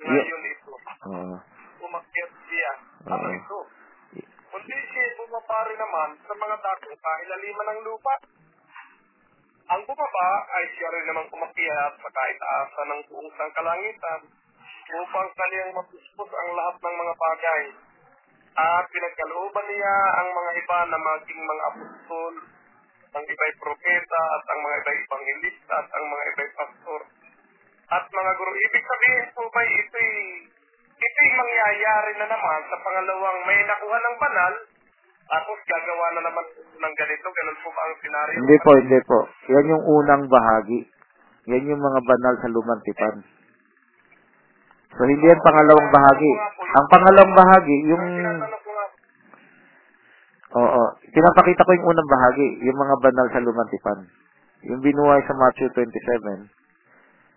ngayon 0.00 0.42
ito. 0.48 0.74
Oo. 1.10 1.36
Umakyat 1.80 2.32
siya. 2.48 2.72
Ano 3.10 3.26
Oo. 3.26 3.36
ito? 3.36 3.60
Kundi 4.50 4.76
siya 4.90 5.04
bumabari 5.20 5.74
naman 5.78 6.10
sa 6.26 6.34
mga 6.34 6.56
dakong 6.58 6.98
kailaliman 6.98 7.66
ng 7.70 7.80
lupa. 7.86 8.14
Ang 9.70 9.82
bumaba 9.86 10.30
ay 10.58 10.64
siya 10.74 10.88
rin 10.90 11.04
namang 11.06 11.30
umakyat 11.30 11.92
sa 12.02 12.10
kaitaasan 12.10 12.86
ng 12.90 13.00
buong 13.06 13.30
sangkalangitan 13.38 14.20
upang 14.90 15.30
kaniyang 15.38 15.72
mapuspos 15.78 16.30
ang 16.34 16.50
lahat 16.58 16.76
ng 16.82 16.96
mga 16.98 17.14
bagay. 17.14 17.62
At 18.50 18.84
pinagkalooban 18.90 19.66
niya 19.70 19.96
ang 20.18 20.28
mga 20.34 20.50
iba 20.58 20.78
na 20.90 20.98
maging 20.98 21.42
mga 21.46 21.62
apostol, 21.70 22.34
ang 23.10 23.24
iba'y 23.26 23.52
propeta, 23.58 24.20
at 24.22 24.44
ang 24.54 24.60
mga 24.62 24.76
iba'y 24.80 24.98
evangelista, 25.02 25.74
at 25.82 25.88
ang 25.90 26.04
mga 26.06 26.22
iba'y 26.30 26.50
pastor, 26.54 27.00
at 27.90 28.04
mga 28.06 28.32
guru. 28.38 28.52
Ibig 28.54 28.84
sabihin 28.86 29.26
po 29.34 29.42
ba 29.50 29.62
ito'y, 29.66 30.12
ito'y 30.94 31.30
mangyayari 31.34 32.12
na 32.22 32.26
naman 32.30 32.60
sa 32.70 32.76
pangalawang 32.86 33.38
may 33.50 33.60
nakuha 33.66 33.98
ng 33.98 34.16
banal, 34.22 34.54
tapos 35.30 35.58
gagawa 35.62 36.06
na 36.18 36.22
naman 36.26 36.44
ng 36.58 36.94
ganito, 36.98 37.26
ganun 37.30 37.58
po 37.62 37.68
ba 37.70 37.82
ang 37.86 37.96
senaryo? 38.02 38.34
Hindi 38.42 38.56
po, 38.62 38.70
hindi 38.74 39.00
po. 39.06 39.18
Yan 39.54 39.70
yung 39.70 39.84
unang 39.86 40.24
bahagi. 40.26 40.80
Yan 41.50 41.70
yung 41.70 41.82
mga 41.82 42.00
banal 42.02 42.34
sa 42.42 42.50
lumang 42.50 42.82
tipan. 42.82 43.16
So, 44.90 45.06
hindi 45.06 45.22
yan 45.22 45.38
pangalawang 45.38 45.90
bahagi. 45.94 46.32
Ang 46.66 46.86
pangalawang 46.90 47.34
bahagi, 47.38 47.76
yung... 47.90 48.02
Ang 48.02 48.18
tinatanong 48.18 48.62
ko 48.62 48.70
nga, 48.74 48.86
Oo. 50.50 50.82
Pinapakita 51.14 51.62
ko 51.62 51.70
yung 51.78 51.88
unang 51.94 52.10
bahagi, 52.10 52.46
yung 52.66 52.78
mga 52.78 52.94
banal 52.98 53.26
sa 53.30 53.42
lumang 53.42 53.70
tipan. 53.70 54.02
Yung 54.66 54.82
binuhay 54.82 55.22
sa 55.24 55.34
Matthew 55.38 55.70
27, 55.72 56.50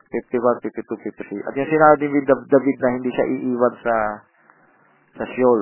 51, 0.10 0.66
52, 0.66 1.46
53. 1.46 1.48
At 1.48 1.54
yung 1.54 1.70
sinabi 1.70 2.04
ni 2.10 2.20
Dav- 2.26 2.48
David 2.50 2.78
na 2.82 2.90
hindi 2.98 3.10
siya 3.14 3.26
iiwan 3.30 3.76
sa 3.86 3.96
sa 5.22 5.26
Sheol. 5.30 5.62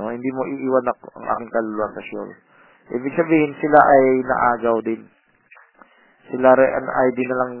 No, 0.00 0.08
hindi 0.08 0.30
mo 0.32 0.48
iiwan 0.48 0.88
ako 0.88 1.04
ang 1.20 1.26
aking 1.36 1.50
kaluluwa 1.52 1.88
sa 1.92 2.02
Sheol. 2.04 2.30
Ibig 2.96 3.14
sabihin, 3.14 3.52
sila 3.60 3.78
ay 3.78 4.04
naagaw 4.24 4.76
din. 4.80 5.04
Sila 6.32 6.56
rin 6.56 6.86
ay 6.88 7.08
dinalang 7.12 7.54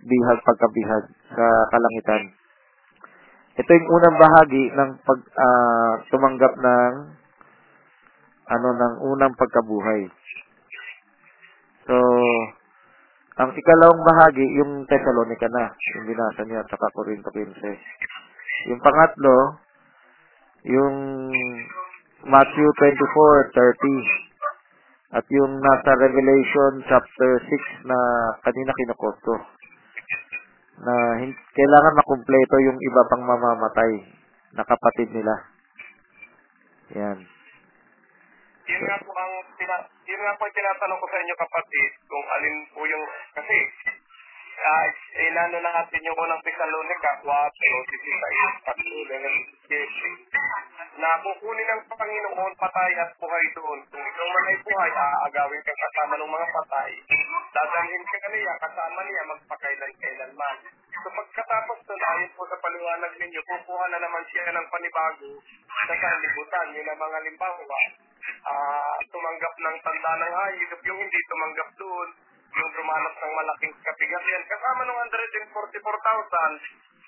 bihag 0.00 0.40
pagkabihag 0.48 1.04
sa 1.36 1.46
kalangitan. 1.70 2.22
Ito 3.60 3.68
yung 3.68 3.88
unang 3.92 4.16
bahagi 4.16 4.64
ng 4.72 4.90
pag 5.04 5.20
ah, 5.36 5.92
tumanggap 6.08 6.56
ng 6.56 7.19
ano 8.50 8.68
ng 8.74 8.94
unang 9.14 9.34
pagkabuhay. 9.38 10.10
So, 11.86 11.96
ang 13.40 13.56
ikalawang 13.56 14.04
bahagi, 14.04 14.44
yung 14.60 14.84
Thessalonica 14.84 15.48
na, 15.48 15.72
yung 15.96 16.04
binasa 16.10 16.44
niya, 16.44 16.60
saka 16.68 16.92
Corinto 16.92 17.32
15. 17.32 17.56
Yung 18.68 18.80
pangatlo, 18.84 19.56
yung 20.68 20.96
Matthew 22.28 22.68
24:30 22.76 25.16
at 25.16 25.24
yung 25.32 25.56
nasa 25.56 25.90
Revelation 25.96 26.84
chapter 26.84 27.30
6 27.48 27.88
na 27.88 27.98
kanina 28.44 28.76
kinukot 28.76 29.16
ko 29.24 29.34
na 30.80 30.94
kailangan 31.56 31.98
makumpleto 31.98 32.56
yung 32.60 32.78
iba 32.78 33.02
pang 33.08 33.24
mamamatay 33.24 33.92
na 34.56 34.64
kapatid 34.64 35.08
nila. 35.12 35.34
Yan. 36.96 37.18
Yun 38.70 38.82
nga 38.86 38.96
po 39.02 39.10
ang 39.18 39.32
tina, 39.58 39.76
yun 40.06 40.22
nga 40.22 40.38
po 40.38 40.42
ang 40.46 40.54
tinatanong 40.54 41.00
ko 41.02 41.06
sa 41.10 41.18
inyo 41.18 41.34
kapatid 41.34 41.90
kung 42.06 42.26
alin 42.30 42.56
po 42.70 42.80
yung 42.86 43.04
kasi 43.34 43.58
uh, 44.60 44.86
inano 45.26 45.58
na 45.58 45.70
natin 45.74 46.06
yung 46.06 46.18
unang 46.18 46.42
Thessalonica 46.46 47.10
4 47.26 47.26
16 47.26 48.66
patuloy 48.66 49.18
ng 49.18 49.38
na 51.00 51.10
kukunin 51.24 51.64
ng 51.64 51.82
Panginoon 51.88 52.52
patay 52.60 52.92
at 53.00 53.10
buhay 53.16 53.46
doon. 53.56 53.80
Kung 53.88 54.04
ikaw 54.04 54.26
man 54.28 54.50
ay 54.52 54.58
buhay, 54.60 54.90
aagawin 54.92 55.64
kang 55.64 55.80
kasama 55.80 56.14
ng 56.20 56.28
mga 56.28 56.48
patay. 56.60 56.90
Dadalhin 57.56 58.04
ka 58.04 58.28
niya, 58.28 58.54
kasama 58.60 59.00
niya 59.00 59.22
magpakailan-kailanman. 59.32 60.56
So 60.90 61.08
pagkatapos 61.14 61.78
doon, 61.86 62.02
ayon 62.02 62.30
po 62.34 62.42
sa 62.50 62.58
paliwanag 62.58 63.12
ninyo, 63.14 63.40
kukuha 63.46 63.84
na 63.94 63.98
naman 64.02 64.24
siya 64.26 64.50
ng 64.50 64.68
panibago 64.68 65.30
sa 65.86 65.94
sanlibutan. 65.94 66.74
Yun 66.74 66.90
ang 66.90 66.98
mga 66.98 67.18
limbawa. 67.30 67.80
Ah, 68.40 68.98
tumanggap 69.08 69.54
ng 69.54 69.76
tanda 69.80 70.12
ng 70.18 70.34
hayop, 70.34 70.80
yung 70.82 70.98
hindi 70.98 71.20
tumanggap 71.30 71.70
doon, 71.78 72.08
yung 72.50 72.70
dumanas 72.74 73.14
ng 73.14 73.32
malaking 73.32 73.74
kapigasyan. 73.80 74.44
Kasama 74.50 74.82
ng 74.82 74.98
144,000, 75.14 76.58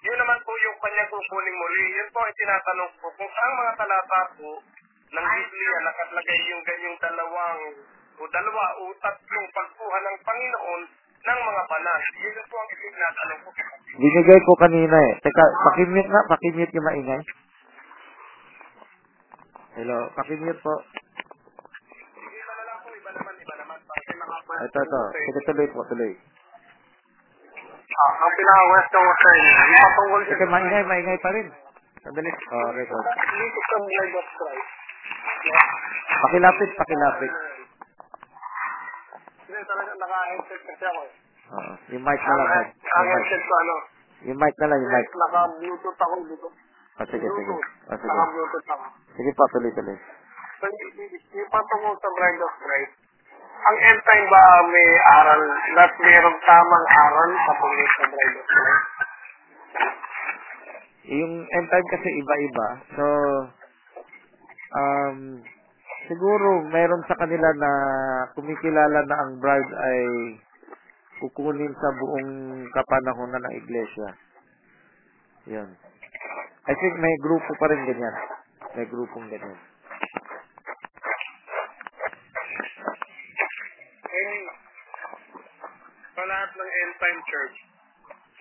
yun 0.03 0.19
naman 0.19 0.39
po 0.47 0.53
yung 0.63 0.79
kanyang 0.79 1.11
kukunin 1.11 1.57
muli. 1.59 1.85
Yun 1.99 2.09
po 2.15 2.19
ay 2.23 2.35
tinatanong 2.39 2.93
ko 3.03 3.07
kung 3.19 3.31
saan 3.35 3.53
mga 3.59 3.73
talata 3.83 4.21
po 4.39 4.51
ng 5.13 5.27
Biblia 5.29 5.77
nakalagay 5.85 6.41
yung 6.49 6.63
ganyang 6.65 6.97
dalawang 6.97 7.61
o 8.17 8.23
dalawa 8.33 8.65
o 8.81 8.83
tatlong 8.97 9.49
pagkuha 9.53 9.99
ng 10.01 10.17
Panginoon 10.25 10.83
ng 11.23 11.41
mga 11.47 11.63
banal. 11.71 12.01
Yun 12.19 12.37
po 12.51 12.57
ang 12.59 12.69
itinatanong 12.75 13.41
ko. 13.47 13.51
Binigay 13.93 14.41
ko 14.43 14.53
kanina 14.59 14.97
eh. 14.99 15.13
Teka, 15.23 15.45
pakimute 15.71 16.09
nga, 16.11 16.23
pakimute 16.27 16.75
yung 16.75 16.87
maingay. 16.89 17.23
Hello, 19.79 19.99
pakimute 20.19 20.61
po. 20.61 20.75
Ito, 24.53 24.79
ito. 24.79 25.01
Sige, 25.17 25.41
tuloy 25.47 25.69
po, 25.71 25.81
tuloy. 25.87 26.13
Ah, 27.93 28.13
ang 28.25 28.33
pinaka-question 28.35 29.03
ko 29.05 29.13
sa 29.15 29.31
inyo, 29.37 29.53
yung 29.53 29.83
patungkol 29.85 30.21
sa 30.25 30.33
Kasi 30.33 30.45
maingay, 30.49 30.83
maingay 30.89 31.19
pa 31.23 31.31
rin. 31.37 31.47
Sandali. 32.03 32.31
Oh, 32.51 32.71
record. 32.75 33.05
Pakilapit, 36.23 36.71
pakilapit. 36.75 37.33
Hindi, 39.53 39.69
talaga 39.69 39.93
naka-headset 40.01 40.63
kasi 40.65 40.85
ako 40.89 41.01
eh. 41.05 41.13
Oo. 41.53 41.73
Yung 41.93 42.05
mic 42.09 42.21
na 42.25 42.35
lang. 42.41 42.49
Ang, 42.49 42.65
ang 42.73 43.07
headset 43.13 43.43
ko 43.45 43.53
ano, 43.53 43.75
Yung 44.33 44.39
mic 44.41 44.55
na 44.57 44.67
lang, 44.73 44.79
yung 44.81 44.93
mic. 44.97 45.07
naka-bluetooth 45.13 46.01
ako 46.01 46.15
dito. 46.25 46.49
Oh, 46.97 47.05
sige, 47.05 47.21
sige. 47.21 47.37
Bluetooth. 47.37 47.69
Oh, 47.93 47.97
sige. 48.01 48.09
Naka-bluetooth 48.09 48.69
ako. 48.73 48.85
Sige 49.13 49.31
pa, 49.37 49.45
tuloy, 49.53 49.73
tuloy. 49.77 49.99
So, 50.57 50.65
yung 51.37 51.51
patungkol 51.53 51.95
sa 52.01 52.09
Bride 52.17 52.41
of 52.41 52.55
Christ, 52.65 52.95
ang 53.63 53.77
end 53.77 54.01
time 54.09 54.27
ba 54.33 54.43
may 54.73 54.89
aral, 55.21 55.43
that 55.77 55.93
mayroong 56.01 56.39
tamang 56.49 56.87
aral 56.89 57.31
patungkol 57.45 57.89
sa 57.93 58.05
Bride 58.09 58.37
of 58.41 58.47
Christ? 58.49 58.85
Yung 61.13 61.35
end 61.45 61.69
time 61.69 61.87
kasi 61.93 62.09
iba-iba. 62.09 62.69
So, 62.97 63.05
um, 64.73 65.17
siguro 66.09 66.67
meron 66.71 67.03
sa 67.07 67.19
kanila 67.19 67.49
na 67.59 67.71
kumikilala 68.35 69.01
na 69.07 69.17
ang 69.23 69.33
bride 69.39 69.73
ay 69.75 70.01
kukunin 71.23 71.71
sa 71.79 71.89
buong 71.99 72.31
kapanahonan 72.75 73.43
ng 73.47 73.55
iglesia. 73.63 74.09
Yun. 75.47 75.71
I 76.63 76.75
think 76.79 76.95
may 76.99 77.15
grupo 77.23 77.51
pa 77.59 77.67
rin 77.71 77.83
ganyan. 77.87 78.17
May 78.79 78.87
grupong 78.87 79.27
ganyan. 79.31 79.59
And, 84.13 84.35
sa 86.15 86.23
lahat 86.23 86.51
ng 86.55 86.71
end 86.71 86.95
time 87.03 87.21
church, 87.27 87.57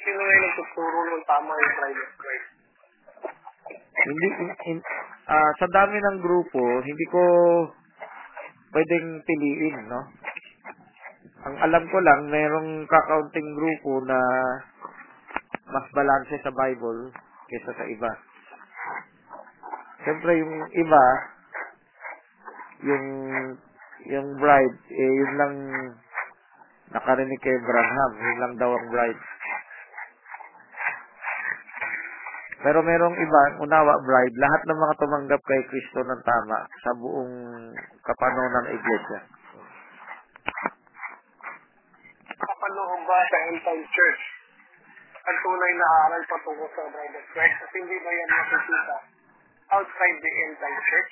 sino 0.01 0.19
ngayon 0.21 0.43
nagtuturo 0.45 0.99
ng 1.09 1.23
tama 1.25 1.51
yung 1.53 1.75
Bride 1.81 2.01
of 2.01 2.11
Christ? 2.21 2.49
Hindi, 4.01 4.27
in, 4.41 4.49
in- 4.69 4.85
ah, 5.31 5.51
sa 5.55 5.67
dami 5.71 5.95
ng 5.95 6.17
grupo, 6.19 6.59
hindi 6.83 7.05
ko 7.07 7.23
pwedeng 8.75 9.07
piliin, 9.23 9.77
no? 9.87 10.01
Ang 11.41 11.55
alam 11.57 11.83
ko 11.89 11.97
lang, 12.03 12.29
merong 12.29 12.85
kakaunting 12.85 13.49
grupo 13.57 14.03
na 14.05 14.19
mas 15.71 15.87
balanse 15.95 16.35
sa 16.43 16.53
Bible 16.53 17.09
kaysa 17.49 17.71
sa 17.73 17.85
iba. 17.87 18.11
Siyempre, 20.05 20.31
yung 20.37 20.53
iba, 20.75 21.05
yung 22.85 23.05
yung 24.01 24.27
bride, 24.41 24.77
eh, 24.89 25.11
yun 25.21 25.33
lang 25.37 25.53
nakarinig 26.91 27.39
kay 27.39 27.57
Branham, 27.63 28.13
yun 28.17 28.39
lang 28.41 28.53
daw 28.57 28.71
ang 28.73 28.87
bride. 28.89 29.21
Pero 32.61 32.79
merong 32.85 33.17
iba, 33.17 33.41
unawa 33.65 33.97
bride, 34.05 34.37
lahat 34.37 34.61
ng 34.69 34.77
mga 34.77 34.93
tumanggap 35.01 35.41
kay 35.49 35.61
Kristo 35.65 36.05
ng 36.05 36.21
tama 36.21 36.61
sa 36.85 36.91
buong 36.93 37.33
kapanahonan 38.05 38.69
ng 38.69 38.73
iglesia. 38.77 39.19
Kapaloob 42.37 43.01
ba 43.09 43.19
sa 43.25 43.37
end 43.49 43.61
time 43.65 43.85
church? 43.89 44.23
Ang 45.21 45.37
tunay 45.41 45.73
na 45.77 45.87
aral 46.05 46.23
patungkol 46.29 46.69
sa 46.73 46.83
Bride 46.89 47.13
of 47.17 47.25
Christ 47.33 47.57
at 47.61 47.71
hindi 47.77 47.97
ba 48.01 48.09
yan 48.09 48.29
makikita 48.29 48.97
outside 49.73 50.17
the 50.21 50.31
end 50.45 50.55
time 50.57 50.79
church? 50.85 51.11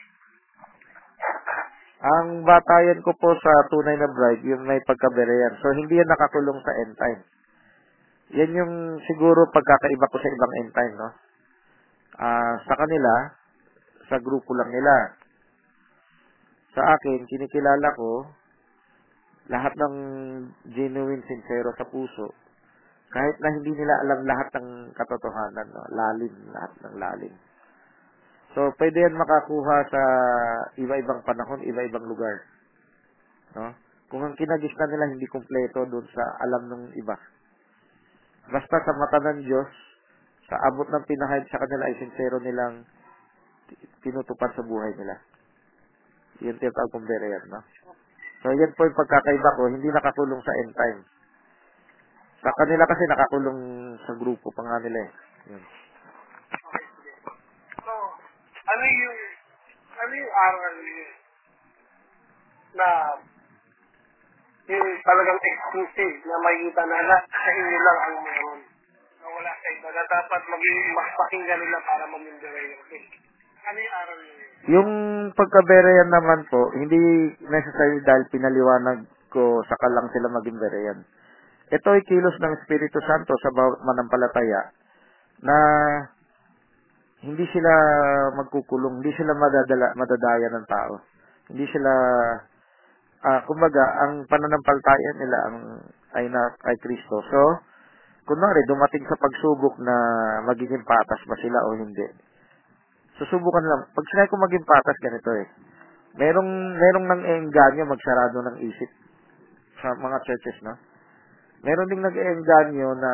Ang 2.00 2.28
batayan 2.48 3.02
ko 3.04 3.12
po 3.18 3.36
sa 3.42 3.54
tunay 3.68 3.98
na 4.00 4.08
bride, 4.08 4.46
yung 4.48 4.64
may 4.64 4.80
pagkabereyan. 4.88 5.60
So, 5.60 5.76
hindi 5.76 6.00
yan 6.00 6.08
nakakulong 6.08 6.60
sa 6.64 6.74
end 6.80 6.96
time. 6.96 7.22
Yan 8.40 8.52
yung 8.56 8.74
siguro 9.04 9.50
pagkakaiba 9.52 10.08
ko 10.08 10.18
sa 10.22 10.32
ibang 10.32 10.54
end 10.64 10.72
time, 10.72 10.96
no? 10.96 11.10
Ah, 12.20 12.60
sa 12.68 12.76
kanila, 12.76 13.14
sa 14.12 14.20
grupo 14.20 14.52
lang 14.52 14.68
nila. 14.76 14.96
Sa 16.76 16.84
akin, 16.84 17.24
kinikilala 17.24 17.96
ko, 17.96 18.28
lahat 19.50 19.74
ng 19.74 19.96
genuine, 20.76 21.24
sincero 21.26 21.72
sa 21.80 21.88
puso, 21.88 22.36
kahit 23.10 23.36
na 23.42 23.50
hindi 23.58 23.74
nila 23.74 23.94
alam 24.06 24.22
lahat 24.22 24.48
ng 24.60 24.94
katotohanan, 24.94 25.68
no? 25.74 25.82
lalim, 25.96 26.36
lahat 26.54 26.72
ng 26.86 26.96
lalim. 27.02 27.34
So, 28.54 28.70
pwede 28.78 29.02
yan 29.02 29.18
makakuha 29.18 29.78
sa 29.90 30.02
iba-ibang 30.78 31.26
panahon, 31.26 31.66
iba-ibang 31.66 32.06
lugar. 32.06 32.46
No? 33.58 33.74
Kung 34.14 34.26
ang 34.26 34.38
kinagisnan 34.38 34.90
nila 34.94 35.06
hindi 35.10 35.26
kumpleto 35.30 35.86
doon 35.90 36.06
sa 36.14 36.24
alam 36.46 36.64
ng 36.70 36.84
iba. 36.98 37.18
Basta 38.50 38.76
sa 38.82 38.94
mata 38.94 39.18
ng 39.22 39.42
Diyos, 39.46 39.70
sa 40.50 40.58
abot 40.66 40.88
ng 40.90 41.06
pinahayag 41.06 41.48
sa 41.54 41.62
kanila 41.62 41.84
ay 41.86 41.96
sincero 42.02 42.42
nilang 42.42 42.84
ti- 43.70 43.80
tinutupad 44.02 44.50
sa 44.58 44.66
buhay 44.66 44.92
nila. 44.98 45.16
Yan 46.42 46.58
tinatawag 46.58 46.92
kong 46.92 47.06
berayan, 47.06 47.44
no? 47.54 47.62
So, 48.40 48.56
yan 48.56 48.72
po 48.74 48.88
yung 48.88 48.98
pagkakaiba 48.98 49.58
ko, 49.60 49.68
hindi 49.68 49.88
nakakulong 49.92 50.42
sa 50.42 50.56
end 50.64 50.74
time. 50.74 51.00
Sa 52.40 52.52
kanila 52.56 52.84
kasi 52.88 53.04
nakakulong 53.06 53.60
sa 54.08 54.14
grupo 54.16 54.48
pa 54.56 54.64
nga 54.64 54.78
nila 54.80 55.00
eh. 55.04 55.12
Yun. 55.52 55.64
So, 57.84 57.94
ano 58.64 58.84
yung, 58.88 59.18
ano 60.00 60.14
yung 60.16 60.34
aral 60.34 60.76
na 62.80 62.90
yung 64.70 64.90
talagang 65.02 65.40
exclusive 65.42 66.16
na 66.30 66.38
makikita 66.46 66.84
na 66.86 66.98
na 67.02 67.18
sa 67.26 67.50
inyo 67.52 67.80
lang 67.82 67.98
ang 68.00 68.16
meron 68.22 68.60
na 69.20 69.28
wala 69.28 69.52
sa 69.52 69.68
iba 69.74 69.90
na 69.90 69.99
dapat 70.10 70.42
maging 70.50 70.80
mas 70.98 71.10
pakinggan 71.14 71.60
nila 71.62 71.78
para 71.86 72.04
mamindara 72.10 72.60
yung. 72.66 72.84
Ano 73.60 73.78
yung 73.78 73.96
aral 73.96 74.18
niyo 74.18 74.34
yun? 74.34 74.50
Yung 74.70 74.90
pagka-berayan 75.38 76.10
naman 76.10 76.40
po, 76.50 76.74
hindi 76.76 77.00
necessary 77.48 78.02
dahil 78.04 78.24
pinaliwanag 78.34 79.08
ko 79.30 79.62
sa 79.70 79.78
kalang 79.78 80.10
sila 80.12 80.28
maging 80.42 80.58
berayan. 80.58 81.00
Ito 81.70 81.88
ay 81.94 82.02
kilos 82.10 82.34
ng 82.42 82.54
Espiritu 82.60 82.98
Santo 83.06 83.38
sa 83.38 83.54
bawat 83.54 83.80
manampalataya 83.86 84.74
na 85.46 85.58
hindi 87.22 87.46
sila 87.52 87.72
magkukulong, 88.42 89.00
hindi 89.00 89.14
sila 89.14 89.38
madadala, 89.38 89.94
madadaya 89.94 90.48
ng 90.50 90.66
tao. 90.66 90.94
Hindi 91.54 91.66
sila, 91.70 91.92
ah 93.22 93.42
kumbaga, 93.46 93.84
ang 94.08 94.26
pananampalataya 94.26 95.12
nila 95.22 95.38
ang, 95.46 95.58
ay 96.18 96.26
na 96.32 96.42
kay 96.58 96.78
Kristo. 96.82 97.22
So, 97.30 97.42
kunwari, 98.30 98.62
dumating 98.70 99.04
sa 99.10 99.18
pagsubok 99.18 99.82
na 99.82 99.96
magiging 100.46 100.86
patas 100.86 101.22
ba 101.26 101.36
sila 101.42 101.60
o 101.66 101.82
hindi 101.82 102.30
susubukan 103.20 103.66
lang. 103.68 103.82
Pag 103.92 104.06
sinabi 104.08 104.32
ko 104.32 104.38
maging 104.40 104.66
patas, 104.66 104.98
ganito 105.04 105.32
eh. 105.36 105.48
Merong, 106.16 106.52
merong 106.80 107.06
nang 107.06 107.24
engganyo 107.28 107.84
magsarado 107.86 108.40
ng 108.48 108.58
isip 108.64 108.90
sa 109.84 109.92
mga 110.00 110.18
churches, 110.24 110.58
no? 110.64 110.74
Meron 111.60 111.92
ding 111.92 112.00
nag-engganyo 112.00 112.90
na, 112.96 113.12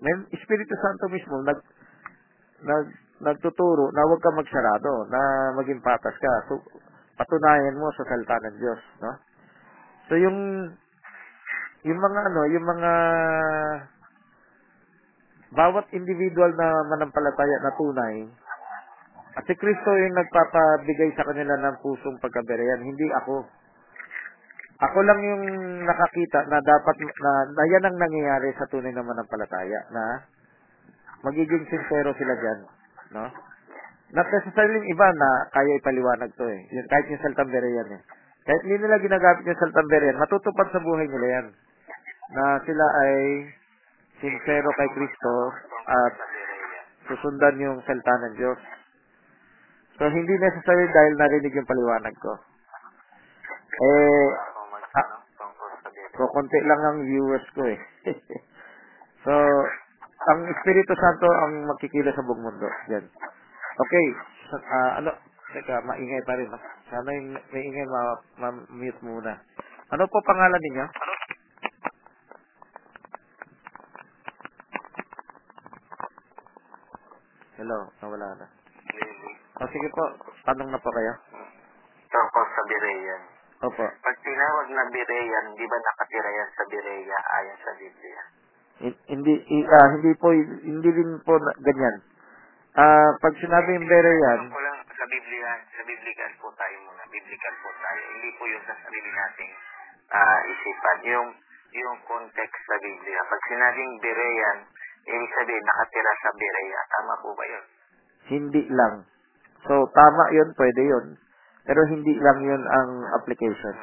may 0.00 0.14
Espiritu 0.32 0.72
Santo 0.80 1.12
mismo 1.12 1.44
nag, 1.44 1.60
nag, 2.64 2.86
nagtuturo 3.20 3.92
na 3.92 4.08
huwag 4.08 4.24
ka 4.24 4.32
magsarado, 4.32 5.04
na 5.12 5.20
maging 5.60 5.84
patas 5.84 6.16
ka. 6.16 6.32
So, 6.48 6.64
patunayan 7.20 7.76
mo 7.76 7.92
sa 7.92 8.08
salita 8.08 8.40
ng 8.48 8.56
Diyos, 8.56 8.80
no? 9.04 9.12
So, 10.08 10.16
yung, 10.16 10.38
yung 11.84 12.00
mga 12.00 12.20
ano, 12.32 12.40
yung 12.48 12.64
mga 12.64 12.92
bawat 15.52 15.86
individual 15.96 16.52
na 16.56 16.68
manampalataya 16.92 17.56
na 17.64 17.72
tunay, 17.76 18.16
at 19.38 19.46
si 19.46 19.54
Kristo 19.54 19.90
yung 19.94 20.18
nagpapabigay 20.18 21.14
sa 21.14 21.22
kanila 21.22 21.54
ng 21.54 21.78
pusong 21.78 22.18
pagkabereyan, 22.18 22.82
hindi 22.82 23.06
ako. 23.22 23.46
Ako 24.82 24.98
lang 25.06 25.20
yung 25.22 25.44
nakakita 25.86 26.42
na 26.50 26.58
dapat 26.58 26.96
na, 26.98 27.32
na 27.54 27.64
yan 27.70 27.86
ang 27.86 27.96
nangyayari 27.98 28.50
sa 28.58 28.66
tunay 28.66 28.90
na 28.90 29.06
manampalataya 29.06 29.80
na 29.94 30.26
magiging 31.22 31.66
sincero 31.70 32.10
sila 32.18 32.34
dyan. 32.34 32.58
No? 33.14 33.30
Not 34.10 34.26
necessarily 34.26 34.82
yung 34.82 34.90
iba 34.90 35.06
na 35.14 35.30
kaya 35.54 35.78
ipaliwanag 35.86 36.30
to 36.34 36.46
eh. 36.46 36.60
Yun, 36.74 36.86
kahit 36.90 37.06
yung 37.06 37.22
saltang 37.22 37.50
bereyan 37.54 37.88
eh. 37.94 38.00
Kahit 38.42 38.62
hindi 38.66 38.76
nila 38.82 38.98
ginagamit 38.98 39.46
yung 39.46 39.60
saltang 39.62 39.86
bereyan, 39.86 40.18
matutupad 40.18 40.66
sa 40.74 40.82
buhay 40.82 41.06
nila 41.06 41.26
yan. 41.30 41.46
Na 42.34 42.58
sila 42.66 42.86
ay 43.06 43.14
sincero 44.20 44.68
kay 44.74 44.88
Kristo 44.94 45.34
at 45.88 46.14
susundan 47.08 47.56
yung 47.62 47.78
salita 47.86 48.14
ng 48.28 48.34
Diyos. 48.36 48.60
So, 49.98 50.06
hindi 50.06 50.34
necessary 50.38 50.86
dahil 50.94 51.12
narinig 51.18 51.54
yung 51.58 51.66
paliwanag 51.66 52.14
ko. 52.22 52.32
Eh, 53.78 54.28
ah, 54.94 55.08
so, 56.14 56.22
konti 56.30 56.58
lang 56.62 56.80
ang 56.86 56.98
viewers 57.02 57.46
ko 57.54 57.66
eh. 57.66 57.78
so, 59.26 59.32
ang 60.28 60.38
Espiritu 60.50 60.94
Santo 60.98 61.26
ang 61.26 61.66
magkikila 61.66 62.14
sa 62.14 62.22
buong 62.22 62.42
mundo. 62.46 62.68
Yan. 62.94 63.06
Okay. 63.78 64.06
Ah, 64.70 65.02
ano, 65.02 65.10
teka, 65.54 65.82
maingay 65.82 66.22
pa 66.26 66.38
rin. 66.38 66.50
Sana 66.90 67.08
yung 67.14 67.34
may 67.50 67.62
ingay 67.62 67.86
ma- 67.86 68.22
ma-mute 68.38 69.02
muna. 69.02 69.34
Ano 69.94 70.04
po 70.06 70.18
pangalan 70.22 70.62
ninyo? 70.62 70.86
Hello, 77.58 77.90
nawala 78.00 78.38
na. 78.38 78.46
Lily. 78.94 79.32
O 79.58 79.66
sige 79.66 79.88
po, 79.90 80.04
tanong 80.46 80.70
na 80.70 80.78
po 80.78 80.90
kayo. 80.94 81.12
Tungkol 82.08 82.44
sa 82.46 82.62
Bireyan. 82.64 83.22
Opo. 83.58 83.82
Pag 83.82 84.16
tinawag 84.22 84.66
na 84.70 84.84
Bireyan, 84.88 85.46
di 85.58 85.66
ba 85.66 85.76
nakatira 85.76 86.30
yan 86.30 86.50
sa 86.54 86.64
Bireya 86.70 87.18
ayon 87.34 87.58
sa 87.58 87.72
Biblia? 87.74 88.22
Hin- 88.78 89.00
Hindi 89.10 89.34
i- 89.34 89.66
ah, 89.66 89.88
hindi 89.98 90.14
po 90.14 90.30
hindi 90.30 90.90
din 90.94 91.18
po 91.26 91.34
na- 91.34 91.58
ganyan. 91.58 91.96
Ah, 92.78 93.10
pag 93.18 93.34
sinabing 93.42 93.82
better 93.90 94.14
yan, 94.14 94.38
Tanong 94.46 94.54
ko 94.54 94.60
lang 94.62 94.78
sa 94.94 95.04
Biblia, 95.10 95.50
sa 95.74 95.82
Biblical 95.82 96.30
po 96.38 96.54
tayo 96.54 96.76
muna. 96.86 97.02
Biblical 97.10 97.54
po 97.58 97.68
tayo. 97.74 98.00
Hindi 98.14 98.30
po 98.38 98.42
yung 98.46 98.62
sa 98.62 98.74
sarili 98.86 99.10
nating 99.10 99.52
ah, 100.14 100.40
isipan. 100.46 100.98
Yung 101.10 101.28
yung 101.68 101.98
context 102.06 102.62
sa 102.64 102.76
Biblia. 102.78 103.18
Pag 103.26 103.42
sinabing 103.50 103.92
Bireyan, 103.98 104.58
ibig 105.08 105.32
sabihin 105.32 105.64
nakatira 105.64 106.12
sa 106.20 106.30
Bireya. 106.36 106.80
Tama 106.92 107.14
po 107.24 107.32
ba 107.32 107.44
yun? 107.48 107.64
hindi 108.28 108.62
lang. 108.68 109.08
So 109.64 109.88
tama 109.96 110.24
'yun, 110.30 110.52
pwede 110.54 110.82
'yun. 110.84 111.06
Pero 111.64 111.80
hindi 111.88 112.12
lang 112.20 112.38
'yun 112.44 112.62
ang 112.64 112.90
application. 113.16 113.76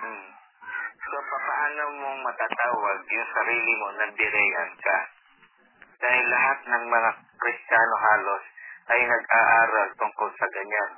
Hmm. 0.00 0.24
So, 1.02 1.16
paano 1.28 1.82
mong 2.00 2.20
matatawag 2.24 3.00
yung 3.04 3.30
sarili 3.36 3.72
mo 3.76 3.88
na 3.96 4.06
Bireyan 4.16 4.72
ka? 4.80 4.98
Dahil 6.00 6.24
lahat 6.24 6.58
ng 6.66 6.84
mga 6.88 7.10
Kristiyano 7.36 7.96
halos 8.00 8.44
ay 8.90 9.00
nag-aaral 9.06 9.88
tungkol 10.00 10.30
sa 10.34 10.46
ganyan. 10.50 10.92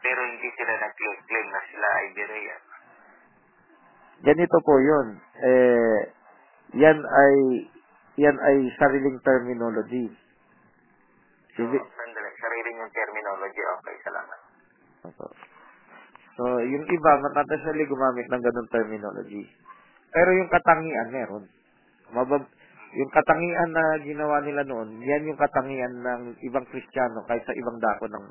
Pero 0.00 0.20
hindi 0.22 0.48
sila 0.54 0.72
nag-claim 0.80 1.48
na 1.50 1.62
sila 1.66 1.88
ay 1.98 2.06
Bireyan. 2.14 2.62
Ganito 4.22 4.56
po 4.62 4.74
'yun. 4.82 5.08
Eh 5.42 6.00
yan 6.74 6.98
ay 7.02 7.34
yan 8.16 8.36
ay 8.36 8.56
sariling 8.80 9.18
terminology. 9.20 10.06
So, 11.56 11.64
Hindi 11.64 11.80
sandali, 11.80 12.30
sarili 12.36 12.70
yung 12.76 12.92
terminology. 12.92 13.62
Okay, 13.80 13.96
salamat. 14.04 14.38
Opo. 15.08 15.26
So, 16.36 16.44
yung 16.60 16.84
iba, 16.84 17.12
matatasyali 17.24 17.88
gumamit 17.88 18.28
ng 18.28 18.42
ganun 18.44 18.68
terminology. 18.68 19.48
Pero 20.12 20.30
yung 20.36 20.52
katangian, 20.52 21.08
meron. 21.08 21.44
Mabab 22.12 22.44
yung 22.96 23.10
katangian 23.12 23.70
na 23.76 23.84
ginawa 24.00 24.40
nila 24.40 24.62
noon, 24.64 25.00
yan 25.04 25.28
yung 25.28 25.36
katangian 25.36 26.00
ng 26.00 26.22
ibang 26.48 26.64
Kristiyano 26.72 27.20
kahit 27.28 27.44
sa 27.44 27.52
ibang 27.52 27.76
dako 27.76 28.08
ng 28.08 28.26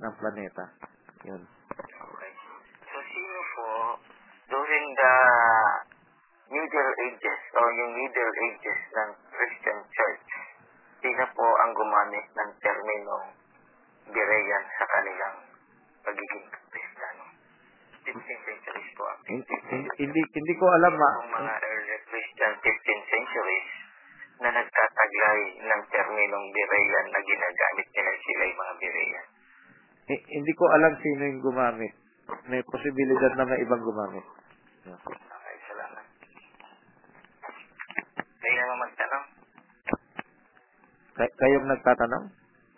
ng 0.00 0.14
planeta. 0.16 0.64
Yun. 1.28 1.42
Okay. 1.76 2.32
So, 2.88 2.96
sino 3.04 3.40
po 3.52 3.68
during 4.48 4.86
the 4.96 5.14
Middle 6.50 6.92
Ages 7.00 7.40
o 7.52 7.60
yung 7.70 7.92
Middle 7.94 8.34
Ages 8.44 8.80
ng 8.90 9.10
Christian 9.30 9.80
Church, 9.88 10.28
sino 10.98 11.24
po 11.30 11.46
ang 11.46 11.72
gumamit 11.72 12.26
ng 12.28 12.50
terminong 12.58 13.26
Bireyan 14.10 14.64
sa 14.74 14.84
kanilang 14.90 15.36
pagiging 16.02 16.46
Kristiyano? 16.66 17.24
15th 18.02 18.42
centuries 18.42 18.90
po 18.96 19.04
ang 19.06 19.18
Hindi, 19.22 19.54
hindi, 20.00 20.20
hindi 20.26 20.54
ko 20.56 20.66
alam 20.66 20.94
ma. 20.96 21.10
Ang 21.22 21.30
mga 21.32 21.54
early 21.62 21.96
Christian 22.02 22.52
15th 22.58 23.06
centuries 23.06 23.68
na 24.40 24.50
nagtataglay 24.50 25.40
ng 25.62 25.82
terminong 25.86 26.46
Bireyan 26.50 27.06
na 27.06 27.20
ginagamit 27.22 27.86
nila 27.88 28.12
sila 28.18 28.42
yung 28.42 28.58
mga 28.58 28.74
Bireyan. 28.76 29.26
hi- 30.08 30.26
Hindi 30.32 30.52
ko 30.52 30.64
alam 30.66 30.92
sino 30.98 31.22
yung 31.22 31.42
gumamit. 31.44 31.94
May 32.46 32.62
posibilidad 32.64 33.32
na 33.36 33.44
may 33.44 33.58
ibang 33.60 33.78
gumamit. 33.80 34.26
Okay, 34.82 35.56
salamat. 35.68 36.04
Kayo 38.40 38.49
naman 38.60 38.76
magtanong. 38.84 39.24
Kay- 41.16 41.34
kayong 41.36 41.66
nagtatanong? 41.68 42.24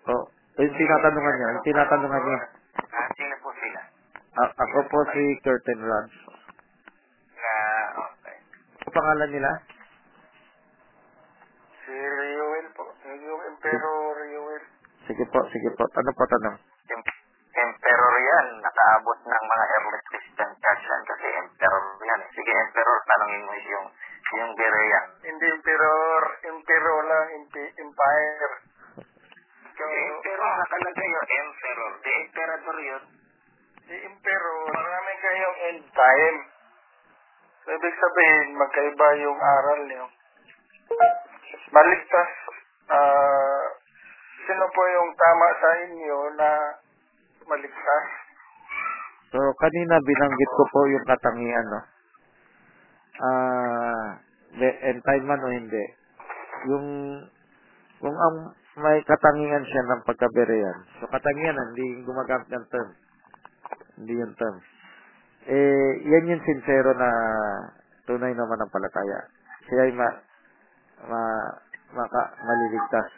O, 0.03 0.13
yung 0.59 0.77
tinatanungan 0.77 1.35
niya, 1.37 1.49
yung 1.55 1.67
tinatanungan 1.67 2.23
niya. 2.23 2.39
Ah, 2.93 3.09
sino 3.15 3.35
po 3.39 3.49
sila? 3.57 3.81
A- 4.33 4.55
ako 4.57 4.79
po 4.89 4.99
si 5.13 5.23
Curtin 5.45 5.81
Rods. 5.81 6.17
Na, 7.37 7.53
okay. 8.01 8.37
Ano 8.83 8.91
pangalan 8.91 9.31
nila? 9.31 9.51
Si 11.83 11.93
Reuel 11.93 12.67
po. 12.73 12.85
Yung 13.05 13.43
Emperor 13.47 14.15
Reuel. 14.17 14.63
Sige 15.07 15.25
po, 15.29 15.39
sige 15.51 15.71
po. 15.77 15.85
Ano 15.93 16.11
po 16.15 16.23
tanong? 16.25 16.57
Em- 16.89 17.21
Emperor 17.53 18.15
yan. 18.17 18.47
Nakaabot 18.63 19.19
ng 19.21 19.45
mga 19.45 19.65
early 19.77 20.01
Christian 20.09 20.51
church 20.57 20.85
yan. 20.87 21.03
Sige, 22.33 22.53
emperor, 22.53 22.99
tanongin 23.05 23.43
mo 23.45 23.55
yung 23.57 23.87
yung 24.33 24.53
Berean. 24.57 25.07
Hindi 25.21 25.45
Emperor. 25.45 26.23
Emperor 26.41 26.99
lang. 27.05 27.27
Empi- 27.37 27.75
Empire. 27.77 28.55
So, 29.77 29.83
Emperor, 29.85 30.53
nakalagay 30.57 31.09
yung 31.09 31.29
emperor. 31.29 31.93
The 32.01 32.13
emperador 32.25 32.79
yun. 32.81 33.05
si 33.83 33.95
Emperor, 34.09 34.57
marami 34.73 35.13
kayong 35.21 35.59
end 35.69 35.85
time. 35.93 36.39
So, 37.63 37.69
ibig 37.77 37.97
sabihin, 37.99 38.49
magkaiba 38.57 39.09
yung 39.21 39.39
aral 39.39 39.81
niyo. 39.85 40.05
Maligtas. 41.73 42.31
ah 42.93 43.65
sino 44.47 44.65
po 44.75 44.83
yung 44.91 45.11
tama 45.15 45.49
sa 45.59 45.71
inyo 45.87 46.19
na 46.37 46.51
maligtas? 47.47 48.07
So, 49.33 49.39
kanina 49.57 49.97
binanggit 50.03 50.51
ko 50.53 50.63
po 50.69 50.81
yung 50.93 51.05
katangian, 51.09 51.67
no? 51.73 51.81
Ah, 53.23 54.19
uh, 54.59 54.87
end 54.91 55.01
time 55.07 55.25
man 55.31 55.45
o 55.47 55.49
hindi. 55.55 55.85
Yung, 56.67 56.87
kung 58.03 58.17
ang 58.19 58.37
may 58.83 59.05
katangian 59.05 59.65
siya 59.69 59.83
ng 59.85 60.05
pagkaberean. 60.09 60.79
So, 60.97 61.05
katangian, 61.13 61.61
hindi 61.61 62.09
gumagamit 62.09 62.49
ng 62.49 62.67
term. 62.73 62.91
Hindi 64.01 64.15
yung 64.17 64.35
term. 64.41 64.57
Eh, 65.45 65.93
yan 66.09 66.33
yung 66.33 66.45
sincero 66.47 66.97
na 66.97 67.11
tunay 68.09 68.33
naman 68.33 68.57
ng 68.57 68.73
palataya. 68.73 69.29
Siya 69.69 69.81
ay 69.87 69.93
ma, 69.93 70.09
ma, 71.05 71.21
maka, 71.93 72.23
maliligtas. 72.41 73.11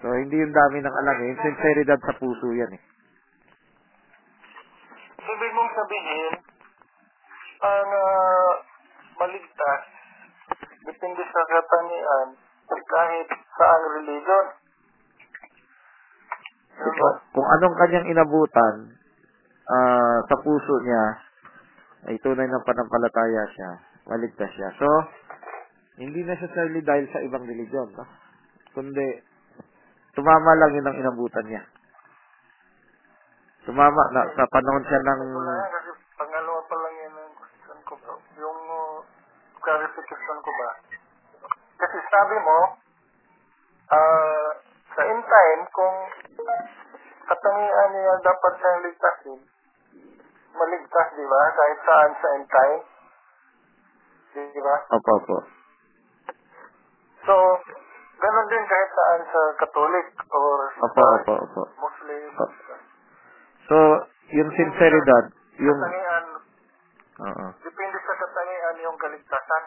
So, 0.00 0.16
hindi 0.16 0.40
yung 0.40 0.56
dami 0.56 0.80
ng 0.80 0.96
alam 1.04 1.16
eh. 1.20 1.28
Yung 1.36 1.42
sinceridad 1.44 2.00
sa 2.00 2.16
puso 2.16 2.56
yan 2.56 2.72
eh. 2.72 2.82
Ibig 5.22 5.52
mong 5.54 5.72
sabihin, 5.76 6.34
ang 7.62 7.90
ah, 7.94 8.52
maligtas, 9.20 9.82
depende 11.02 11.26
sa 11.34 11.42
katangian, 11.50 12.28
kahit 12.70 13.28
saang 13.58 13.86
religion. 13.98 14.46
Diba? 16.78 17.10
Kung 17.34 17.42
anong 17.58 17.74
kanyang 17.74 18.06
inabutan 18.06 18.94
ah, 19.66 20.22
sa 20.30 20.36
puso 20.46 20.74
niya, 20.86 21.04
ay 22.06 22.14
tunay 22.22 22.46
ng 22.46 22.62
panampalataya 22.62 23.42
siya, 23.50 23.70
maligtas 24.14 24.46
siya. 24.54 24.70
So, 24.78 24.86
hindi 25.98 26.22
necessarily 26.22 26.86
dahil 26.86 27.10
sa 27.10 27.18
ibang 27.26 27.50
religion, 27.50 27.90
no? 27.98 28.06
kundi 28.70 29.26
tumama 30.14 30.54
lang 30.54 30.70
yun 30.70 30.86
ang 30.86 31.02
inabutan 31.02 31.50
niya. 31.50 31.66
Tumama 33.66 34.02
na 34.14 34.30
sa 34.38 34.46
panahon 34.46 34.86
siya 34.86 35.02
ng 35.02 35.18
Wala 35.34 35.50
yan, 35.50 35.66
kasi 35.66 35.90
pangalawa 36.14 36.62
pa 36.70 36.76
lang 36.78 36.94
yan 36.94 37.14
ang 37.26 37.34
question 37.34 37.78
ko 37.90 37.92
bro. 37.98 38.14
Yung 38.38 38.60
uh, 38.70 39.02
clarification 39.62 40.38
ko 40.42 40.50
ba? 40.58 40.70
Kasi 41.82 41.98
sabi 42.12 42.36
mo, 42.44 42.58
ah 43.88 44.48
sa 44.92 45.02
in 45.08 45.20
time, 45.24 45.62
kung 45.72 45.96
katangian 47.24 47.90
niya 47.96 48.14
dapat 48.20 48.52
siyang 48.60 48.80
ligtasin, 48.84 49.40
maligtas, 50.52 51.08
di 51.16 51.24
ba? 51.24 51.42
Kahit 51.56 51.78
saan 51.88 52.10
sa 52.20 52.28
in 52.36 52.44
time. 52.44 52.80
Di 54.32 54.60
ba? 54.60 54.76
Opo, 54.92 55.12
opo. 55.16 55.36
So, 57.24 57.34
ganun 58.20 58.46
din 58.52 58.64
kahit 58.68 58.90
saan 58.92 59.20
sa 59.32 59.42
Katolik 59.64 60.08
or 60.28 60.58
Opo, 60.76 61.00
sa 61.00 61.16
opo, 61.24 61.34
opo. 61.40 61.62
Muslim. 61.80 62.22
So, 63.68 63.76
yung 64.36 64.50
sinceridad, 64.52 65.24
yung 65.56 65.80
Katangian, 65.80 66.26
Oo. 67.22 67.44
depende 67.64 67.98
sa 68.02 68.14
katangian 68.20 68.76
yung 68.84 68.96
kaligtasan. 69.00 69.62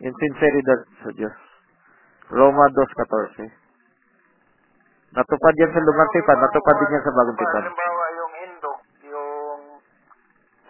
Yung 0.00 0.16
sinceridad 0.16 0.80
sa 1.06 1.10
Diyos. 1.14 1.49
Roma 2.30 2.64
2.14. 2.72 3.50
Natupad 5.10 5.54
yan 5.58 5.70
sa 5.74 5.82
lumang 5.82 6.10
tipan, 6.14 6.38
natupad 6.38 6.76
din 6.78 6.94
yan 6.94 7.02
sa 7.02 7.10
bagong 7.10 7.38
tipan. 7.42 7.62
Halimbawa, 7.66 8.04
yung 8.14 8.32
Hindu, 8.38 8.72
yung 9.10 9.60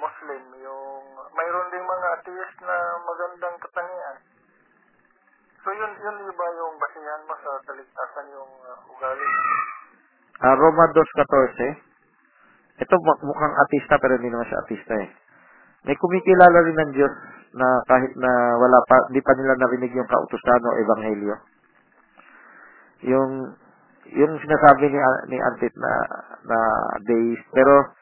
Muslim, 0.00 0.42
yung 0.64 1.04
mayroon 1.36 1.68
ding 1.68 1.84
mga 1.84 2.06
atheist 2.16 2.56
na 2.64 2.76
magandang 3.04 3.56
katangian. 3.60 4.16
So 5.60 5.68
yun, 5.76 5.92
yun 5.92 6.16
iba 6.24 6.46
yung 6.56 6.74
basihan 6.80 7.20
mo 7.28 7.36
sa 7.36 7.52
kaligtasan 7.68 8.26
yung 8.32 8.52
uh, 8.64 8.92
ugali. 8.96 9.28
Ah, 10.40 10.56
Roma 10.56 10.88
2.14. 10.96 12.80
Ito 12.80 12.94
mu- 12.96 13.20
mukhang 13.28 13.54
artista 13.60 14.00
pero 14.00 14.16
hindi 14.16 14.32
naman 14.32 14.48
siya 14.48 14.64
artista 14.64 14.96
eh. 14.96 15.12
May 15.84 16.00
kumikilala 16.00 16.64
rin 16.64 16.76
ng 16.80 16.92
Diyos 16.96 17.12
na 17.52 17.84
kahit 17.84 18.16
na 18.16 18.56
wala 18.56 18.80
pa, 18.88 18.96
hindi 19.12 19.20
pa 19.20 19.36
nila 19.36 19.52
narinig 19.60 19.92
yung 19.92 20.08
kautusan 20.08 20.64
o 20.64 20.70
ebanghelyo. 20.80 21.36
Yung 23.06 23.54
yung 24.10 24.32
sinasabi 24.42 24.90
ni 24.90 24.98
ni 25.30 25.38
Antit 25.38 25.74
na 25.78 25.92
na 26.44 26.58
days 27.06 27.40
pero 27.54 27.94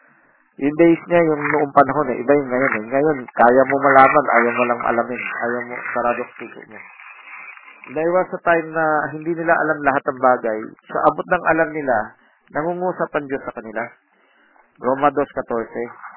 yung 0.59 0.77
days 0.79 1.01
niya 1.07 1.21
yung 1.23 1.43
noong 1.43 1.73
panahon 1.75 2.09
eh 2.11 2.19
iba 2.19 2.33
yung 2.35 2.51
ngayon 2.51 2.73
eh. 2.83 2.85
Ngayon 2.91 3.19
kaya 3.31 3.63
mo 3.69 3.77
malaman 3.79 4.27
ayaw 4.41 4.53
mo 4.55 4.65
lang 4.67 4.81
alamin 4.91 5.23
ayaw 5.23 5.61
mo 5.69 5.77
sarado 5.95 6.23
puso 6.39 6.61
mo 6.71 6.79
There 7.89 8.13
was 8.13 8.29
a 8.37 8.41
time 8.45 8.69
na 8.77 8.85
hindi 9.17 9.33
nila 9.33 9.57
alam 9.57 9.81
lahat 9.81 10.05
ng 10.05 10.21
bagay. 10.21 10.61
Sa 10.93 10.99
abot 11.09 11.25
ng 11.25 11.45
alam 11.57 11.69
nila 11.73 11.97
nangungusap 12.53 13.09
ang 13.17 13.25
Diyos 13.25 13.41
sa 13.49 13.57
kanila. 13.57 13.81
Roma 14.79 15.09
2.14 15.11 16.09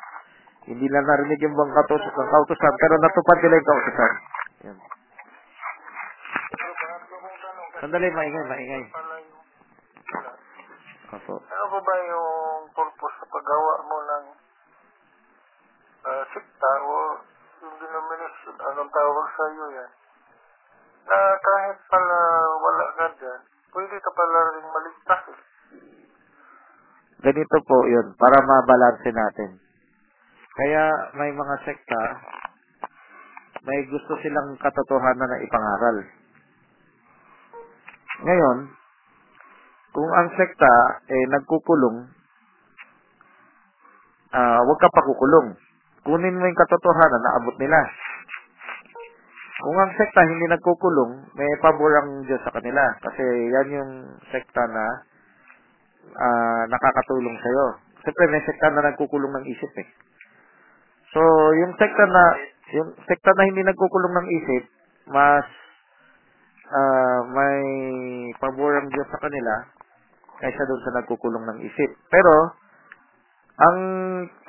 hindi 0.70 0.86
lang 0.94 1.06
narinig 1.10 1.42
yung 1.42 1.58
bang 1.58 1.74
kautos- 1.74 2.06
ng 2.06 2.30
kautosan 2.30 2.74
pero 2.78 2.94
natupad 3.02 3.38
nila 3.42 3.58
yung 3.58 3.70
kautosan 3.70 4.14
yan 4.62 4.78
Pero 6.52 6.72
pangatlo 6.78 7.16
kong 7.18 7.38
tanong, 7.42 7.70
kasi 7.71 7.71
sandali 7.82 8.08
maingay 8.14 8.46
maingay 8.46 8.84
Opo. 11.12 11.44
Ano 11.44 11.66
ba 11.76 11.80
ba 11.84 11.96
yung 12.08 12.72
purpose 12.72 13.16
sa 13.20 13.28
paggawa 13.28 13.74
mo 13.84 13.98
ng 14.00 14.26
uh, 16.08 16.24
sikta 16.32 16.72
o 16.88 17.20
yung 17.68 17.76
denomination? 17.84 18.56
Anong 18.56 18.88
tawag 18.88 19.28
sa 19.36 19.46
iyo 19.52 19.66
yan? 19.76 19.92
Na 21.12 21.18
kahit 21.36 21.78
pala 21.92 22.20
wala 22.64 22.86
ka 22.96 23.08
dyan, 23.20 23.40
pwede 23.76 23.96
ka 24.00 24.12
pala 24.16 24.40
rin 24.56 24.68
maligtas 24.72 25.24
eh. 25.36 25.40
ganito 27.22 27.58
po 27.68 27.78
yun, 27.92 28.08
para 28.16 28.40
mabalanse 28.40 29.12
natin. 29.12 29.60
Kaya 30.56 30.84
may 31.20 31.32
mga 31.36 31.56
sekta, 31.68 32.02
may 33.68 33.84
gusto 33.92 34.16
silang 34.24 34.56
katotohanan 34.64 35.28
na 35.28 35.44
ipangaral. 35.44 36.21
Ngayon, 38.22 38.58
kung 39.92 40.10
ang 40.14 40.30
sekta 40.38 40.74
eh 41.10 41.26
nagkukulong, 41.36 41.98
ah 44.32 44.62
wag 44.64 44.80
ka 44.80 44.90
pa 44.94 45.02
kukulong. 45.04 45.58
Kunin 46.02 46.38
mo 46.38 46.46
yung 46.48 46.62
katotohanan 46.62 47.22
na 47.22 47.36
abot 47.38 47.56
nila. 47.62 47.80
Kung 49.62 49.78
ang 49.78 49.94
sekta 49.94 50.26
hindi 50.26 50.50
nagkukulong, 50.50 51.38
may 51.38 51.52
pabor 51.62 51.94
ang 52.02 52.26
Diyos 52.26 52.42
sa 52.42 52.54
kanila. 52.56 52.82
Kasi 53.06 53.22
yan 53.26 53.68
yung 53.78 53.92
sekta 54.34 54.64
na 54.66 54.86
ah 56.18 56.64
nakakatulong 56.66 57.38
sa'yo. 57.38 57.66
Siyempre, 58.02 58.26
may 58.34 58.42
sekta 58.42 58.74
na 58.74 58.82
nagkukulong 58.90 59.34
ng 59.38 59.46
isip 59.46 59.70
eh. 59.78 59.90
So, 61.14 61.22
yung 61.54 61.78
sekta 61.78 62.06
na, 62.10 62.24
yung 62.74 62.90
sekta 63.06 63.30
na 63.38 63.46
hindi 63.46 63.62
nagkukulong 63.62 64.14
ng 64.18 64.28
isip, 64.42 64.64
mas 65.14 65.46
ah 66.72 67.20
may 67.28 67.60
pabor 68.40 68.80
ang 68.80 68.88
Diyos 68.88 69.08
sa 69.12 69.20
kanila 69.20 69.54
kaysa 70.42 70.64
doon 70.66 70.82
sa 70.82 70.96
nagkukulong 70.98 71.46
ng 71.46 71.60
isip. 71.68 71.92
Pero, 72.10 72.58
ang 73.62 73.80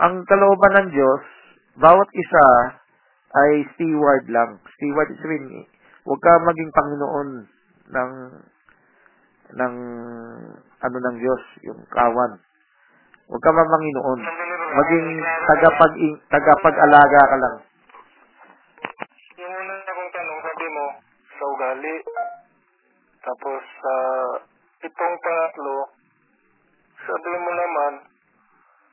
ang 0.01 0.15
kalooban 0.25 0.73
ng 0.79 0.89
Diyos, 0.95 1.23
bawat 1.77 2.09
isa 2.17 2.47
ay 3.33 3.69
steward 3.77 4.25
lang. 4.33 4.57
Steward 4.79 5.09
is 5.13 5.21
mean, 5.27 5.69
huwag 6.09 6.21
ka 6.23 6.33
maging 6.41 6.71
Panginoon 6.73 7.29
ng 7.93 8.13
ng 9.53 9.75
ano 10.83 10.97
ng 10.97 11.17
Diyos, 11.21 11.43
yung 11.69 11.81
kawan. 11.93 12.41
Huwag 13.29 13.43
ka 13.45 13.51
mamanginoon. 13.53 14.21
Maging 14.73 15.09
tagapag 15.49 15.95
tagapag-alaga 16.33 17.21
ka 17.29 17.37
lang. 17.37 17.57
Yung 19.41 19.53
una 19.53 19.75
kong 19.85 20.11
tanong, 20.13 20.41
sabi 20.41 20.67
mo, 20.73 20.85
sa 21.37 21.45
ugali. 21.49 21.95
Tapos 23.23 23.61
sa 23.79 23.95
itong 24.83 25.17
pangatlo, 25.23 25.77
sabi 27.03 27.31
mo 27.39 27.51
naman, 27.55 27.93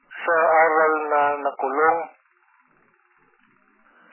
sa 0.09 0.35
aral 0.37 0.93
na 1.09 1.21
nakulong. 1.49 1.99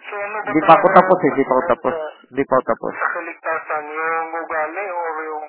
So 0.07 0.15
ano 0.17 0.37
ba 0.41 0.49
Hindi 0.49 0.63
pa 0.65 0.73
ako 0.79 0.87
tapos 0.95 1.19
eh, 1.19 1.29
hindi 1.35 1.45
pa 1.45 1.53
ako 1.53 1.63
tapos. 1.69 1.95
Hindi 2.31 2.45
pa 2.47 2.55
ako 2.57 2.65
tapos. 2.65 2.93
Sa 2.97 3.11
kaligtasan, 3.13 3.85
yung 3.91 4.29
ugali 4.41 4.87
or 4.89 5.15
yung 5.27 5.47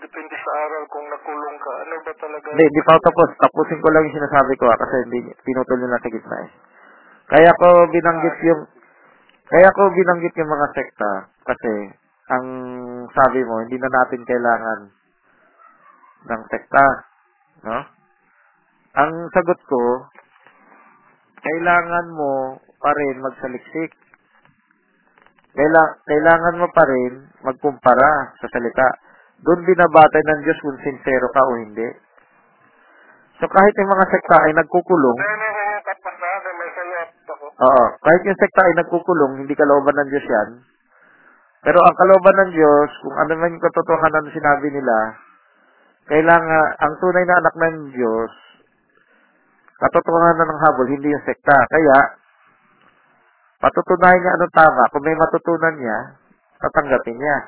depende 0.00 0.36
sa 0.40 0.50
aral 0.64 0.84
kung 0.88 1.06
nakulong 1.12 1.56
ka. 1.60 1.72
Ano 1.84 1.94
ba 2.00 2.12
talaga? 2.16 2.46
Hindi, 2.50 2.64
hindi 2.66 2.82
pa 2.82 2.90
ako 2.96 3.00
tapos. 3.12 3.28
Tapusin 3.38 3.80
ko 3.84 3.88
lang 3.92 4.02
yung 4.08 4.16
sinasabi 4.16 4.52
ko 4.56 4.64
ah, 4.72 4.78
kasi 4.80 4.94
hindi 5.06 5.20
pinutol 5.44 5.76
nyo 5.78 5.88
na 5.92 6.00
sa 6.00 6.10
gitna 6.10 6.38
eh. 6.48 6.50
Kaya 7.30 7.50
ko 7.54 7.66
binanggit 7.94 8.36
yung 8.42 8.62
kaya 9.50 9.68
ko 9.74 9.82
binanggit 9.94 10.34
yung 10.38 10.50
mga 10.50 10.66
sekta 10.74 11.10
kasi 11.46 11.72
ang 12.30 12.46
sabi 13.14 13.40
mo, 13.44 13.62
hindi 13.62 13.76
na 13.78 13.90
natin 13.90 14.22
kailangan 14.22 14.80
ng 16.30 16.42
sekta, 16.50 16.86
no? 17.66 17.78
Ang 18.90 19.12
sagot 19.30 19.60
ko, 19.70 19.82
kailangan 21.40 22.06
mo 22.10 22.58
pa 22.80 22.90
rin 22.92 23.22
magsaliksik. 23.22 23.92
Kaila, 25.50 25.84
kailangan 26.06 26.54
mo 26.58 26.66
pa 26.70 26.84
rin 26.86 27.12
magkumpara 27.42 28.34
sa 28.38 28.46
salita. 28.50 28.88
Doon 29.40 29.64
binabatay 29.64 30.22
ng 30.22 30.40
Diyos 30.44 30.58
kung 30.62 30.78
sincero 30.84 31.26
ka 31.32 31.42
o 31.42 31.52
hindi. 31.58 31.88
So 33.40 33.48
kahit 33.48 33.74
yung 33.80 33.88
mga 33.88 34.06
sekta 34.12 34.36
ay 34.36 34.52
nagkukulong, 34.52 35.18
oo, 37.56 37.84
kahit 38.04 38.22
yung 38.28 38.36
sekta 38.36 38.60
ay 38.68 38.74
nagkukulong, 38.84 39.32
hindi 39.40 39.54
kalooban 39.56 39.96
ng 39.96 40.10
Diyos 40.12 40.26
yan. 40.28 40.48
Pero 41.60 41.76
ang 41.76 41.96
kalooban 41.96 42.36
ng 42.40 42.52
Diyos, 42.56 42.88
kung 43.04 43.16
ano 43.20 43.32
man 43.36 43.52
yung 43.52 43.64
katotohanan 43.64 44.24
na 44.24 44.32
sinabi 44.32 44.68
nila, 44.72 44.96
kailangan, 46.08 46.66
ang 46.80 46.94
tunay 46.96 47.24
na 47.28 47.36
anak 47.36 47.54
ng 47.54 47.92
Diyos, 47.92 48.32
katotohanan 49.76 50.48
ng 50.48 50.60
habol, 50.64 50.88
hindi 50.88 51.12
yung 51.12 51.26
sekta. 51.28 51.52
Kaya, 51.52 51.96
patutunayan 53.60 54.20
niya 54.24 54.32
anong 54.40 54.54
tama. 54.56 54.82
Kung 54.88 55.04
may 55.04 55.16
matutunan 55.16 55.76
niya, 55.76 55.98
tatanggapin 56.64 57.20
niya. 57.20 57.38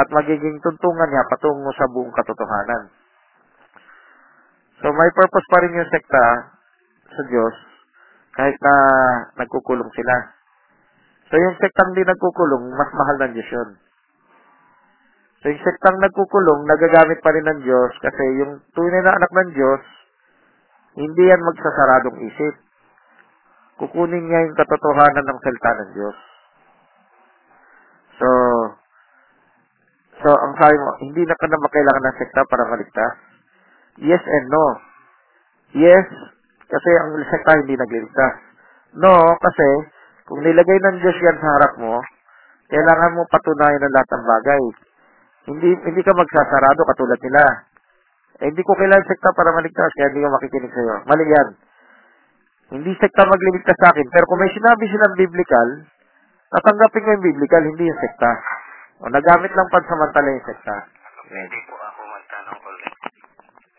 At 0.00 0.08
magiging 0.08 0.56
tuntungan 0.64 1.08
niya 1.12 1.28
patungo 1.28 1.70
sa 1.76 1.88
buong 1.92 2.14
katotohanan. 2.16 2.88
So, 4.80 4.88
may 4.96 5.12
purpose 5.12 5.46
pa 5.52 5.60
rin 5.60 5.76
yung 5.76 5.92
sekta 5.92 6.24
sa 7.04 7.22
Diyos 7.28 7.56
kahit 8.32 8.56
na 8.64 8.74
nagkukulong 9.36 9.92
sila. 9.92 10.39
So, 11.30 11.38
yung 11.38 11.56
sektang 11.62 11.94
di 11.94 12.02
nagkukulong, 12.02 12.74
mas 12.74 12.90
mahal 12.90 13.16
ng 13.22 13.32
Diyos 13.38 13.50
yun. 13.54 13.70
So, 15.40 15.46
yung 15.48 15.62
sektang 15.62 15.96
nagkukulong, 16.02 16.66
nagagamit 16.66 17.22
pa 17.22 17.30
rin 17.30 17.46
ng 17.46 17.60
Diyos 17.62 17.92
kasi 18.02 18.24
yung 18.42 18.60
tunay 18.74 19.00
na 19.00 19.14
anak 19.14 19.30
ng 19.30 19.50
Diyos, 19.54 19.82
hindi 20.98 21.22
yan 21.30 21.40
magsasaradong 21.40 22.18
isip. 22.26 22.54
Kukunin 23.78 24.26
niya 24.26 24.44
yung 24.50 24.58
katotohanan 24.58 25.24
ng 25.24 25.40
salita 25.40 25.70
ng 25.72 25.90
Diyos. 25.96 26.18
So, 28.20 28.28
so 30.20 30.28
ang 30.28 30.52
sabi 30.60 30.76
mo, 30.76 30.90
hindi 31.00 31.22
na 31.24 31.38
ka 31.38 31.46
na 31.48 31.62
makailangan 31.62 32.04
ng 32.10 32.18
sekta 32.20 32.42
para 32.44 32.68
maligtas? 32.68 33.14
Yes 34.02 34.20
and 34.20 34.46
no. 34.50 34.66
Yes, 35.78 36.06
kasi 36.66 36.90
ang 37.00 37.14
sekta 37.30 37.56
hindi 37.62 37.78
nagliligtas. 37.78 38.34
No, 38.98 39.38
kasi 39.38 39.68
kung 40.30 40.46
nilagay 40.46 40.78
ng 40.78 40.96
Diyos 41.02 41.18
yan 41.18 41.36
sa 41.42 41.48
harap 41.58 41.72
mo, 41.82 41.98
kailangan 42.70 43.18
mo 43.18 43.26
patunayan 43.34 43.82
ng 43.82 43.94
lahat 43.98 44.08
ng 44.14 44.24
bagay. 44.30 44.62
Hindi 45.50 45.70
hindi 45.74 46.02
ka 46.06 46.14
magsasarado 46.14 46.86
katulad 46.86 47.18
nila. 47.18 47.42
Eh, 48.38 48.46
hindi 48.46 48.62
ko 48.62 48.78
kailangan 48.78 49.10
sekta 49.10 49.34
para 49.34 49.50
maligtas, 49.50 49.90
kaya 49.90 50.14
hindi 50.14 50.22
ka 50.22 50.30
makikinig 50.30 50.70
sa'yo. 50.70 50.94
Mali 51.02 51.26
yan. 51.26 51.48
Hindi 52.78 52.94
sekta 52.94 53.26
magliligtas 53.26 53.74
sa 53.82 53.90
akin. 53.90 54.06
Pero 54.06 54.24
kung 54.30 54.38
may 54.38 54.54
sinabi 54.54 54.86
silang 54.86 55.14
biblical, 55.18 55.68
tatanggapin 56.54 57.02
ko 57.02 57.10
yung 57.10 57.26
biblical, 57.26 57.62
hindi 57.66 57.90
yung 57.90 58.00
sekta. 58.00 58.30
O, 59.02 59.10
nagamit 59.10 59.50
lang 59.50 59.68
pansamantala 59.74 60.30
yung 60.30 60.46
sekta. 60.46 60.74
Pwede 61.26 61.58
po 61.66 61.74
ako 61.74 62.00
magtanong 62.06 62.60
ulit. 62.70 62.94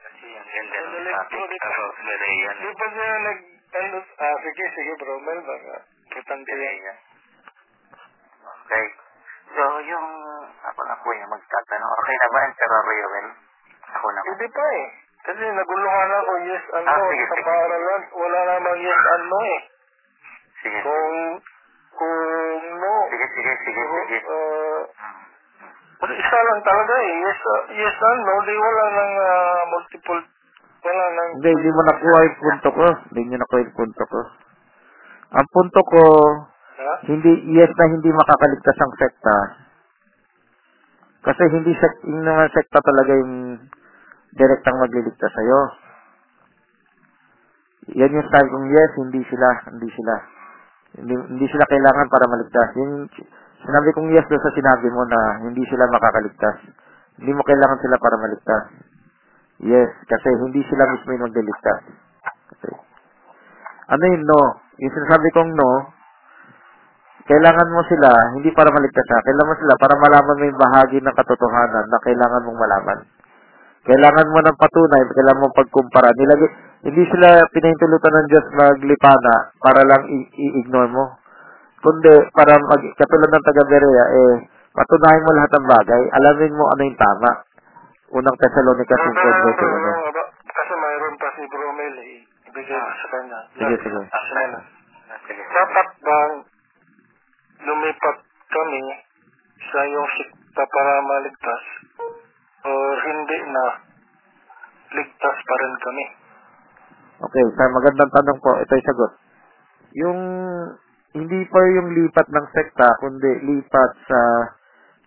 Kasi 0.04 0.28
ang 0.36 0.68
ganda 0.68 0.99
ng 0.99 1.28
topic 1.32 1.62
about 1.64 1.95
Berean. 1.95 2.56
Di 2.60 2.70
ba 2.76 2.86
niya 2.91 3.10
nag... 3.24 3.39
Ano, 3.72 3.97
ah, 4.04 4.36
sige, 4.43 4.64
sige 4.76 4.93
bro, 4.99 5.16
Mel, 5.24 5.39
baka 5.47 5.90
kitang 6.12 6.43
ko 6.43 6.51
yan. 6.51 6.59
Berean. 6.59 6.97
Okay. 8.68 8.86
So, 9.51 9.64
yung 9.84 10.07
ako 10.64 10.80
na 10.88 10.95
po 11.03 11.07
yung 11.12 11.32
magtatanong. 11.32 11.91
Okay 11.91 12.16
na 12.16 12.28
ba 12.32 12.39
ang 12.39 12.55
Terror 12.55 12.84
Royal? 12.88 13.28
Ako 13.99 14.07
na. 14.16 14.20
Hindi 14.32 14.47
pa 14.47 14.66
eh. 14.80 14.88
Kasi 15.22 15.43
naguluhan 15.43 16.09
ako, 16.18 16.32
yes 16.49 16.66
and 16.74 16.86
Ah, 16.88 16.97
sige, 16.97 17.26
Sa 17.30 17.36
sige. 17.36 17.45
paaralan, 17.45 18.01
wala 18.16 18.39
namang 18.47 18.80
yes 18.82 19.01
and 19.05 19.26
no 19.30 19.39
eh. 19.45 19.62
Sige. 20.66 20.80
Kung, 20.82 21.14
kung 21.93 22.16
no, 22.82 22.93
Sige, 23.12 23.28
sige, 23.38 23.53
sige, 23.62 23.84
sige. 23.86 24.18
uh, 24.26 24.82
isa 26.09 26.38
lang 26.41 26.59
talaga 26.66 26.95
eh. 26.95 27.14
Yes, 27.22 27.39
uh, 27.45 27.62
yes 27.76 27.97
and 28.01 28.22
no, 28.26 28.36
di 28.47 28.53
wala 28.57 28.84
nang 28.97 29.14
ah, 29.20 29.62
multiple, 29.70 30.22
wala 30.82 31.05
nang... 31.14 31.30
Hindi, 31.38 31.49
hindi 31.53 31.70
mo 31.70 31.82
nakuha 31.86 32.20
yung 32.26 32.38
punto 32.41 32.70
ko. 32.74 32.88
Hindi 33.14 33.22
nyo 33.30 33.38
nakuha 33.45 33.59
yung 33.62 33.76
punto 33.78 34.03
ko. 34.09 34.20
Ang 35.32 35.47
punto 35.51 35.79
ko, 35.88 36.03
Ha? 36.82 36.93
hindi, 37.07 37.32
yes 37.55 37.71
na 37.77 37.86
hindi 37.88 38.09
makakaligtas 38.11 38.77
ang 38.84 38.93
sekta. 38.99 39.38
Kasi 41.21 41.43
hindi 41.53 41.71
sek, 41.77 42.03
yung 42.09 42.25
mga 42.25 42.49
sekta 42.49 42.82
talaga 42.82 43.13
yung 43.13 43.61
direktang 44.34 44.82
magliligtas 44.82 45.32
sa'yo. 45.32 45.59
Yan 48.01 48.17
yung 48.17 48.27
sabi 48.27 48.47
kong 48.49 48.67
yes, 48.73 48.91
hindi 48.97 49.21
sila, 49.29 49.47
hindi 49.69 49.89
sila. 49.93 50.15
Hindi, 50.99 51.13
hindi 51.15 51.47
sila 51.47 51.63
kailangan 51.69 52.07
para 52.11 52.25
maligtas. 52.27 52.67
Yung 52.75 53.07
sinabi 53.63 53.89
kong 53.95 54.09
yes 54.11 54.27
doon 54.27 54.43
sa 54.43 54.57
sinabi 54.57 54.88
mo 54.91 55.05
na 55.07 55.19
hindi 55.45 55.63
sila 55.69 55.88
makakaligtas. 55.88 56.57
Hindi 57.21 57.32
mo 57.38 57.45
kailangan 57.45 57.79
sila 57.79 57.95
para 58.01 58.15
maligtas. 58.17 58.63
Yes, 59.61 59.93
kasi 60.09 60.29
hindi 60.41 60.65
sila 60.65 60.89
mismo 60.89 61.09
yung 61.13 61.25
magliligtas. 61.29 61.82
Okay. 62.57 62.75
Ano 63.93 64.03
yung 64.09 64.25
no? 64.25 64.41
Yung 64.82 64.93
sinasabi 64.97 65.27
kong 65.38 65.53
no, 65.53 65.71
kailangan 67.29 67.69
mo 67.69 67.82
sila, 67.86 68.09
hindi 68.34 68.49
para 68.51 68.73
maligtas 68.73 69.05
ka, 69.05 69.21
kailangan 69.21 69.51
mo 69.53 69.57
sila 69.61 69.73
para 69.77 69.93
malaman 69.93 70.38
mo 70.41 70.43
yung 70.49 70.57
bahagi 70.57 70.97
ng 70.97 71.15
katotohanan 71.15 71.86
na 71.86 71.99
kailangan 72.01 72.43
mong 72.49 72.59
malaman. 72.59 72.99
Kailangan 73.82 74.29
mo 74.29 74.39
ng 74.41 74.57
patunay, 74.61 75.01
kailangan 75.09 75.41
mo 75.41 75.49
pagkumpara. 75.57 76.13
Nilagay, 76.13 76.49
hindi 76.86 77.01
sila 77.09 77.45
pinahintulutan 77.49 78.13
ng 78.13 78.27
Diyos 78.29 78.45
maglipana 78.53 79.53
para 79.57 79.82
lang 79.86 80.05
i-ignore 80.38 80.89
mo. 80.89 81.17
Kundi, 81.82 82.13
para 82.34 82.61
mag, 82.61 82.82
katulad 82.93 83.29
ng 83.34 83.45
taga 83.45 83.63
Berea, 83.65 84.05
eh, 84.05 84.34
patunayan 84.69 85.25
mo 85.25 85.32
lahat 85.34 85.51
ng 85.57 85.65
bagay, 85.65 86.01
alamin 86.13 86.53
mo 86.53 86.65
ano 86.69 86.82
yung 86.86 86.99
tama. 87.01 87.29
Unang 88.11 88.38
Thessalonica 88.38 88.97
5, 88.97 89.07
verse 89.07 89.41
Pero, 89.55 89.65
1. 89.65 89.82
ano, 89.82 90.21
kasi 90.45 90.73
mayroon 90.77 91.15
pa 91.17 91.27
si 91.34 91.43
Bromel 91.49 91.95
eh. 92.05 92.17
Ko 92.72 92.80
sa 92.80 93.07
kanya. 93.11 93.39
Sige, 93.59 93.76
sige. 93.84 93.99
Ano, 93.99 94.59
Sige. 95.28 95.43
dapat 95.43 95.88
bang 95.99 96.34
lumipat 97.67 98.17
kami 98.47 98.84
sa 99.59 99.80
iyong 99.84 100.09
sikta 100.15 100.63
para 100.63 100.93
maligtas 101.03 101.63
or 102.63 102.95
hindi 103.11 103.38
na 103.51 103.65
ligtas 104.95 105.38
pa 105.43 105.55
rin 105.59 105.74
kami? 105.84 106.05
Okay, 107.22 107.45
sa 107.59 107.63
magandang 107.76 108.11
tanong 108.15 108.39
po, 108.39 108.51
ito 108.63 108.72
yung 108.72 108.88
sagot. 108.88 109.11
Yung 109.91 110.19
hindi 111.11 111.43
pa 111.51 111.59
yung 111.76 111.89
lipat 111.91 112.28
ng 112.32 112.47
sekta, 112.55 112.88
kundi 113.03 113.32
lipat 113.51 113.91
sa 114.07 114.19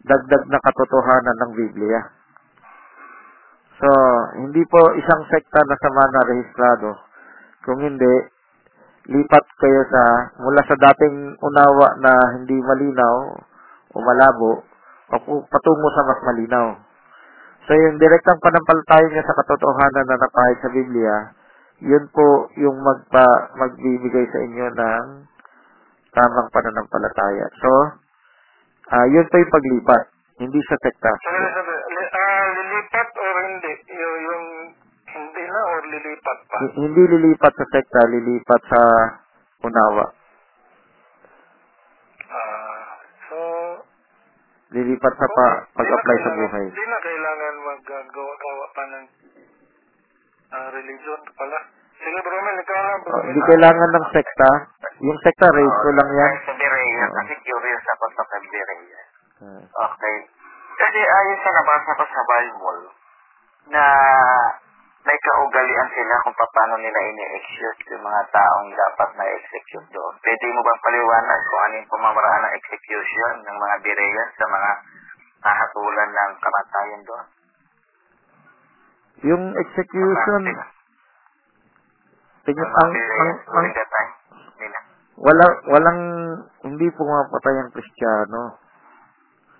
dagdag 0.04 0.44
na 0.52 0.60
katotohanan 0.60 1.36
ng 1.40 1.52
Biblia. 1.56 2.00
So, 3.80 3.88
hindi 4.36 4.60
po 4.68 4.92
isang 5.00 5.22
sekta 5.32 5.60
na 5.64 5.76
sama 5.80 6.04
na 6.12 6.28
rehistrado. 6.28 7.13
Kung 7.64 7.80
hindi, 7.80 8.14
lipat 9.08 9.44
kayo 9.60 9.82
sa, 9.88 10.02
mula 10.40 10.62
sa 10.64 10.76
dating 10.76 11.36
unawa 11.40 11.88
na 12.00 12.12
hindi 12.36 12.56
malinaw 12.60 13.16
o 13.92 13.96
malabo, 14.00 14.64
patungo 15.48 15.88
sa 15.92 16.02
mas 16.08 16.20
malinaw. 16.32 16.66
So, 17.64 17.72
yung 17.72 17.96
direktang 17.96 18.40
panampalataya 18.44 19.08
niya 19.08 19.24
sa 19.24 19.36
katotohanan 19.40 20.06
na 20.08 20.20
napahid 20.20 20.58
sa 20.60 20.72
Biblia, 20.72 21.16
yun 21.80 22.04
po 22.12 22.52
yung 22.60 22.76
magpa, 22.80 23.24
magbibigay 23.56 24.28
sa 24.28 24.38
inyo 24.44 24.66
ng 24.72 25.04
tamang 26.14 26.48
pananampalataya. 26.52 27.46
So, 27.58 27.70
ah 28.94 29.06
yun 29.10 29.26
po 29.26 29.34
yung 29.40 29.52
paglipat, 29.52 30.04
hindi 30.38 30.60
sa 30.68 30.76
sekta. 30.78 31.12
Sabi, 31.24 31.74
li, 31.74 32.04
ah, 32.04 32.44
lilipat 32.52 33.08
or 33.16 33.34
hindi? 33.48 33.72
Yung, 33.96 34.16
yung 34.22 34.44
lilipat 35.94 36.38
pa? 36.44 36.56
H- 36.58 36.74
hindi 36.76 37.02
lilipat 37.06 37.52
sa 37.54 37.66
sekta, 37.70 38.00
lilipat 38.10 38.62
sa 38.66 38.80
unawa. 39.62 40.06
Ah, 42.26 42.98
so, 43.28 43.38
Lilipat 44.74 45.14
sa 45.14 45.28
pa, 45.30 45.46
pag-apply 45.72 46.16
sa 46.18 46.30
buhay. 46.34 46.66
Hindi 46.66 46.84
na 46.84 46.98
kailangan 46.98 47.54
maggawa-gawa 47.62 48.66
pa 48.74 48.82
ng 48.90 49.04
ah, 50.50 50.68
religion 50.74 51.20
pala. 51.38 51.58
Sige, 51.94 52.18
Bromel, 52.20 52.56
ikaw 52.58 52.74
lang, 52.76 52.98
Oh, 52.98 53.04
Bromel. 53.06 53.24
hindi 53.30 53.40
kailangan 53.46 53.90
ng 53.94 54.06
sekta. 54.10 54.50
Yung 54.98 55.18
sekta, 55.22 55.46
raise 55.46 55.78
ko 55.78 55.90
lang 55.94 56.10
yan. 56.10 56.32
Sa 56.42 56.52
Oo. 56.54 57.14
kasi 57.14 57.32
curious 57.42 57.84
ako 57.88 58.04
sa 58.12 58.24
Berea. 58.34 59.02
Ah. 59.44 59.62
Okay. 59.94 60.16
Kasi 60.74 60.98
ayon 60.98 61.38
sa 61.38 61.50
nabasa 61.54 61.90
ko 61.94 62.04
sa 62.04 62.22
Bible, 62.26 62.82
na 63.70 63.84
may 65.04 65.18
kaugalian 65.20 65.88
sila 65.92 66.14
kung 66.24 66.32
paano 66.32 66.80
nila 66.80 66.96
ini-execute 67.12 67.92
yung 67.92 68.04
mga 68.08 68.22
taong 68.32 68.68
dapat 68.72 69.10
na 69.20 69.24
execute 69.36 69.88
doon. 69.92 70.14
Pwede 70.24 70.44
mo 70.56 70.64
bang 70.64 70.80
paliwanag 70.80 71.40
kung 71.44 71.62
ano 71.68 71.74
yung 71.76 71.92
pamamaraan 71.92 72.42
ng 72.48 72.56
execution 72.56 73.32
ng 73.44 73.56
mga 73.60 73.76
Berean 73.84 74.28
sa 74.40 74.46
mga 74.48 74.70
nahatulan 75.44 76.08
ng 76.08 76.32
kamatayan 76.40 77.02
doon? 77.04 77.26
Yung 79.28 79.44
execution, 79.60 80.42
tingin, 82.48 82.64
ang, 82.64 82.92
ang, 82.92 83.32
ang, 83.44 83.68
wala, 85.20 85.46
walang, 85.68 86.00
hindi 86.64 86.88
pumapatay 86.96 87.54
ang 87.60 87.70
Kristiyano. 87.76 88.56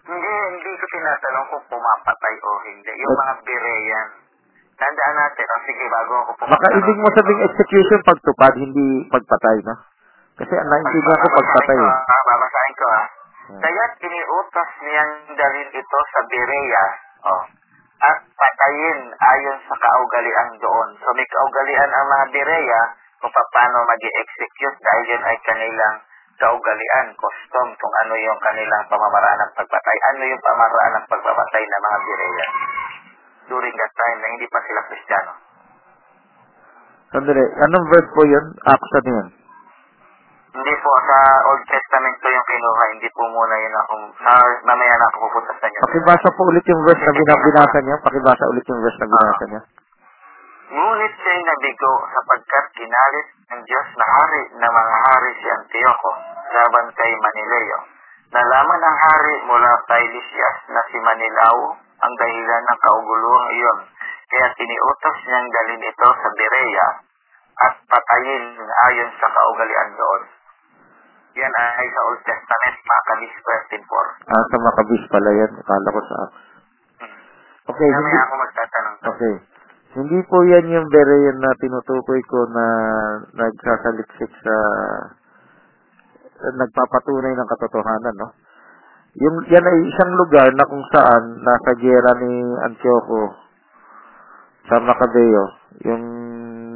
Hindi, 0.09 0.32
hindi 0.57 0.70
ko 0.72 0.84
tinatanong 0.88 1.47
kung 1.53 1.64
pumapatay 1.68 2.34
o 2.40 2.49
hindi. 2.64 2.92
Yung 2.97 3.12
mga 3.12 3.34
Berean. 3.45 4.23
Tandaan 4.74 5.14
natin, 5.14 5.46
o 5.46 5.56
sige, 5.62 5.84
bago 5.86 6.12
ako 6.18 6.30
pumunta. 6.34 6.54
Baka 6.58 6.68
ibig 6.74 6.98
mo 6.98 7.08
sabing 7.14 7.40
execution 7.46 8.00
pagtupad, 8.02 8.52
hindi 8.58 8.86
pagpatay, 9.06 9.56
no? 9.62 9.74
Kasi 10.34 10.54
ang 10.58 10.66
naintindihan 10.66 11.22
ko 11.22 11.28
pagpatay. 11.30 11.78
eh. 11.78 11.92
Ah, 11.94 12.22
babasahin 12.26 12.74
ko 12.74 12.86
ah. 12.90 13.06
Hmm. 13.44 13.60
Kaya't 13.60 13.92
iniutos 14.02 14.70
niyang 14.82 15.12
dalhin 15.36 15.70
ito 15.70 15.98
sa 16.10 16.20
Berea, 16.26 16.84
oh, 17.28 17.42
at 18.02 18.18
patayin 18.34 19.00
ayon 19.14 19.58
sa 19.68 19.76
kaugalian 19.78 20.50
doon. 20.58 20.88
So 20.98 21.08
may 21.14 21.28
kaugalian 21.28 21.90
ang 21.94 22.06
mga 22.10 22.26
Berea 22.34 22.82
kung 23.22 23.30
paano 23.30 23.84
mag 23.86 24.02
execute 24.02 24.78
dahil 24.82 25.04
yun 25.06 25.22
ay 25.22 25.36
kanilang 25.46 25.96
kaugalian, 26.34 27.06
custom, 27.14 27.68
kung 27.78 27.94
ano 28.04 28.14
yung 28.18 28.40
kanilang 28.42 28.84
pamamaraan 28.90 29.38
ng 29.38 29.52
pagpatay. 29.54 29.96
Ano 30.12 30.22
yung 30.26 30.42
pamamaraan 30.42 30.94
ng 30.98 31.06
pagpapatay 31.06 31.62
ng 31.62 31.82
mga 31.84 31.98
Berea 32.04 32.46
during 33.49 33.74
that 33.74 33.92
time 33.95 34.18
na 34.20 34.28
hindi 34.32 34.47
pa 34.49 34.59
sila 34.64 34.80
Kristiyano. 34.88 35.32
Sandali, 37.14 37.45
anong 37.47 37.86
verse 37.95 38.11
po 38.11 38.22
yun? 38.26 38.45
Acts 38.66 38.92
ano 38.99 39.11
yun? 39.14 39.28
Hindi 40.55 40.74
po 40.82 40.92
sa 41.03 41.18
Old 41.51 41.66
Testament 41.66 42.14
ko 42.22 42.26
yung 42.30 42.47
kinuha, 42.47 42.82
hindi 42.95 43.09
po 43.11 43.22
muna 43.26 43.55
yun 43.59 43.74
ako, 43.74 43.95
sa, 44.22 44.32
mamaya 44.62 44.95
na 44.99 45.07
ako 45.11 45.16
pupunta 45.26 45.53
sa 45.59 45.66
inyo. 45.66 45.78
Pakibasa 45.82 46.28
po 46.30 46.40
ulit 46.47 46.64
yung 46.70 46.82
verse 46.86 47.03
na 47.03 47.11
binabinasa 47.11 47.78
niya. 47.82 47.97
Pakibasa 48.03 48.45
ulit 48.55 48.64
yung 48.70 48.80
verse 48.82 48.99
na 49.03 49.09
binasa 49.11 49.45
niya. 49.51 49.62
Ngunit 50.74 51.12
siya'y 51.22 51.42
nabigo 51.42 51.92
sapagkat 52.07 52.64
ginalit 52.78 53.26
ng 53.51 53.62
Diyos 53.62 53.88
na 53.95 54.07
hari 54.07 54.42
na 54.59 54.68
mga 54.70 54.97
hari 55.11 55.30
si 55.38 55.47
Antioco 55.55 56.11
laban 56.55 56.86
kay 56.99 57.12
Manileo. 57.14 57.93
Nalaman 58.35 58.80
ng 58.82 58.99
hari 58.99 59.35
mula 59.47 59.72
kay 59.87 60.03
Lysias 60.11 60.59
na 60.74 60.82
si 60.91 60.99
Manilao 60.99 61.78
ang 62.03 62.12
dahilan 62.18 62.62
ng 62.66 62.78
kauguluhang 62.82 63.49
iyon. 63.55 63.78
Kaya 64.26 64.47
tiniutos 64.59 65.16
niyang 65.22 65.49
dalhin 65.55 65.82
ito 65.87 66.09
sa 66.11 66.28
Berea 66.35 66.89
at 67.55 67.72
patayin 67.87 68.45
ayon 68.59 69.11
sa 69.22 69.28
kaugalian 69.30 69.91
doon. 69.95 70.22
Yan 71.35 71.55
ay 71.55 71.87
sa 71.91 72.01
Old 72.11 72.22
Testament, 72.26 72.76
Maccabees 72.82 73.35
13.4. 73.78 74.30
Ah, 74.30 74.45
sa 74.51 74.57
Maccabees 74.59 75.05
pala 75.11 75.30
yan. 75.35 75.51
Akala 75.55 75.89
ko 75.91 76.01
sa 76.03 76.14
Acts. 76.26 76.43
Hmm. 77.03 77.14
Okay, 77.74 77.89
hindi, 77.91 78.03
Mamaya 78.03 78.22
ako 78.22 78.35
magtatanong. 78.39 78.97
okay. 79.14 79.35
Hindi 79.95 80.18
po 80.26 80.37
yan 80.43 80.66
yung 80.74 80.87
Berean 80.91 81.39
na 81.39 81.51
tinutukoy 81.62 82.18
ko 82.26 82.51
na 82.51 82.66
nagsasaliksik 83.30 84.30
sa 84.43 84.57
nagpapatunay 86.53 87.32
ng 87.32 87.51
katotohanan, 87.57 88.16
no? 88.20 88.28
Yung, 89.14 89.36
yan 89.47 89.62
ay 89.62 89.78
isang 89.88 90.12
lugar 90.18 90.51
na 90.53 90.66
kung 90.66 90.82
saan 90.90 91.38
nasa 91.38 91.70
gera 91.78 92.12
ni 92.18 92.32
Antioco 92.66 93.30
sa 94.66 94.82
Macabeo, 94.82 95.45
yung 95.86 96.05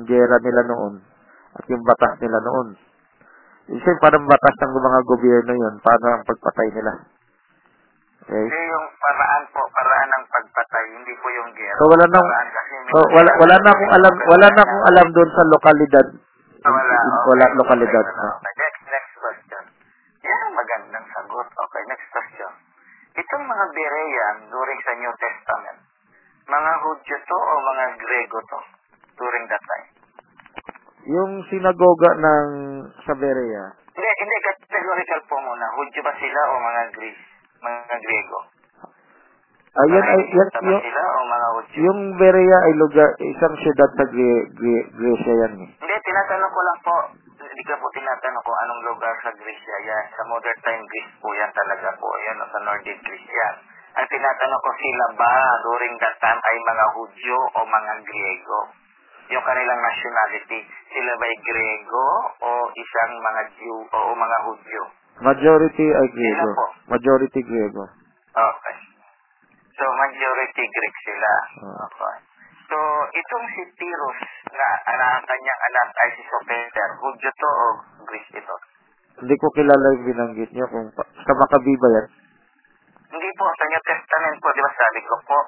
gera 0.07 0.37
nila 0.39 0.63
noon 0.69 1.03
at 1.57 1.65
yung 1.67 1.83
batas 1.83 2.15
nila 2.23 2.39
noon. 2.45 2.69
Isa 3.69 3.85
yung 3.85 4.01
parang 4.01 4.25
batas 4.25 4.55
ng 4.65 4.73
mga 4.73 5.01
gobyerno 5.05 5.53
yun, 5.53 5.75
paano 5.85 6.07
ang 6.15 6.25
pagpatay 6.25 6.69
nila. 6.73 6.93
Okay? 8.29 8.45
Hindi 8.45 8.61
yung 8.69 8.87
paraan 9.01 9.43
po, 9.57 9.61
paraan 9.73 10.09
ng 10.09 10.25
pagpatay, 10.29 10.85
hindi 10.95 11.13
po 11.17 11.27
yung 11.33 11.51
gera. 11.57 11.77
So 11.81 11.85
wala 11.89 12.05
may- 12.09 12.29
so 12.89 12.99
wala 13.13 13.31
wala 13.41 13.57
na 13.61 13.71
akong 13.73 13.93
alam 13.93 14.15
wala 14.29 14.47
na 14.53 14.63
akong 14.65 14.85
alam 14.89 15.07
doon 15.17 15.31
sa 15.33 15.43
lokalidad. 15.49 16.07
Wala, 16.69 16.77
okay. 16.77 17.25
wala 17.33 17.45
lokalidad. 17.57 18.05
Okay, 18.05 18.21
ah. 18.21 18.37
okay. 18.37 18.53
Next, 18.57 18.83
next 18.93 19.13
question. 19.17 19.63
Yan 20.29 20.41
ang 20.45 20.55
magandang 20.57 21.07
sagot. 21.09 21.49
Okay, 21.49 21.83
next 21.89 22.09
question. 22.13 22.51
Itong 23.17 23.45
mga 23.49 23.65
Berean 23.79 24.37
during 24.51 24.79
sa 24.83 24.93
New 24.99 25.15
Testament, 25.15 25.79
mga 26.51 26.73
Hudyo 26.83 27.17
to 27.23 27.39
o 27.39 27.55
mga 27.63 27.85
Grego 27.95 28.39
to 28.43 28.59
during 29.15 29.45
that 29.47 29.63
time? 29.63 29.87
Yung 31.07 31.33
sinagoga 31.47 32.11
ng 32.19 32.49
sa 33.07 33.15
Berea, 33.15 33.65
Hindi, 33.95 34.11
hindi, 34.19 34.37
categorical 34.43 35.21
po 35.31 35.37
muna. 35.39 35.67
Hudyo 35.75 36.01
ba 36.03 36.13
sila 36.19 36.41
o 36.51 36.55
mga 36.59 36.83
Greece? 36.95 37.23
Mga 37.63 37.97
Grego? 37.99 38.39
Ayan 39.79 40.05
ay 40.05 40.23
yan, 40.27 40.49
yung, 40.67 40.83
sila 40.83 41.03
o 41.07 41.19
mga 41.23 41.49
Hudyo? 41.55 41.79
yung 41.79 42.01
Berea 42.19 42.59
ay 42.67 42.73
lugar, 42.75 43.11
isang 43.23 43.55
syudad 43.63 43.91
sa 43.95 44.05
Gre- 44.11 44.47
Gre- 44.59 44.89
Grecia 44.91 45.35
yan 45.47 45.55
eh. 45.55 45.71
Hindi, 45.79 45.97
tinatanong 46.03 46.51
ko 46.51 46.61
lang 46.67 46.79
po. 46.83 46.97
Hindi 47.59 47.75
ka 47.75 47.83
po 47.83 47.91
tinatanong 47.91 48.45
ko 48.47 48.55
anong 48.55 48.83
lugar 48.87 49.19
sa 49.19 49.35
Greece 49.35 49.67
yan. 49.67 50.07
Sa 50.15 50.23
modern 50.31 50.61
time 50.63 50.79
Greece 50.79 51.11
po 51.19 51.27
yan 51.35 51.51
talaga 51.51 51.91
po. 51.99 52.07
Yan, 52.23 52.39
sa 52.39 52.63
Nordic 52.63 53.03
Greece 53.03 53.27
yan. 53.35 53.55
Ang 53.99 54.07
tinatanong 54.07 54.63
ko 54.63 54.71
sila 54.79 55.07
ba 55.19 55.35
during 55.67 55.95
that 55.99 56.15
time 56.23 56.39
ay 56.39 56.57
mga 56.63 56.87
Hudyo 56.95 57.35
o 57.35 57.59
mga 57.67 57.95
Griego? 58.07 58.61
Yung 59.35 59.43
kanilang 59.43 59.81
nationality. 59.83 60.71
Sila 60.71 61.13
ba 61.19 61.25
ay 61.27 61.37
Griego 61.43 62.07
o 62.47 62.51
isang 62.79 63.13
mga 63.27 63.43
Jew 63.59 63.79
o 63.91 63.99
mga 64.15 64.39
Hudyo? 64.47 64.83
Majority 65.27 65.87
ay 65.99 66.07
Griego. 66.15 66.39
Sila 66.39 66.55
po. 66.55 66.67
Majority 66.95 67.41
Griego. 67.43 67.85
Okay. 68.39 68.77
So, 69.75 69.83
majority 69.83 70.63
Greek 70.63 70.97
sila. 71.03 71.33
Ah. 71.67 71.91
Okay. 71.91 72.28
So, 72.69 72.77
itong 73.17 73.47
si 73.57 73.63
Pyrrhus 73.81 74.21
na 74.53 74.69
anak 74.93 75.25
kanyang 75.25 75.61
anak 75.73 75.89
ay 76.05 76.09
si 76.21 76.23
Sopater, 76.29 76.89
Hudyo 77.01 77.31
to 77.33 77.49
o 77.49 77.67
Greece 78.05 78.37
ito? 78.37 78.57
Hindi 79.25 79.35
ko 79.41 79.49
kilala 79.57 79.87
yung 79.97 80.05
binanggit 80.05 80.51
niyo 80.53 80.69
kung 80.69 80.93
sa 80.93 81.33
Makabi 81.33 81.73
ba 81.81 81.89
yan. 81.97 82.07
Hindi 83.09 83.31
po, 83.41 83.49
sa 83.57 83.65
New 83.73 83.83
Testament 83.89 84.37
po, 84.45 84.49
di 84.53 84.61
ba 84.61 84.71
sabi 84.77 85.01
ko 85.01 85.17
po, 85.25 85.39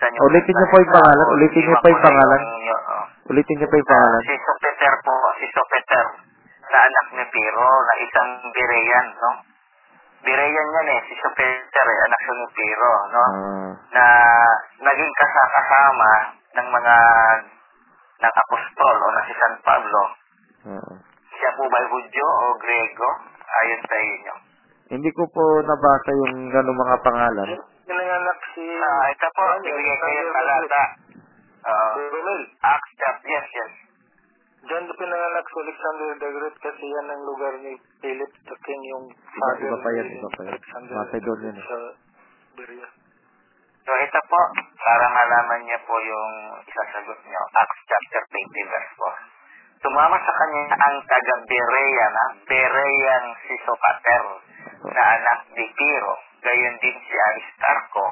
sa 0.00 0.08
New 0.08 0.20
Ulitin 0.32 0.54
niyo 0.56 0.66
po 0.72 0.76
yung 0.80 0.94
pangalan, 0.96 1.26
ulitin 1.36 1.62
niyo 1.68 1.76
pa 1.76 1.88
yung 1.92 2.04
pangalan. 2.08 2.40
oh. 2.40 3.04
Ulitin 3.36 3.54
niyo 3.60 3.68
pa 3.68 3.76
yung 3.76 3.90
pangalan. 3.92 4.20
si 4.24 4.36
Sopater 4.40 4.94
po, 5.04 5.14
si 5.36 5.46
Sopater, 5.52 6.06
na 6.72 6.78
anak 6.88 7.06
ni 7.20 7.24
Pyrrho, 7.28 7.70
na 7.84 7.94
isang 8.00 8.30
Berean, 8.48 9.06
no? 9.20 9.30
Berean 10.24 10.68
yan 10.72 10.88
eh, 10.88 11.00
si 11.04 11.14
Sopater 11.20 11.86
eh, 11.86 11.98
anak 12.08 12.20
siya 12.24 12.32
ni 12.32 12.46
Pyrrho, 12.56 12.94
no? 13.12 13.24
Ah, 13.28 13.70
na 13.92 14.04
naging 14.88 15.12
kasakasama 15.20 16.40
ng 16.52 16.68
mga 16.68 16.96
ng 18.22 18.34
apostol 18.38 18.96
o 18.96 19.06
na 19.12 19.22
si 19.26 19.34
San 19.36 19.54
Pablo. 19.64 20.00
ah. 20.68 20.94
Siya 21.32 21.50
po 21.58 21.64
ba 21.66 21.78
Hudyo 21.90 22.26
o 22.26 22.46
Grego? 22.60 23.08
Ayon 23.52 23.82
sa 23.82 23.96
inyo. 23.98 24.34
Hindi 24.92 25.10
ko 25.16 25.24
po 25.32 25.42
nabasa 25.64 26.10
yung 26.12 26.52
gano'ng 26.52 26.78
mga 26.78 26.96
pangalan. 27.02 27.48
Pinanganak 27.88 28.38
si... 28.54 28.62
Ah, 28.62 29.04
ito 29.10 29.28
po, 29.32 29.42
bibigay 29.64 29.96
ko 29.96 30.06
yung 30.06 30.32
talata. 30.36 30.82
Uh. 31.62 31.94
Acts 32.62 32.92
chapter, 32.98 33.26
yes, 33.26 33.46
yes. 33.54 33.72
Diyan 34.62 34.86
pinanganak 34.86 35.46
si 35.50 35.58
Alexander 35.58 36.08
the 36.22 36.28
Great 36.38 36.56
kasi 36.62 36.84
yan 36.86 37.06
ang 37.10 37.22
lugar 37.26 37.54
ni 37.66 37.74
Philip 37.98 38.32
the 38.46 38.56
King, 38.62 38.82
yung 38.94 39.04
Iba, 39.10 39.42
father 39.42 39.66
iba 39.66 39.78
pa 39.82 39.90
yan, 39.90 40.06
ni 40.06 40.14
iba 40.22 40.30
pa 40.30 40.40
yan. 40.46 40.52
Alexander 40.54 40.94
Macedonian 41.02 41.56
eh. 41.58 41.64
sa 41.66 41.78
Berea. 42.54 42.88
So 43.82 43.92
ito 43.98 44.20
po, 44.30 44.40
para 44.78 45.06
malaman 45.10 45.66
niyo 45.66 45.78
po 45.82 45.98
yung 45.98 46.32
isasagot 46.62 47.18
niyo, 47.26 47.42
Acts 47.50 47.82
chapter 47.90 48.22
20 48.30 48.70
verse 48.70 48.92
4. 48.94 49.82
Sumama 49.82 50.14
sa 50.22 50.30
kanya 50.38 50.78
ang 50.78 51.02
taga 51.02 51.34
Berea 51.42 52.06
na 52.14 52.24
Berean 52.46 53.24
si 53.42 53.54
Sopater 53.66 54.24
na 54.86 55.02
anak 55.18 55.50
ni 55.58 55.66
Piro, 55.74 56.14
gayon 56.46 56.78
din 56.78 56.94
si 56.94 57.16
Aristarco 57.18 58.06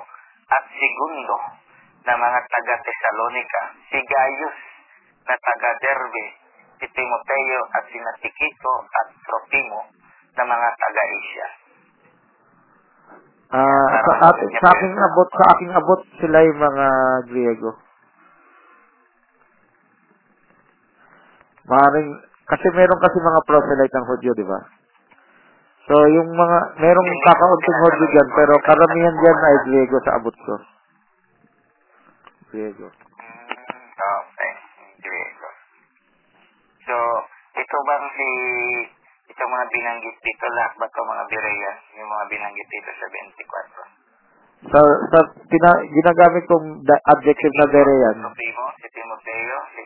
at 0.50 0.66
si 0.74 0.86
Gundo 0.98 1.38
na 2.02 2.18
mga 2.18 2.40
taga 2.50 2.74
Thessalonica, 2.82 3.62
si 3.94 3.98
Gaius 4.02 4.58
na 5.30 5.38
taga 5.38 5.70
Derbe, 5.78 6.26
si 6.82 6.86
Timoteo 6.90 7.60
at 7.78 7.84
si 7.86 7.98
Tikito 8.26 8.74
at 8.90 9.08
Tropimo 9.22 9.86
na 10.34 10.42
mga 10.42 10.68
taga 10.74 11.02
Asia. 11.06 11.59
Ah, 13.50 13.90
sa, 14.06 14.30
at, 14.30 14.38
sa 14.38 14.68
aking 14.78 14.94
abot, 14.94 15.28
sa 15.34 15.46
aking 15.58 15.72
abot 15.74 16.00
sila 16.22 16.38
yung 16.46 16.60
mga 16.62 16.86
Griego. 17.26 17.70
Maring, 21.66 22.14
kasi 22.46 22.66
meron 22.78 23.02
kasi 23.02 23.18
mga 23.18 23.42
proselyte 23.50 23.94
ng 23.98 24.06
Hudyo, 24.06 24.32
di 24.38 24.46
ba? 24.46 24.58
So, 25.90 25.98
yung 26.14 26.30
mga, 26.30 26.58
merong 26.78 27.10
kakaunting 27.26 27.78
Hudyo 27.82 28.06
dyan, 28.14 28.28
pero 28.38 28.52
karamihan 28.62 29.14
dyan 29.18 29.38
ay 29.42 29.56
Griego 29.66 29.98
sa 30.06 30.14
abot 30.22 30.36
ko. 30.46 30.54
Griego. 32.54 32.86
Mm, 32.86 33.90
okay. 33.98 34.52
Griego. 35.02 35.48
So, 36.86 36.96
ito 37.58 37.76
bang 37.82 38.06
si 38.14 38.28
ito 39.40 39.48
mga 39.48 39.72
binanggit 39.72 40.16
dito 40.20 40.46
lahat 40.52 40.72
ba 40.76 40.84
ito 40.84 41.00
mga 41.00 41.24
Berea? 41.32 41.72
Yung 41.96 42.10
mga 42.12 42.24
binanggit 42.28 42.68
dito 42.68 42.90
sa 42.92 43.06
24. 44.68 44.68
Sa, 44.68 44.80
sa 44.84 45.18
pina, 45.48 45.70
ginagamit 45.88 46.44
kong 46.44 46.84
da- 46.84 47.04
adjective 47.16 47.54
na 47.56 47.66
Berean, 47.72 48.20
Tropimo, 48.20 48.64
si 48.76 48.86
Timoteo, 48.92 49.56
si, 49.72 49.82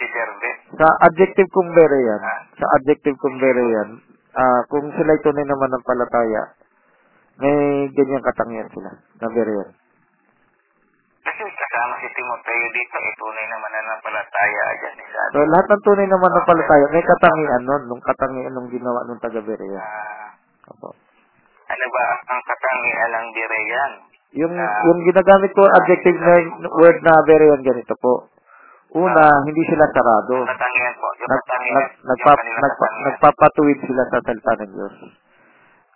si 0.00 0.04
Derbe. 0.08 0.50
sa 0.80 0.88
adjective 1.12 1.50
kong 1.52 1.70
Berean, 1.76 2.20
sa 2.56 2.66
adjective 2.80 3.20
kong 3.20 3.36
Berean, 3.36 4.00
ah 4.32 4.64
kung 4.72 4.88
sila 4.96 5.12
tunay 5.20 5.44
naman 5.44 5.76
ng 5.76 5.84
palataya, 5.84 6.42
may 7.36 7.84
ganyang 7.92 8.24
katangian 8.24 8.72
sila 8.72 8.96
na 8.96 9.28
Berean. 9.28 9.68
Kasi 11.20 11.42
kasama 11.80 11.96
si 12.04 12.08
Timoteo 12.12 12.66
dito, 12.76 12.96
eh, 13.00 13.12
tunay 13.16 13.46
naman 13.48 13.70
na 13.72 13.80
napalataya 13.88 14.64
dyan 14.76 14.94
ni 15.00 15.04
Sabi. 15.08 15.32
So, 15.32 15.48
lahat 15.48 15.66
ng 15.72 15.84
tunay 15.88 16.06
naman 16.12 16.30
ng 16.36 16.44
palataya, 16.44 16.84
may 16.92 17.04
katangian 17.08 17.62
nun, 17.64 17.82
nung 17.88 18.02
katangian 18.04 18.52
nung 18.52 18.68
ginawa 18.68 19.00
nung 19.08 19.16
taga 19.16 19.40
Berean. 19.40 19.80
Ah, 19.80 20.36
Opo. 20.76 20.92
ano 21.72 21.84
ba 21.88 22.04
ang 22.28 22.42
katangian 22.44 23.10
ng 23.16 23.26
Berean? 23.32 23.92
Yung, 24.30 24.54
yung 24.60 25.00
ginagamit 25.08 25.50
ko 25.56 25.62
adjective 25.72 26.20
na 26.20 26.34
word 26.68 27.00
na 27.00 27.14
Berean, 27.24 27.64
ganito 27.64 27.96
po. 27.96 28.28
Una, 29.00 29.24
hindi 29.48 29.62
sila 29.64 29.88
sarado. 29.96 30.44
Katangian 30.44 30.94
po. 31.00 31.08
Yung 31.16 31.30
nag, 31.32 31.40
katangian. 31.48 31.80
nag, 31.80 31.88
yung 31.96 32.08
nagpa, 32.12 32.32
katangian. 32.36 33.04
nagpapatuwid 33.08 33.78
sila 33.88 34.02
sa 34.04 34.18
salita 34.20 34.52
ng 34.52 34.72
Diyos. 34.76 34.94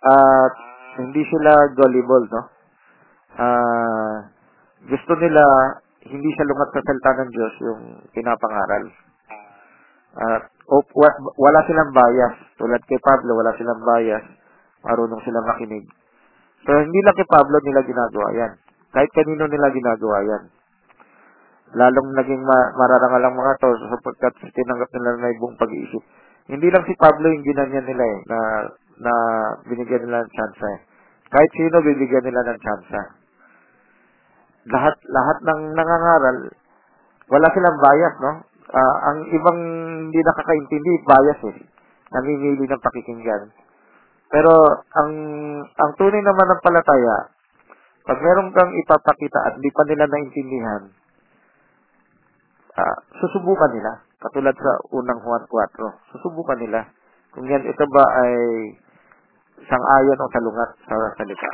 At 0.01 0.53
hindi 1.05 1.21
sila 1.29 1.51
gullible, 1.77 2.25
no? 2.33 2.41
Ah, 3.35 4.33
gusto 4.89 5.11
nila 5.17 5.43
hindi 6.05 6.29
siya 6.33 6.49
lungat 6.49 6.69
sa 6.73 6.85
salita 6.85 7.11
ng 7.17 7.29
Diyos 7.33 7.53
yung 7.65 7.81
pinapangaral. 8.13 8.83
At 10.15 10.43
o, 10.69 10.81
wa- 10.81 11.19
wala 11.37 11.59
silang 11.65 11.91
bias. 11.93 12.35
Tulad 12.61 12.81
kay 12.85 13.01
Pablo, 13.01 13.37
wala 13.37 13.53
silang 13.57 13.81
bias. 13.81 14.25
Marunong 14.85 15.21
silang 15.25 15.45
makinig. 15.49 15.85
So, 16.65 16.71
hindi 16.77 16.99
lang 17.01 17.17
kay 17.17 17.25
Pablo 17.25 17.57
nila 17.61 17.81
ginagawa 17.85 18.27
yan. 18.37 18.51
Kahit 18.93 19.09
kanino 19.13 19.49
nila 19.49 19.73
ginagawa 19.73 20.17
yan 20.25 20.43
lalong 21.75 22.09
naging 22.15 22.41
ma- 22.45 22.71
mararangal 22.79 23.21
ang 23.25 23.35
mga 23.35 23.53
to 23.59 23.69
sapagkat 23.91 24.33
tinanggap 24.55 24.89
nila 24.95 25.11
na 25.19 25.33
ibang 25.35 25.55
pag-iisip. 25.59 26.03
Hindi 26.47 26.71
lang 26.71 26.85
si 26.87 26.95
Pablo 26.95 27.27
yung 27.27 27.43
ginanyan 27.43 27.83
nila 27.83 28.03
eh, 28.05 28.19
na, 28.29 28.39
na 29.01 29.13
binigyan 29.67 30.05
nila 30.07 30.23
ng 30.23 30.31
chance 30.31 30.61
eh. 30.61 30.79
Kahit 31.33 31.51
sino 31.57 31.81
bibigyan 31.83 32.23
nila 32.23 32.53
ng 32.53 32.59
chance. 32.63 32.89
Lahat, 34.65 34.95
lahat 35.05 35.37
ng 35.45 35.61
nangangaral, 35.77 36.37
wala 37.29 37.47
silang 37.53 37.77
bias, 37.77 38.15
no? 38.21 38.33
Ah, 38.73 38.95
ang 39.13 39.17
ibang 39.29 39.59
hindi 40.09 40.19
nakakaintindi, 40.25 40.93
bias 41.05 41.41
eh. 41.53 41.57
Namimili 42.13 42.65
ng 42.65 42.81
pakikinggan. 42.81 43.53
Pero, 44.29 44.53
ang, 44.97 45.11
ang 45.69 45.91
tunay 46.01 46.21
naman 46.21 46.47
ng 46.49 46.63
palataya, 46.65 47.29
pag 48.05 48.17
meron 48.21 48.53
kang 48.53 48.73
ipapakita 48.73 49.39
at 49.49 49.53
hindi 49.57 49.69
pa 49.69 49.83
nila 49.85 50.05
naintindihan, 50.09 50.81
ah, 52.77 52.97
susubukan 53.21 53.69
nila. 53.73 54.01
Katulad 54.21 54.57
sa 54.57 54.71
unang 54.93 55.21
Juan 55.21 55.45
4. 55.45 56.13
Susubukan 56.13 56.57
nila. 56.57 56.89
Kung 57.37 57.45
yan, 57.45 57.61
ito 57.65 57.85
ba 57.93 58.03
ay 58.25 58.33
sang-ayon 59.65 60.21
o 60.21 60.31
salungat 60.33 60.69
sa 60.89 60.95
salita. 61.17 61.49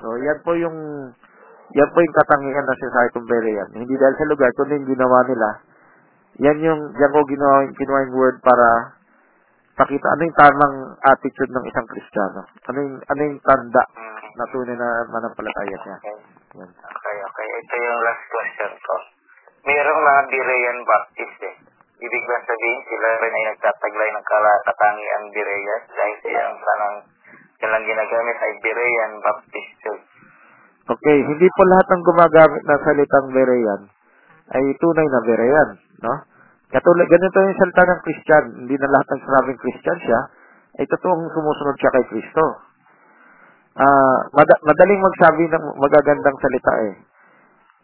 So, 0.00 0.16
yan 0.18 0.38
po 0.44 0.56
yung 0.56 0.78
yan 1.72 1.88
po 1.88 1.98
yung 2.04 2.16
katangian 2.16 2.66
ng 2.68 2.80
of 3.16 3.24
Berean. 3.24 3.68
Hindi 3.72 3.94
dahil 3.96 4.14
sa 4.20 4.28
lugar, 4.28 4.52
kundi 4.52 4.76
yung 4.76 4.92
ginawa 4.92 5.18
nila. 5.24 5.48
Yan 6.44 6.58
yung, 6.60 6.80
yan 6.92 7.12
ko 7.12 7.20
ginawa, 7.24 7.64
ginawa 7.72 7.98
yung 8.04 8.16
word 8.16 8.36
para 8.44 8.96
pakita 9.72 10.04
ano 10.04 10.22
yung 10.28 10.36
tamang 10.36 10.76
attitude 11.00 11.52
ng 11.52 11.64
isang 11.64 11.86
Kristiyano. 11.88 12.44
Ano 12.68 12.78
yung, 12.80 12.96
ano 13.00 13.20
yung 13.24 13.40
tanda 13.40 13.84
na 14.36 14.44
tunay 14.52 14.76
na 14.76 14.88
manampalataya 15.08 15.76
niya. 15.80 15.96
Okay. 15.96 16.18
Yan. 16.60 16.68
Okay, 16.68 17.16
okay. 17.24 17.46
Ito 17.48 17.74
yung 17.80 18.00
last 18.04 18.24
question 18.28 18.72
ko. 18.76 18.94
Mayroong 19.64 20.02
mga 20.04 20.22
Berean 20.28 20.78
Baptist 20.84 21.38
eh. 21.40 21.56
Ibig 22.02 22.24
ba 22.26 22.36
sabihin 22.44 22.82
sila 22.84 23.08
rin 23.22 23.32
ay 23.32 23.44
nagtataglay 23.54 24.08
ng 24.12 24.26
kalakatangian 24.26 25.24
Berean 25.32 25.82
dahil 25.88 26.16
sila 26.20 26.40
ang 26.44 26.56
sanang 26.60 26.96
silang 27.62 27.84
ginagamit 27.88 28.36
ay 28.42 28.52
Berean 28.60 29.12
Baptist 29.24 29.72
Church. 29.80 30.11
Okay, 30.92 31.16
hindi 31.24 31.46
po 31.56 31.60
lahat 31.72 31.86
ng 31.88 32.02
gumagamit 32.04 32.62
ng 32.68 32.80
salitang 32.84 33.26
Berean 33.32 33.82
ay 34.52 34.64
tunay 34.76 35.06
na 35.08 35.20
Berean, 35.24 35.68
no? 36.04 36.14
Katulad, 36.72 37.04
ganito 37.04 37.36
yung 37.36 37.60
salita 37.60 37.84
ng 37.84 38.00
Christian. 38.00 38.44
Hindi 38.64 38.74
na 38.80 38.92
lahat 38.92 39.06
ng 39.12 39.20
sinabing 39.24 39.60
Christian 39.60 39.98
siya 40.04 40.20
ay 40.80 40.84
totoong 40.88 41.28
sumusunod 41.32 41.76
siya 41.76 41.94
kay 41.96 42.06
Kristo. 42.08 42.44
ah 43.72 44.20
mada- 44.36 44.62
madaling 44.68 45.00
magsabi 45.00 45.48
ng 45.48 45.64
magagandang 45.80 46.36
salita 46.44 46.74
eh. 46.92 46.94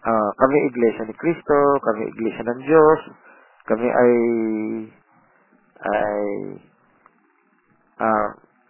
Ah, 0.04 0.30
kami 0.36 0.68
iglesia 0.68 1.04
ni 1.08 1.16
Kristo, 1.16 1.80
kami 1.80 2.12
iglesia 2.12 2.44
ng 2.44 2.60
Diyos, 2.60 3.00
kami 3.64 3.88
ay 3.88 4.12
ay 5.80 6.24
ah 8.04 8.28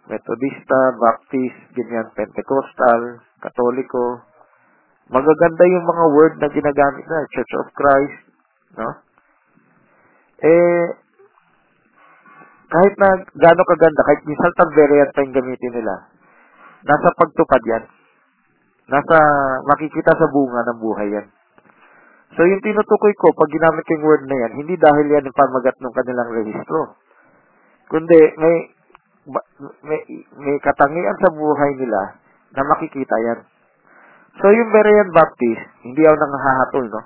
Metodista, 0.09 0.79
Baptist, 0.97 1.59
ganyan, 1.75 2.07
Pentecostal, 2.15 3.21
Katoliko. 3.39 4.28
Magaganda 5.09 5.63
yung 5.65 5.85
mga 5.89 6.05
word 6.13 6.33
na 6.37 6.47
ginagamit 6.53 7.05
na 7.09 7.29
Church 7.33 7.53
of 7.57 7.67
Christ, 7.73 8.19
no? 8.77 8.89
Eh, 10.39 10.85
kahit 12.69 12.93
na 13.01 13.09
gaano 13.33 13.61
kaganda, 13.65 14.01
kahit 14.05 14.21
minsan 14.29 14.53
tagberian 14.53 15.09
pa 15.09 15.25
yung 15.25 15.33
gamitin 15.33 15.73
nila, 15.73 15.93
nasa 16.85 17.09
pagtupad 17.17 17.61
yan. 17.65 17.83
Nasa, 18.89 19.17
makikita 19.65 20.13
sa 20.13 20.29
bunga 20.29 20.61
ng 20.69 20.79
buhay 20.81 21.09
yan. 21.09 21.27
So, 22.37 22.45
yung 22.45 22.61
tinutukoy 22.61 23.13
ko, 23.17 23.33
pag 23.33 23.49
ginamit 23.49 23.81
ko 23.85 23.91
yung 23.97 24.05
word 24.05 24.23
na 24.29 24.37
yan, 24.45 24.51
hindi 24.61 24.77
dahil 24.77 25.05
yan 25.09 25.25
yung 25.25 25.37
pamagat 25.37 25.77
ng 25.81 25.93
kanilang 25.97 26.29
rehistro. 26.29 26.93
Kundi, 27.89 28.21
may, 28.37 28.55
may, 29.81 30.01
may 30.37 30.57
katangian 30.61 31.17
sa 31.17 31.33
buhay 31.33 31.71
nila 31.73 32.21
na 32.53 32.61
makikita 32.69 33.17
yan. 33.17 33.39
So, 34.39 34.45
yung 34.55 34.69
Berean 34.71 35.11
Baptist, 35.11 35.63
hindi 35.83 36.01
ako 36.07 36.15
nanghahatol, 36.15 36.85
no? 36.87 37.01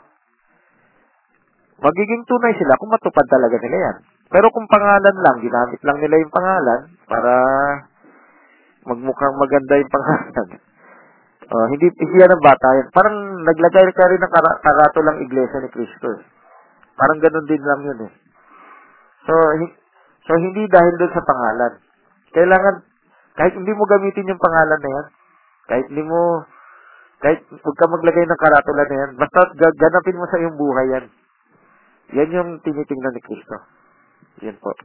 Magiging 1.84 2.24
tunay 2.30 2.54
sila 2.56 2.78
kung 2.78 2.94
matupad 2.94 3.26
talaga 3.28 3.58
nila 3.60 3.78
yan. 3.90 3.98
Pero 4.30 4.48
kung 4.54 4.70
pangalan 4.70 5.18
lang, 5.20 5.38
ginamit 5.42 5.82
lang 5.84 5.98
nila 6.00 6.16
yung 6.22 6.32
pangalan 6.34 6.82
para 7.10 7.34
magmukhang 8.88 9.36
maganda 9.36 9.74
yung 9.82 9.92
pangalan. 9.98 10.48
Oh, 11.54 11.66
hindi 11.70 11.92
yan 11.92 12.32
ang 12.32 12.44
bata 12.44 12.68
yan. 12.80 12.88
Parang 12.96 13.16
naglagay 13.44 13.88
ka 13.92 14.04
rin 14.10 14.22
ng 14.22 14.32
kara- 14.32 14.60
karato 14.64 15.00
lang 15.04 15.22
iglesia 15.22 15.60
ni 15.60 15.70
Cristo. 15.70 16.08
eh. 16.18 16.24
Parang 16.96 17.20
ganun 17.20 17.46
din 17.50 17.62
lang 17.62 17.82
yun 17.84 18.00
eh. 18.08 18.12
So, 19.28 19.34
hi- 19.60 19.76
so 20.24 20.32
hindi 20.40 20.64
dahil 20.72 20.94
doon 20.98 21.14
sa 21.14 21.26
pangalan. 21.26 21.74
Kailangan, 22.32 22.76
kahit 23.36 23.54
hindi 23.60 23.74
mo 23.76 23.84
gamitin 23.86 24.30
yung 24.30 24.42
pangalan 24.42 24.80
na 24.80 24.90
yan, 24.98 25.08
kahit 25.68 25.86
hindi 25.92 26.04
mo, 26.06 26.48
kahit 27.24 27.40
huwag 27.48 27.78
ka 27.80 27.86
maglagay 27.88 28.26
ng 28.28 28.42
karatula 28.44 28.84
na 28.84 28.96
yan, 29.08 29.12
basta 29.16 29.40
ga- 29.56 29.78
ganapin 29.80 30.20
mo 30.20 30.28
sa 30.28 30.40
iyong 30.44 30.58
buhay 30.60 30.88
yan. 30.92 31.06
Yan 32.20 32.36
yung 32.36 32.50
tinitingnan 32.60 33.16
ni 33.16 33.22
Kristo. 33.24 33.56
Yan 34.44 34.60
po. 34.60 34.76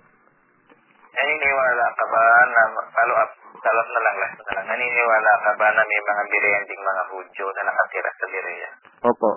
Naniniwala 1.18 1.86
ka 1.98 2.04
ba 2.06 2.22
na, 2.46 2.62
follow 2.94 3.16
up, 3.18 3.32
up 3.58 3.88
na 3.90 4.00
lang, 4.06 4.16
last 4.22 4.38
na 4.38 4.52
lang. 4.54 4.66
Naniniwala 4.70 5.32
ka 5.42 5.50
ba 5.58 5.66
na 5.74 5.82
may 5.82 6.00
mga 6.06 6.22
bireyanding 6.30 6.82
mga 6.86 7.02
Hudyo 7.10 7.46
na 7.58 7.62
nakatira 7.66 8.10
sa 8.14 8.26
Berea? 8.30 8.70
Opo. 9.02 9.30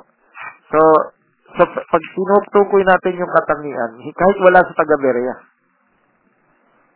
So, 0.70 0.80
so 1.58 1.62
pag 1.66 2.04
tinutukoy 2.14 2.86
natin 2.86 3.18
yung 3.18 3.34
katangian, 3.34 3.92
hi- 4.06 4.14
kahit 4.14 4.38
wala 4.46 4.62
sa 4.62 4.78
taga-Berea, 4.78 5.36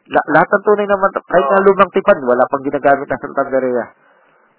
la- 0.06 0.30
lahat 0.38 0.49
ng 0.53 0.64
tunay 0.69 0.86
naman, 0.86 1.10
kahit 1.18 1.48
na 1.49 1.65
lumang 1.65 1.90
tipan, 1.90 2.22
wala 2.22 2.45
pang 2.45 2.61
ginagamit 2.61 3.10
na 3.10 3.18
sa 3.18 3.36
taga-Berea. 3.41 3.86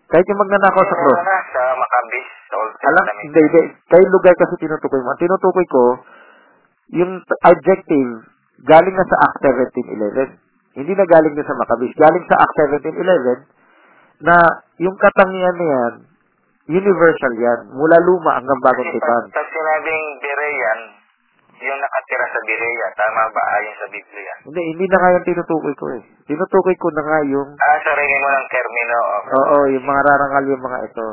Kahit 0.06 0.26
yung 0.30 0.38
magnanakaw 0.38 0.84
sa 0.86 0.96
cross. 1.02 1.18
na 1.18 1.38
sa 1.50 1.62
Maccabees, 1.74 2.28
sa 2.46 2.54
Old 2.62 2.72
Alam, 2.78 3.04
hindi, 3.26 3.40
hindi. 3.42 3.62
Kayo 3.90 4.06
lugar 4.14 4.34
kasi 4.38 4.54
tinutukoy 4.62 5.02
mo. 5.02 5.10
Ang 5.10 5.22
tinutukoy 5.22 5.66
ko, 5.66 5.84
yung 6.94 7.12
adjective, 7.42 8.10
galing 8.62 8.94
na 8.94 9.06
sa 9.10 9.16
Act 9.26 9.42
17.11. 9.42 10.78
Hindi 10.78 10.92
na 10.94 11.06
galing 11.10 11.34
na 11.34 11.42
sa 11.42 11.58
Maccabees. 11.58 11.94
Galing 11.98 12.24
sa 12.30 12.38
Act 12.38 12.54
17.11 12.86 14.22
na 14.22 14.36
yung 14.78 14.94
katangian 14.96 15.56
na 15.58 15.66
yan, 15.66 15.94
universal 16.70 17.32
yan. 17.34 17.58
Mula 17.74 17.96
luma 18.06 18.38
hanggang 18.38 18.60
bagong 18.62 18.90
tipan. 18.94 19.24
pag, 19.34 19.48
sinabing 19.50 20.04
nakatira 22.06 22.26
sa 22.30 22.40
Berea, 22.46 22.86
tama 22.94 23.22
ba 23.34 23.42
ayon 23.58 23.74
sa 23.82 23.86
Biblia? 23.90 24.32
Hindi, 24.46 24.62
hindi 24.62 24.86
na 24.86 24.96
nga 25.02 25.14
yung 25.18 25.26
tinutukoy 25.26 25.74
ko 25.74 25.86
eh. 25.90 26.02
Tinutukoy 26.30 26.76
ko 26.78 26.88
na 26.94 27.02
nga 27.02 27.18
yung, 27.26 27.50
Ah, 27.58 27.78
sarili 27.82 28.14
mo 28.14 28.28
ng 28.30 28.46
termino. 28.46 28.98
oo, 29.26 29.56
yung 29.74 29.82
mga 29.82 30.00
rarangal 30.06 30.44
yung 30.46 30.62
mga 30.62 30.78
ito. 30.86 31.06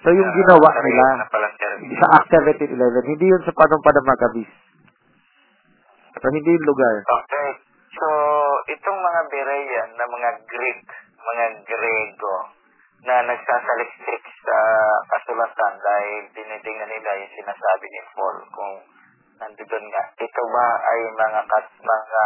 So, 0.00 0.08
yung 0.16 0.30
Ah, 0.32 0.36
ginawa 0.40 0.68
nila 0.80 1.06
sa 2.00 2.06
Act 2.16 2.28
17.11, 2.32 3.04
hindi 3.04 3.26
yun 3.28 3.42
sa 3.44 3.52
panumpa 3.52 3.90
ng 3.92 4.08
Maccabees. 4.08 4.52
So, 6.16 6.26
hindi 6.32 6.50
yung 6.56 6.66
lugar. 6.66 6.94
Okay. 7.04 7.48
So, 8.00 8.06
itong 8.72 8.96
mga 8.96 9.20
Berean 9.28 9.88
na 9.92 10.04
mga 10.08 10.30
Greek, 10.48 10.84
mga 11.20 11.44
Grego, 11.68 12.34
na 13.00 13.24
nagsasaliksik 13.24 14.24
sa 14.44 14.56
kasulatan 15.08 15.72
dahil 15.80 16.22
tinitingnan 16.32 16.88
nila 16.88 17.10
yung 17.16 17.32
sinasabi 17.32 17.86
ni 17.88 18.00
Paul 18.12 18.36
kung 18.52 18.72
nandoon 19.40 19.84
nga. 19.88 20.02
Ito 20.14 20.42
ba 20.52 20.66
ay 20.84 21.00
mga 21.16 21.40
kat, 21.48 21.66
mga 21.80 22.24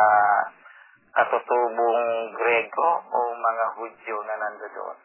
katutubong 1.14 2.02
Grego 2.34 2.88
o 3.06 3.18
mga 3.32 3.64
Hudyo 3.78 4.16
na 4.26 4.34
nandoon? 4.36 4.96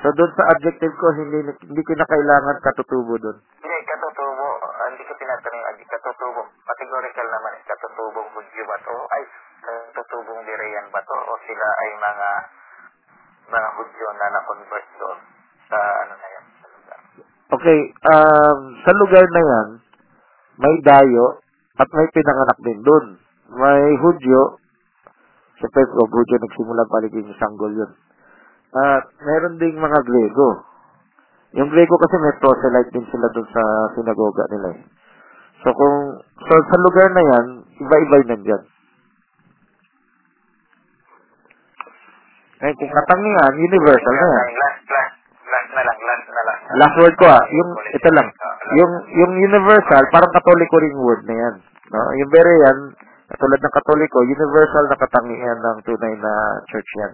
So, 0.00 0.08
doon 0.16 0.32
sa 0.32 0.48
adjective 0.56 0.94
ko, 0.96 1.06
hindi, 1.12 1.44
hindi 1.44 1.82
ko 1.84 1.92
na 1.92 2.08
kailangan 2.08 2.56
katutubo 2.64 3.20
doon. 3.20 3.36
Hindi, 3.60 3.78
katutubo. 3.84 4.48
Ah, 4.64 4.88
Hindi 4.88 5.04
ko 5.04 5.12
tinatanong 5.12 5.76
yung 5.76 5.92
katutubo. 5.92 6.40
Categorical 6.64 7.26
naman. 7.28 7.52
eh. 7.60 7.62
Katutubong 7.68 8.28
Hudyo 8.32 8.62
ba 8.64 8.76
to? 8.80 8.96
Ay, 9.12 9.22
katutubong 9.92 10.40
Berean 10.48 10.86
ba 10.88 11.00
to? 11.04 11.16
O 11.20 11.32
sila 11.44 11.66
ay 11.84 11.90
mga 12.00 12.30
mga 13.50 13.68
Hudyo 13.76 14.06
na 14.14 14.26
na-convert 14.30 14.86
doon 14.96 15.18
sa 15.68 15.76
ano 15.76 16.14
na 16.16 16.28
yan, 16.32 16.44
sa 16.62 16.66
lugar. 16.70 17.00
Okay, 17.50 17.80
um, 18.08 18.58
sa 18.80 18.92
lugar 18.94 19.26
na 19.26 19.42
yan, 19.42 19.68
may 20.60 20.76
dayo 20.84 21.40
at 21.80 21.88
may 21.88 22.08
pinanganak 22.12 22.58
din 22.60 22.80
doon. 22.84 23.06
May 23.50 23.82
Hudyo, 23.98 24.60
siyempre 25.56 25.82
kung 25.88 26.12
Hudyo 26.12 26.36
nagsimula 26.36 26.84
paligid 26.92 27.24
yung 27.24 27.40
sanggol 27.40 27.72
yun. 27.72 27.90
At 28.70 29.08
meron 29.24 29.58
ding 29.58 29.80
mga 29.80 29.98
Grego. 30.04 30.48
Yung 31.58 31.72
Grego 31.72 31.96
kasi 31.98 32.14
may 32.22 32.36
proselyte 32.38 32.92
din 32.94 33.06
sila 33.10 33.26
doon 33.34 33.48
sa 33.50 33.62
sinagoga 33.98 34.44
nila 34.54 34.68
eh. 34.78 34.80
So 35.64 35.74
kung 35.74 35.96
so 36.22 36.52
sa 36.54 36.78
lugar 36.78 37.08
na 37.10 37.22
yan, 37.24 37.46
iba-iba 37.80 38.20
yung 38.22 38.30
nandyan. 38.36 38.62
Eh, 42.60 42.72
kung 42.76 42.92
katangian, 42.92 43.52
universal 43.56 44.14
na 44.20 44.28
yan. 44.28 44.48
Last, 44.52 44.84
last, 44.92 45.16
last 45.48 45.70
na 45.72 45.82
lang, 45.82 45.98
last 46.04 46.26
na 46.28 46.42
lang. 46.44 46.59
Last 46.78 46.94
word 47.02 47.14
ko 47.18 47.26
ah, 47.26 47.42
yung 47.50 47.70
ito 47.90 48.08
lang. 48.14 48.28
Yung 48.78 48.92
yung 49.10 49.32
universal 49.42 50.02
parang 50.14 50.30
katoliko 50.30 50.74
ring 50.78 50.98
word 51.02 51.22
na 51.26 51.34
yan. 51.34 51.54
No? 51.90 52.02
Yung 52.14 52.30
Berean, 52.30 52.78
katulad 53.26 53.58
ng 53.58 53.74
katoliko, 53.74 54.22
universal 54.22 54.84
na 54.86 54.98
katangian 54.98 55.58
ng 55.58 55.78
tunay 55.82 56.14
na 56.14 56.32
church 56.70 56.90
yan. 57.02 57.12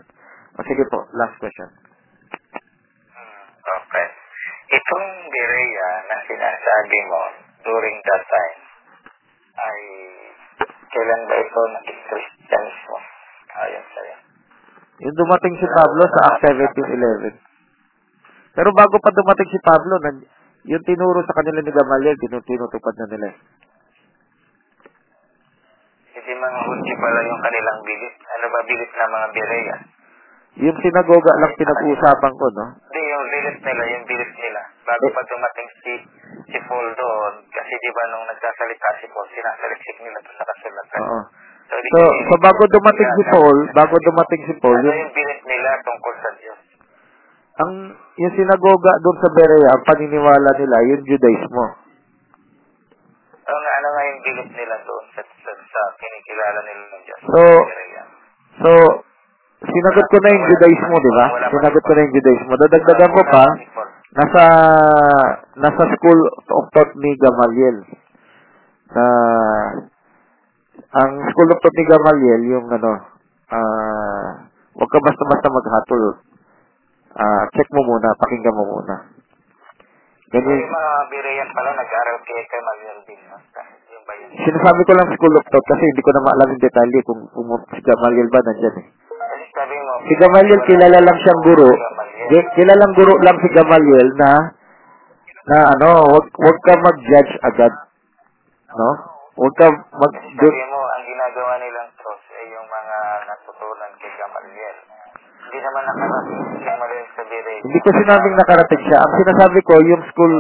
O 0.57 0.65
sige 0.65 0.85
po, 0.93 1.09
last 1.17 1.37
question. 1.41 1.69
Hmm, 3.13 3.45
Okay. 3.65 4.07
Itong 4.67 5.07
Berea 5.31 5.91
na 6.11 6.17
sinasabi 6.27 6.99
mo 7.07 7.23
during 7.63 7.97
that 8.03 8.25
time 8.27 8.59
ay 9.57 9.81
kailan 10.91 11.23
ba 11.29 11.35
ito 11.39 11.61
naging 11.77 12.03
Christianismo? 12.11 12.99
Ayon 13.57 13.87
sa'yo. 13.95 14.17
Yung 15.07 15.17
dumating 15.17 15.55
si 15.61 15.67
Pablo 15.71 16.03
sa 16.09 16.21
Acts 16.35 16.45
17.11. 16.51 17.56
Pero 18.57 18.73
bago 18.73 18.97
pa 18.97 19.13
dumating 19.13 19.53
si 19.53 19.59
Pablo, 19.61 20.01
yung 20.67 20.83
tinuro 20.83 21.21
sa 21.23 21.37
kanila 21.37 21.61
ni 21.61 21.71
Gamaliel, 21.71 22.17
tinu- 22.17 22.43
tinutupad 22.43 22.95
na 22.99 23.07
nila. 23.13 23.27
eh. 23.31 23.37
Hindi 26.17 26.33
mga 26.33 26.59
Hudyo 26.65 26.95
pala 26.99 27.21
yung 27.23 27.41
kanilang 27.45 27.79
bilit. 27.85 28.15
Ano 28.35 28.47
ba 28.51 28.61
bilit 28.65 28.91
ng 28.91 29.13
mga 29.13 29.29
Berea? 29.31 29.77
Yung 30.57 30.79
sinagoga 30.81 31.33
lang 31.37 31.53
pinag-uusapan 31.53 32.33
ko, 32.33 32.47
no? 32.57 32.67
Hindi, 32.89 33.03
yung 33.05 33.27
bilit 33.29 33.59
nila, 33.61 33.83
yung 33.93 34.05
bilit 34.09 34.33
nila. 34.41 34.61
Bago 34.89 35.07
pa 35.13 35.23
dumating 35.29 35.69
si 35.85 35.93
si 36.49 36.59
Paul 36.65 36.89
doon, 36.97 37.35
kasi 37.53 37.73
di 37.77 37.91
ba 37.93 38.03
nung 38.09 38.25
nagsasalita 38.25 38.89
si 38.99 39.07
Paul, 39.13 39.29
sinasaliksik 39.29 39.97
nila 40.01 40.19
to 40.25 40.33
sa 40.33 40.49
kasulatan. 40.49 40.99
Oo. 41.05 41.21
So, 41.67 41.75
So, 41.77 42.01
so 42.31 42.35
bago 42.41 42.63
dumating 42.73 43.11
si 43.21 43.23
Paul, 43.29 43.57
bago 43.77 43.95
dumating 44.01 44.43
si 44.49 44.55
Paul, 44.57 44.81
Ano 44.81 44.97
yung, 44.97 45.13
bilit 45.13 45.41
nila 45.45 45.71
tungkol 45.85 46.15
sa 46.25 46.31
Diyos? 46.41 46.56
Ang 47.57 47.73
yung 48.17 48.35
sinagoga 48.37 48.93
doon 49.01 49.17
sa 49.21 49.33
Berea, 49.33 49.69
ang 49.73 49.85
paniniwala 49.85 50.51
nila, 50.57 50.77
yung 50.93 51.03
Judaismo. 51.05 51.65
Nga, 53.47 53.73
ano 53.81 53.89
nga 53.93 54.03
yung 54.11 54.21
bilit 54.27 54.51
nila 54.53 54.77
doon 54.85 55.05
sa, 55.15 55.23
sa, 55.23 55.51
sa 55.55 55.81
kinikilala 55.97 56.59
nila 56.67 56.83
ng 56.85 57.03
Diyos? 57.07 57.19
So-. 57.31 57.65
So, 58.57 58.71
sinagot 59.61 60.07
ko 60.09 60.17
na 60.21 60.33
yung 60.33 60.47
Judaismo, 60.49 60.95
di 60.97 61.13
ba? 61.13 61.27
Sinagot 61.53 61.85
ko 61.85 61.93
na 61.93 62.03
yung 62.05 62.15
Judaismo. 62.17 62.53
Dadagdagan 62.57 63.13
ko 63.13 63.23
pa, 63.29 63.45
nasa 64.17 64.43
nasa 65.61 65.83
school 65.97 66.21
of 66.57 66.65
thought 66.73 66.93
ni 66.97 67.11
Gamaliel. 67.21 67.79
Na 68.97 69.05
ang 70.97 71.11
school 71.33 71.49
of 71.53 71.59
thought 71.61 71.77
ni 71.77 71.85
Gamaliel 71.85 72.43
yung 72.49 72.67
ano, 72.73 72.93
ah, 73.53 74.29
wag 74.77 74.89
ka 74.89 74.99
basta-basta 75.05 75.49
maghatol. 75.53 76.05
Ah, 77.17 77.45
check 77.57 77.69
mo 77.73 77.81
muna, 77.81 78.09
pakinggan 78.21 78.57
mo 78.57 78.65
muna. 78.77 78.95
Ganyan, 80.27 80.59
yung 80.59 80.75
mga 80.75 80.93
Berean 81.09 81.49
pala, 81.55 81.71
nag-aral 81.73 82.19
kay 82.27 82.45
Kamalian 82.51 82.99
din. 83.07 83.21
No? 83.31 83.39
Yung 83.95 84.05
ba 84.05 84.13
yun? 84.21 84.29
sinasabi 84.37 84.81
ko 84.85 84.93
lang 84.93 85.09
school 85.15 85.35
of 85.39 85.47
thought 85.49 85.67
kasi 85.71 85.85
hindi 85.87 86.03
ko 86.03 86.11
na 86.13 86.27
maalam 86.27 86.49
yung 86.51 86.65
detalye 86.67 87.01
kung, 87.07 87.23
kung 87.31 87.49
si 87.73 87.81
Gamaliel 87.81 88.29
ba 88.29 88.43
nandyan 88.43 88.77
eh. 88.83 88.87
Kasi 88.91 89.45
sabi 89.55 89.75
mo, 89.81 89.93
Si 90.05 90.15
Gamaliel, 90.19 90.61
kilala 90.67 90.99
lang 90.99 91.19
siyang 91.23 91.43
guro. 91.47 91.71
Kilalang 92.59 92.93
guro 92.99 93.15
lang 93.23 93.37
si 93.39 93.49
Gamaliel 93.55 94.09
na 94.19 94.31
na 95.47 95.59
ano, 95.79 95.91
wag, 96.11 96.27
wag 96.27 96.59
ka 96.67 96.75
mag-judge 96.75 97.33
agad. 97.47 97.73
No? 98.75 98.91
Wag 99.39 99.55
ka 99.55 99.71
mag 99.71 100.11
Sabi 100.11 100.63
mo, 100.67 100.81
ang 100.91 101.05
ginagawa 101.07 101.55
nilang 101.63 101.91
cross 102.03 102.25
ay 102.35 102.51
yung 102.51 102.67
mga 102.67 102.99
natutunan 103.31 103.93
kay 104.03 104.11
Gamaliel. 104.19 104.79
Hindi 105.47 105.59
naman 105.63 105.83
nakarating 105.87 106.43
si 106.51 106.59
Gamaliel 106.67 107.07
sa 107.15 107.23
Berean. 107.31 107.46
Hindi 107.57 107.79
ko 107.81 107.89
sinabing 107.91 108.37
nakarating 108.37 108.83
siya. 108.85 108.99
Ang 109.01 109.15
sinasabi 109.17 109.59
ko, 109.65 109.75
yung 109.81 110.03
school, 110.11 110.35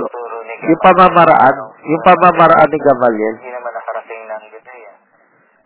yung 0.66 0.80
pamamaraan, 0.82 1.56
yung 1.84 2.02
pamamaraan 2.02 2.68
ni 2.68 2.78
Gamaliel, 2.78 3.34
Hindi 3.38 3.52
naman 3.52 3.72
nakarating 3.72 4.20
ng 4.24 4.43
Berean. 4.51 4.94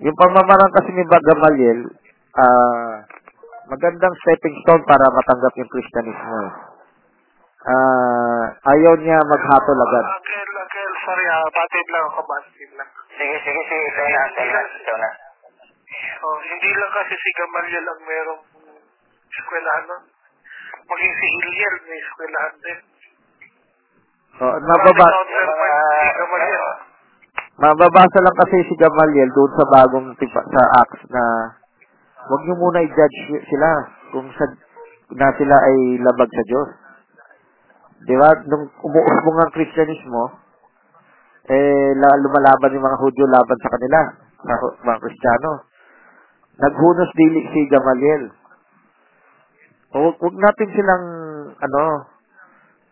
yung 0.00 0.16
pamamaraan 0.16 0.72
kasi 0.74 0.90
ni 0.92 1.04
Gamaliel, 1.04 1.80
ah, 2.36 2.94
magandang 3.66 4.14
stepping 4.20 4.56
stone 4.62 4.82
para 4.84 5.04
matanggap 5.10 5.52
yung 5.56 5.70
Kristyanismo. 5.70 6.40
Ah, 7.60 8.44
ayaw 8.72 8.96
niya 8.96 9.20
maghatol 9.20 9.76
agad. 9.76 10.04
Uncle, 10.08 10.52
Uncle, 10.56 10.92
sorry 11.04 11.26
ha, 11.28 11.38
batid 11.44 11.86
lang 11.92 12.04
ako, 12.08 12.20
batid 12.24 12.70
lang. 12.72 12.88
Sige, 13.12 13.36
sige, 13.44 13.60
sige. 13.68 13.84
Ikaw 13.84 14.06
na, 14.08 14.60
ikaw 14.64 14.96
na. 14.96 15.10
Oh, 16.20 16.36
hindi 16.40 16.70
lang 16.72 16.92
kasi 16.94 17.14
si 17.14 17.30
Gamaliel 17.36 17.84
ang 17.84 18.00
merong 18.00 18.42
eskwelahan 19.28 19.84
nun. 19.88 20.02
Maging 20.88 21.14
si 21.16 21.26
Hiliel 21.28 21.74
may 21.84 21.98
eskwelahan 22.00 22.54
din. 22.64 22.78
So, 24.40 24.44
mababa, 24.48 25.04
Marami 25.04 25.12
counterpart 25.12 25.60
si 25.60 26.14
Gamaliel. 26.16 26.64
mababasa 27.60 28.18
lang 28.24 28.36
kasi 28.40 28.56
si 28.64 28.74
Gamaliel 28.80 29.30
doon 29.36 29.52
sa 29.52 29.66
bagong 29.68 30.08
tipa, 30.16 30.40
sa 30.40 30.62
Acts 30.80 31.02
na 31.12 31.24
wag 32.24 32.42
niyo 32.48 32.56
muna 32.56 32.80
i-judge 32.80 33.20
sila 33.44 33.68
kung 34.16 34.32
sa, 34.32 34.44
na 35.12 35.28
sila 35.36 35.56
ay 35.60 36.00
labag 36.00 36.30
sa 36.32 36.44
Diyos. 36.48 36.68
Di 38.08 38.16
ba? 38.16 38.32
Nung 38.48 38.72
umuusbong 38.80 39.38
ang 39.44 39.52
Kristyanismo, 39.52 40.24
eh, 41.52 41.92
la, 42.00 42.08
lumalaban 42.24 42.72
yung 42.72 42.86
mga 42.86 43.00
Hudyo 43.02 43.24
laban 43.28 43.58
sa 43.60 43.72
kanila, 43.76 44.00
sa 44.40 44.54
mga 44.88 45.00
Kristiyano. 45.04 45.52
Naghunos 46.60 47.12
dili 47.12 47.44
si 47.52 47.60
Gamaliel. 47.68 48.39
Huwag, 49.90 50.14
huwag 50.22 50.36
natin 50.38 50.68
silang, 50.70 51.06
ano, 51.58 51.84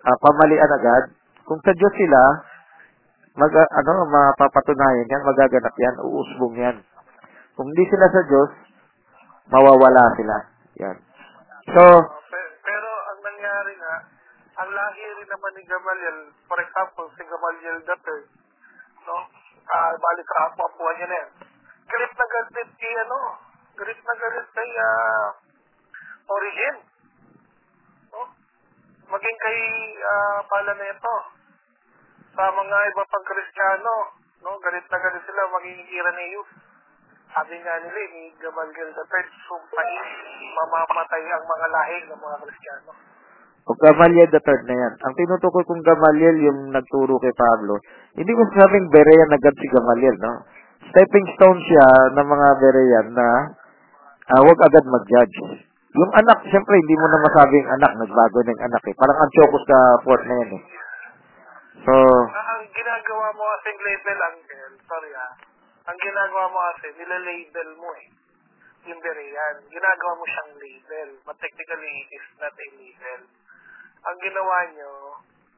ah, 0.02 0.18
pamalian 0.18 0.66
agad. 0.66 1.04
Kung 1.46 1.62
sa 1.62 1.70
Diyos 1.70 1.94
sila, 1.94 2.22
mag, 3.38 3.54
ano, 3.54 3.92
mapapatunayan 4.10 5.06
yan, 5.06 5.22
magaganap 5.22 5.74
yan, 5.78 5.96
uusbong 6.02 6.56
yan. 6.58 6.76
Kung 7.54 7.70
hindi 7.70 7.86
sila 7.86 8.06
sa 8.10 8.22
Diyos, 8.26 8.50
mawawala 9.50 10.04
sila. 10.18 10.36
Yan. 10.82 10.96
So, 11.70 11.82
Pe- 12.30 12.54
Pero 12.66 12.90
ang 13.14 13.20
nangyari 13.22 13.72
nga, 13.78 13.94
ang 14.58 14.70
lahi 14.74 15.02
rin 15.22 15.28
naman 15.30 15.52
ni 15.54 15.62
Gamaliel, 15.70 16.18
for 16.50 16.58
example, 16.58 17.06
si 17.14 17.22
Gamaliel 17.22 17.78
III, 17.86 18.18
no? 19.06 19.16
Ah, 19.68 19.92
balik 19.94 20.26
sa 20.26 20.50
apo-apuan 20.50 20.96
niya 20.98 21.06
na 21.06 21.16
yan. 21.22 21.30
Galit 21.88 22.12
na 22.12 22.26
galit 22.26 22.70
kay 22.74 22.94
ano, 23.06 23.18
galit 23.78 24.00
na 24.02 24.14
galit 24.18 24.46
kay 24.50 24.70
ah, 24.80 25.26
origin. 26.28 26.76
Maging 29.09 29.39
kay 29.40 29.59
ah, 30.05 30.40
pala 30.44 30.72
na 30.76 30.86
ito. 30.93 31.16
Sa 32.36 32.44
mga 32.44 32.76
iba 32.93 33.02
pang 33.09 33.24
Kristiyano, 33.24 33.94
no? 34.44 34.60
galit 34.60 34.85
na 34.85 34.98
galit 35.01 35.24
sila 35.24 35.48
maging 35.56 35.80
Irenaeus. 35.89 36.51
Sabi 37.32 37.56
nga 37.60 37.74
nila, 37.80 37.98
eh, 38.05 38.09
ni 38.12 38.22
Gamaliel 38.40 38.89
III, 38.93 39.26
sumpain, 39.48 40.05
mamamatay 40.56 41.24
ang 41.28 41.44
mga 41.44 41.66
lahi 41.72 41.98
ng 42.09 42.20
mga 42.20 42.36
Kristiyano. 42.44 42.93
o 43.68 43.72
Gamaliel 43.76 44.32
the 44.32 44.40
third 44.40 44.64
na 44.64 44.76
yan. 44.76 44.94
Ang 44.97 45.12
tinutukoy 45.12 45.64
kong 45.68 45.85
Gamaliel 45.85 46.36
yung 46.40 46.72
nagturo 46.72 47.20
kay 47.20 47.32
Pablo, 47.36 47.76
hindi 48.16 48.32
ko 48.32 48.43
sabing 48.56 48.89
Berean 48.89 49.28
agad 49.28 49.55
si 49.60 49.66
Gamaliel, 49.68 50.16
no? 50.20 50.35
Stepping 50.89 51.26
stone 51.36 51.60
siya 51.64 51.86
ng 52.16 52.28
mga 52.28 52.48
Berean 52.64 53.06
na 53.12 53.28
ah, 54.36 54.40
huwag 54.40 54.56
agad 54.68 54.85
mag-judge. 54.89 55.67
Yung 55.97 56.12
anak, 56.12 56.44
siyempre, 56.44 56.74
hindi 56.77 56.94
mo 57.01 57.06
na 57.09 57.24
masabing 57.24 57.69
anak, 57.81 57.93
nagbago 57.97 58.39
na 58.44 58.52
yung 58.52 58.65
anak 58.69 58.82
eh. 58.85 58.94
Parang 59.01 59.19
Antiochus 59.24 59.65
ka 59.65 59.78
fourth 60.05 60.24
na 60.28 60.36
yan 60.44 60.51
eh. 60.60 60.62
So, 61.81 61.93
Ah, 62.36 62.47
ang 62.60 62.69
ginagawa 62.69 63.32
mo 63.32 63.44
kasi 63.56 63.73
label, 63.73 64.19
Uncle, 64.20 64.77
sorry 64.85 65.12
ah. 65.16 65.32
Ang 65.89 65.97
ginagawa 65.97 66.44
mo 66.52 66.59
kasi, 66.77 66.93
nila-label 66.93 67.69
mo 67.81 67.89
eh. 67.97 68.09
Yung 68.93 69.01
Berean. 69.01 69.56
Ginagawa 69.73 70.12
mo 70.20 70.24
siyang 70.28 70.52
label. 70.60 71.09
But 71.24 71.40
technically, 71.40 71.93
it 72.05 72.20
is 72.20 72.27
not 72.36 72.52
a 72.52 72.69
label. 72.77 73.20
Ang 74.12 74.16
ginawa 74.20 74.56
nyo, 74.77 74.93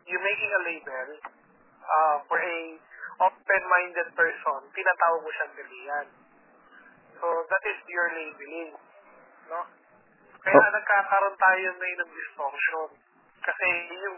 you 0.07 0.19
making 0.23 0.53
a 0.55 0.63
label 0.63 1.09
uh, 1.83 2.17
for 2.31 2.39
a 2.39 2.59
open-minded 3.19 4.09
person, 4.15 4.61
tinatawag 4.79 5.21
mo 5.27 5.31
siyang 5.35 5.55
Berean. 5.59 6.07
So, 7.19 7.27
that 7.51 7.65
is 7.67 7.79
your 7.91 8.09
labeling. 8.15 8.79
No? 9.51 9.80
Kaya 10.41 10.57
Oh. 10.57 10.73
nagkakaroon 10.73 11.37
tayo 11.37 11.67
ngayon 11.77 11.99
ng 12.01 12.13
distortion. 12.17 12.89
Kasi 13.45 13.67
yung, 14.05 14.17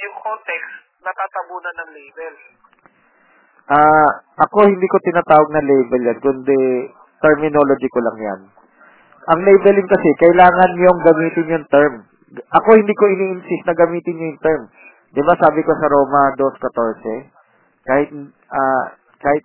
yung 0.00 0.16
context, 0.22 0.72
natatabunan 1.02 1.74
ng 1.82 1.90
label. 1.94 2.34
ah, 3.64 4.10
ako 4.44 4.68
hindi 4.68 4.84
ko 4.84 4.96
tinatawag 5.00 5.48
na 5.56 5.64
label 5.64 6.02
yan, 6.04 6.18
kundi 6.20 6.60
terminology 7.24 7.88
ko 7.88 8.00
lang 8.04 8.18
yan. 8.20 8.40
Ang 9.24 9.40
labeling 9.40 9.88
kasi, 9.88 10.08
kailangan 10.20 10.70
yung 10.76 10.98
gamitin 11.00 11.48
yung 11.48 11.66
term. 11.72 12.04
Ako 12.52 12.68
hindi 12.76 12.92
ko 12.92 13.04
ini-insist 13.08 13.64
na 13.64 13.72
gamitin 13.72 14.20
yung 14.20 14.36
term. 14.44 14.68
Di 15.16 15.22
ba 15.24 15.32
sabi 15.40 15.64
ko 15.64 15.72
sa 15.80 15.88
Roma 15.88 16.36
2.14, 16.36 17.32
kahit, 17.88 18.08
ah, 18.52 18.84
kahit, 19.16 19.44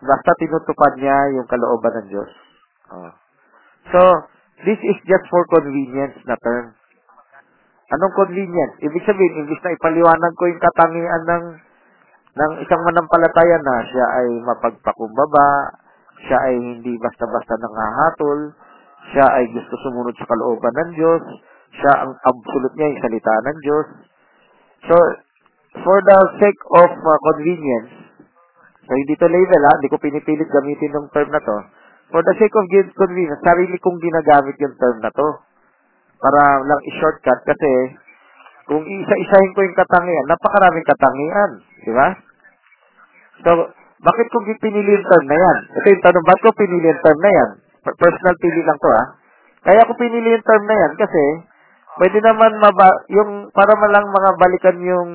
basta 0.00 0.30
tinutupad 0.40 0.96
niya 0.96 1.36
yung 1.36 1.44
kalooban 1.44 1.92
ng 2.00 2.08
Diyos. 2.16 2.32
Oh. 2.96 3.12
So, 3.92 4.00
this 4.66 4.80
is 4.80 4.98
just 5.06 5.26
for 5.28 5.42
convenience 5.50 6.18
na 6.26 6.36
term. 6.40 6.74
Anong 7.92 8.14
convenience? 8.16 8.80
Ibig 8.80 9.04
sabihin, 9.04 9.44
imbis 9.44 9.60
na 9.60 9.76
ipaliwanag 9.76 10.32
ko 10.38 10.48
yung 10.48 10.62
katangian 10.62 11.24
ng 11.28 11.44
ng 12.32 12.52
isang 12.64 12.80
manampalataya 12.88 13.60
na 13.60 13.76
siya 13.92 14.06
ay 14.24 14.28
mapagpakumbaba, 14.40 15.76
siya 16.24 16.38
ay 16.48 16.56
hindi 16.56 16.96
basta-basta 16.96 17.60
nangahatol, 17.60 18.56
siya 19.12 19.26
ay 19.36 19.44
gusto 19.52 19.76
sumunod 19.84 20.16
sa 20.16 20.24
kalooban 20.24 20.72
ng 20.72 20.90
Diyos, 20.96 21.24
siya 21.76 21.92
ang 22.08 22.16
absolute 22.24 22.74
niya 22.80 22.88
yung 22.88 23.02
salita 23.04 23.32
ng 23.36 23.58
Diyos. 23.60 23.88
So, 24.88 24.96
for 25.84 25.98
the 26.00 26.18
sake 26.40 26.62
of 26.80 26.90
uh, 26.96 27.18
convenience, 27.32 27.92
so 28.80 28.90
hindi 28.96 29.14
to 29.20 29.28
label 29.28 29.62
ha, 29.68 29.72
hindi 29.76 29.92
ko 29.92 30.00
pinipilit 30.00 30.48
gamitin 30.48 30.96
yung 30.96 31.08
term 31.12 31.28
na 31.28 31.40
to. 31.44 31.58
For 32.12 32.20
the 32.20 32.34
sake 32.36 32.52
of 32.52 32.68
convenience, 32.92 33.40
sarili 33.40 33.76
kong 33.80 33.96
ginagamit 33.96 34.56
yung 34.60 34.76
term 34.76 35.00
na 35.00 35.08
to. 35.08 35.28
Para 36.20 36.60
lang 36.60 36.80
i-shortcut 36.92 37.40
kasi 37.48 37.70
kung 38.68 38.84
isa-isahin 38.84 39.52
ko 39.56 39.60
yung 39.64 39.78
katangian, 39.80 40.26
napakaraming 40.28 40.86
katangian. 40.86 41.50
Di 41.82 41.92
ba? 41.96 42.08
So, 43.42 43.50
bakit 44.04 44.26
ko 44.28 44.38
pinili 44.60 44.92
yung 44.92 45.08
term 45.08 45.24
na 45.24 45.38
yan? 45.40 45.58
Ito 45.82 45.86
yung 45.88 46.04
tanong, 46.04 46.26
bakit 46.28 46.42
ko 46.46 46.52
pinili 46.54 46.86
yung 46.86 47.02
term 47.02 47.18
na 47.18 47.32
yan? 47.32 47.50
Per- 47.82 47.98
Personal 47.98 48.36
pili 48.38 48.60
lang 48.62 48.78
to 48.78 48.90
ha. 48.92 49.04
Kaya 49.66 49.88
ko 49.88 49.92
pinili 49.96 50.28
yung 50.36 50.46
term 50.46 50.62
na 50.68 50.76
yan 50.78 50.92
kasi 51.00 51.22
pwede 51.96 52.18
naman 52.22 52.52
maba, 52.60 52.88
yung, 53.08 53.50
para 53.56 53.72
malang 53.80 54.06
mga 54.06 54.30
balikan 54.36 54.78
yung 54.84 55.10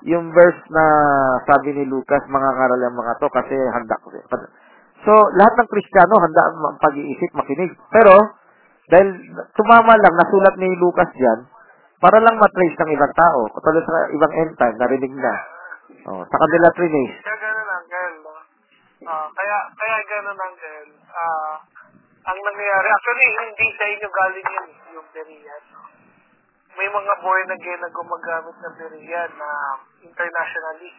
yung 0.00 0.32
verse 0.32 0.64
na 0.72 0.84
sabi 1.44 1.76
ni 1.76 1.84
Lucas, 1.84 2.24
mga 2.24 2.50
ang 2.56 2.96
mga 2.96 3.12
to 3.20 3.28
kasi 3.28 3.52
handa 3.52 4.00
ko. 4.00 4.08
So, 5.00 5.12
lahat 5.32 5.54
ng 5.56 5.70
Kristiyano 5.72 6.16
handa 6.20 6.42
ang 6.44 6.76
pag-iisip, 6.76 7.32
makinig. 7.32 7.72
Pero, 7.88 8.14
dahil 8.90 9.08
tumama 9.56 9.96
lang, 9.96 10.14
nasulat 10.18 10.54
ni 10.60 10.68
Lucas 10.76 11.08
diyan, 11.16 11.40
para 12.00 12.20
lang 12.20 12.36
matrace 12.36 12.76
ng 12.80 12.90
ibang 12.96 13.14
tao. 13.16 13.40
Katulad 13.54 13.84
sa 13.84 13.98
ibang 14.12 14.32
end 14.34 14.52
time, 14.56 14.76
narinig 14.76 15.14
na. 15.16 15.34
Oh, 16.08 16.24
sa 16.24 16.36
kanila 16.36 16.68
trinace. 16.72 17.16
Kaya 17.24 17.36
ganun, 17.38 17.68
Uncle. 17.70 18.16
No? 18.24 18.32
Ah, 19.08 19.28
kaya, 19.32 19.56
kaya 19.72 19.98
ganun, 20.08 20.36
Uncle. 20.36 20.90
Ah, 21.12 21.54
ang 22.20 22.38
nangyayari, 22.40 22.88
actually, 22.92 23.28
hindi 23.36 23.68
sa 23.76 23.84
inyo 23.88 24.08
galing 24.08 24.48
yun, 24.48 24.70
yung 25.00 25.08
Berean. 25.12 25.64
May 26.76 26.88
mga 26.88 27.14
born 27.20 27.48
again 27.52 27.80
na 27.80 27.90
gumagamit 27.92 28.56
ng 28.56 28.74
Berean 28.80 29.30
na 29.36 29.50
internationally. 30.04 30.92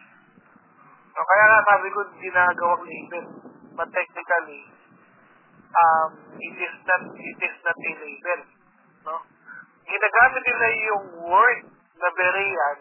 So, 1.12 1.22
kaya 1.22 1.44
nga 1.46 1.60
sabi 1.70 1.86
ko, 1.94 2.00
ginagawang 2.18 2.84
label. 2.86 3.51
But 3.72 3.88
technically, 3.92 4.64
um, 5.72 6.10
it 6.36 6.56
is 6.56 6.76
not, 6.84 7.02
it 7.16 7.38
is 7.40 7.56
not 7.64 7.76
a 7.76 7.92
label. 8.00 8.40
No? 9.02 9.16
ginagamit 9.92 10.42
nila 10.46 10.66
yung 10.88 11.06
word 11.26 11.60
na 11.98 12.08
Berean, 12.14 12.78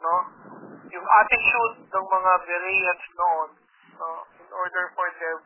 no? 0.00 0.16
Yung 0.90 1.06
attitude 1.06 1.76
ng 1.90 2.06
mga 2.06 2.32
Bereans 2.46 3.04
noon, 3.16 3.48
no? 3.98 4.10
In 4.40 4.48
order 4.50 4.84
for 4.94 5.08
them, 5.18 5.38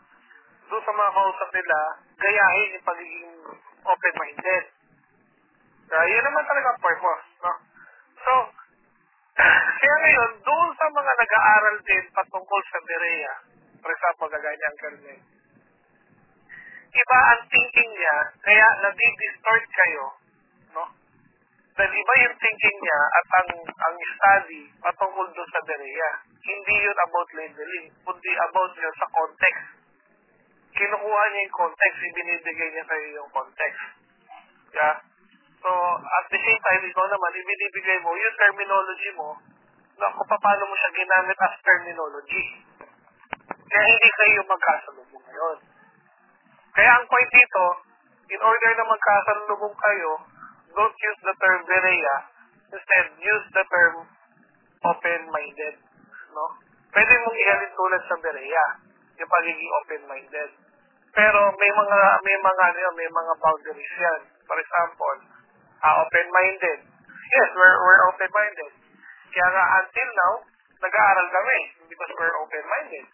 doon 0.69 0.83
sa 0.83 0.93
mga 0.93 1.11
kausap 1.13 1.49
nila, 1.53 1.79
gayahin 2.17 2.75
yung 2.77 2.87
pagiging 2.87 3.35
open-minded. 3.85 4.65
Kaya 5.85 6.05
yun 6.09 6.25
naman 6.25 6.45
talaga 6.49 6.81
purpose, 6.81 7.27
no? 7.45 7.53
So, 8.25 8.33
kaya 9.81 9.97
ngayon, 10.05 10.31
doon 10.41 10.71
sa 10.79 10.87
mga 10.89 11.13
nag-aaral 11.13 11.77
din 11.85 12.05
patungkol 12.13 12.61
sa 12.73 12.79
Berea, 12.85 13.35
kagaya 14.35 14.57
ni 14.57 14.65
Uncle 14.65 14.99
Ned, 15.05 15.23
iba 16.95 17.19
ang 17.35 17.43
thinking 17.51 17.91
niya, 17.95 18.17
kaya 18.43 18.67
nadi-distort 18.83 19.65
kayo, 19.67 20.05
no? 20.79 20.85
Dahil 21.75 21.91
iba 21.91 22.13
yung 22.23 22.37
thinking 22.39 22.79
niya 22.79 23.01
at 23.03 23.27
ang 23.43 23.51
ang 23.67 23.97
study 23.99 24.63
patungkol 24.79 25.27
doon 25.35 25.51
sa 25.51 25.63
Berea. 25.67 26.11
Hindi 26.45 26.75
yun 26.87 26.99
about 27.03 27.29
labeling, 27.35 27.87
kundi 28.07 28.31
about 28.39 28.73
yun 28.79 28.95
sa 28.95 29.11
context. 29.11 29.67
Kinukuha 30.75 31.23
niya 31.31 31.41
yung 31.51 31.57
context, 31.59 31.99
ibinibigay 31.99 32.69
niya 32.71 32.85
sa'yo 32.87 33.09
yung 33.19 33.31
context. 33.35 33.83
Yeah? 34.71 34.97
So, 35.65 35.71
at 35.99 36.27
the 36.31 36.39
same 36.39 36.61
time, 36.63 36.83
ikaw 36.85 37.07
naman, 37.11 37.33
ibinibigay 37.43 37.99
mo 38.05 38.13
yung 38.13 38.37
terminology 38.39 39.11
mo 39.17 39.31
na 39.99 40.11
kung 40.15 40.29
paano 40.29 40.63
mo 40.69 40.75
siya 40.77 40.91
ginamit 40.93 41.39
as 41.39 41.57
terminology. 41.63 42.45
Kaya 43.69 43.85
hindi 43.89 44.11
kayo 44.13 44.41
magkasalubong 44.47 45.25
ngayon. 45.25 45.59
Kaya 46.75 46.91
ang 46.91 47.07
point 47.07 47.31
dito, 47.31 47.65
in 48.35 48.41
order 48.43 48.71
na 48.75 48.85
magkasalubong 48.87 49.77
kayo, 49.79 50.13
don't 50.75 50.97
use 50.99 51.21
the 51.23 51.35
term 51.39 51.61
Berea. 51.65 52.17
Instead, 52.75 53.07
use 53.23 53.47
the 53.55 53.65
term 53.71 53.95
open-minded. 54.85 55.75
No? 56.35 56.45
Pwede 56.91 57.13
mong 57.23 57.37
ihalin 57.39 57.73
tulad 57.75 58.03
sa 58.07 58.17
Berea, 58.19 58.67
yung 59.19 59.31
pagiging 59.31 59.73
open-minded. 59.83 60.51
Pero 61.15 61.41
may 61.55 61.71
mga 61.71 61.99
may 62.27 62.37
mga 62.43 62.63
ano 62.75 62.91
may 62.99 63.07
mga 63.07 63.33
boundaries 63.39 63.95
yan. 64.03 64.21
For 64.51 64.59
example, 64.59 65.17
ah, 65.87 66.03
open-minded. 66.03 66.91
Yes, 67.35 67.49
we're, 67.55 67.79
we're 67.87 68.03
open-minded. 68.11 68.73
Kaya 69.31 69.49
nga 69.51 69.65
until 69.79 70.09
now, 70.11 70.35
nag-aaral 70.83 71.29
kami 71.31 71.59
because 71.87 72.11
we're 72.19 72.37
open-minded. 72.43 73.07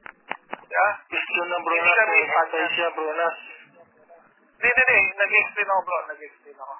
Issue 0.71 1.47
na 1.51 1.59
Hindi 1.59 1.67
Brunas, 1.67 2.11
eh. 2.15 2.27
Hantay 2.31 2.67
siya, 2.79 2.89
Brunas. 2.95 3.37
Hindi, 4.61 4.69
hindi, 4.71 4.95
hindi. 4.95 5.13
Nag-explain 5.19 5.67
ako, 5.67 5.81
bro. 5.83 5.99
Nag-explain 6.15 6.59
ako. 6.63 6.75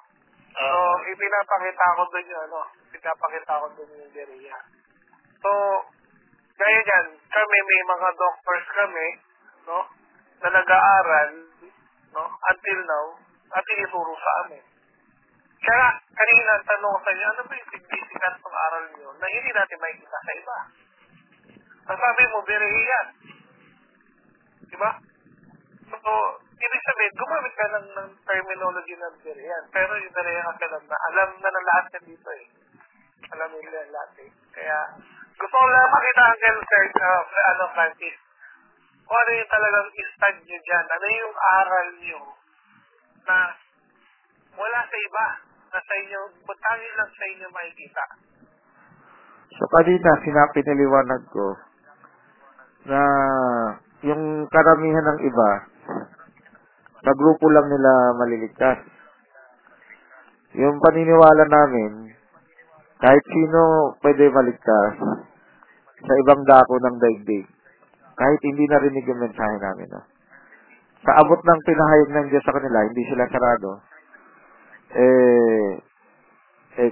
So, 0.51 0.63
Ah, 0.67 0.95
ipinapakita 1.07 1.95
ko 1.95 2.01
doon 2.11 2.27
yung 2.27 2.43
ano, 2.43 2.59
pinapakita 2.91 3.53
ko 3.55 3.65
doon 3.71 3.89
yung 3.99 4.11
Berea. 4.11 4.57
So, 5.39 5.51
gaya 6.59 6.79
yan, 6.83 7.07
kami, 7.17 7.57
may 7.63 7.81
mga 7.87 8.09
doctors 8.19 8.67
kami, 8.75 9.07
no, 9.67 9.79
na 10.43 10.49
nag-aaral, 10.51 11.31
no, 12.11 12.23
until 12.27 12.79
now, 12.83 13.05
at 13.55 13.63
tinuturo 13.63 14.13
sa 14.19 14.31
amin. 14.43 14.63
Kaya, 15.63 15.87
kanina 16.15 16.51
ang 16.59 16.65
tanong 16.67 16.97
sa 16.99 17.11
inyo, 17.15 17.27
ano 17.31 17.41
ba 17.47 17.53
yung 17.55 17.71
significance 17.71 18.39
ng 18.43 18.55
aral 18.55 18.85
nyo 18.91 19.09
na 19.19 19.25
hindi 19.31 19.51
natin 19.55 19.77
makikita 19.79 20.19
sa 20.19 20.33
iba? 20.35 20.57
Ang 21.91 21.97
sabi 21.97 22.23
mo, 22.31 22.39
Berea 22.43 22.99
yan. 24.71 24.79
Diba? 24.79 24.91
So, 25.91 26.11
ibig 26.55 26.83
sabihin, 26.87 27.13
gumamit 27.19 27.53
ka 27.59 27.65
ng, 27.67 27.87
ng 27.91 28.09
terminology 28.23 28.95
ng 28.95 29.15
Berean. 29.19 29.63
Pero 29.75 29.91
yung 29.99 30.15
Berean 30.15 30.47
kasi 30.55 30.63
alam 30.71 30.83
na, 30.87 30.97
alam 31.11 31.29
na 31.35 31.49
ng 31.51 31.67
lahat 31.67 31.85
yan 31.99 32.05
dito 32.15 32.29
eh. 32.31 32.47
Alam 33.35 33.49
nila 33.59 33.91
lahat 33.91 34.11
eh. 34.23 34.31
Kaya, 34.55 34.79
gusto 35.35 35.55
ko 35.55 35.67
lang 35.67 35.91
makita 35.91 36.21
ang 36.23 36.39
Sir, 36.39 36.83
uh, 36.95 37.23
ano, 37.51 37.63
Francis, 37.75 38.17
kung 39.03 39.19
ano 39.19 39.31
yung 39.35 39.51
talagang 39.51 39.87
stand 39.91 40.39
nyo 40.47 40.59
dyan. 40.63 40.85
Ano 40.87 41.05
yung 41.11 41.35
aral 41.35 41.87
nyo 41.99 42.21
na 43.27 43.37
wala 44.55 44.79
sa 44.87 44.97
iba. 44.97 45.25
Na 45.71 45.79
sa 45.79 45.95
inyo, 46.03 46.19
butangin 46.47 46.93
lang 46.95 47.11
sa 47.11 47.25
inyo 47.27 47.47
makikita. 47.51 48.05
So 49.51 49.63
kanina, 49.67 50.09
sinapiniliwanag 50.23 51.23
ko 51.31 51.47
na 52.87 53.01
yung 54.01 54.49
karamihan 54.49 55.05
ng 55.13 55.19
iba, 55.25 55.51
sa 57.01 57.11
grupo 57.17 57.45
lang 57.49 57.69
nila 57.69 57.91
maliligtas. 58.17 58.79
Yung 60.57 60.77
paniniwala 60.81 61.45
namin, 61.47 62.13
kahit 63.01 63.25
sino 63.25 63.93
pwede 64.05 64.29
maligtas 64.29 64.93
sa 66.01 66.13
ibang 66.25 66.41
dako 66.45 66.73
ng 66.81 66.97
daigdig, 67.01 67.45
kahit 68.17 68.41
hindi 68.45 68.65
narinig 68.69 69.05
yung 69.09 69.21
mensahe 69.21 69.57
namin. 69.57 69.89
No? 69.89 70.01
Sa 71.01 71.11
abot 71.21 71.41
ng 71.41 71.61
pinahayag 71.65 72.09
ng 72.13 72.27
Diyos 72.29 72.45
sa 72.45 72.53
kanila, 72.53 72.85
hindi 72.85 73.03
sila 73.09 73.25
sarado, 73.29 73.81
eh, 74.93 75.71
eh, 76.77 76.91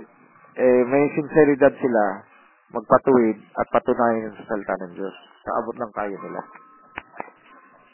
eh, 0.57 0.81
may 0.89 1.05
sinseridad 1.13 1.73
sila 1.77 2.25
magpatuwid 2.73 3.37
at 3.57 3.67
patunayan 3.69 4.33
sa 4.33 4.45
salita 4.49 4.73
ng 4.85 4.93
Diyos 4.97 5.15
sa 5.45 5.51
abot 5.61 5.77
ng 5.77 5.91
kaya 5.93 6.17
nila. 6.17 6.41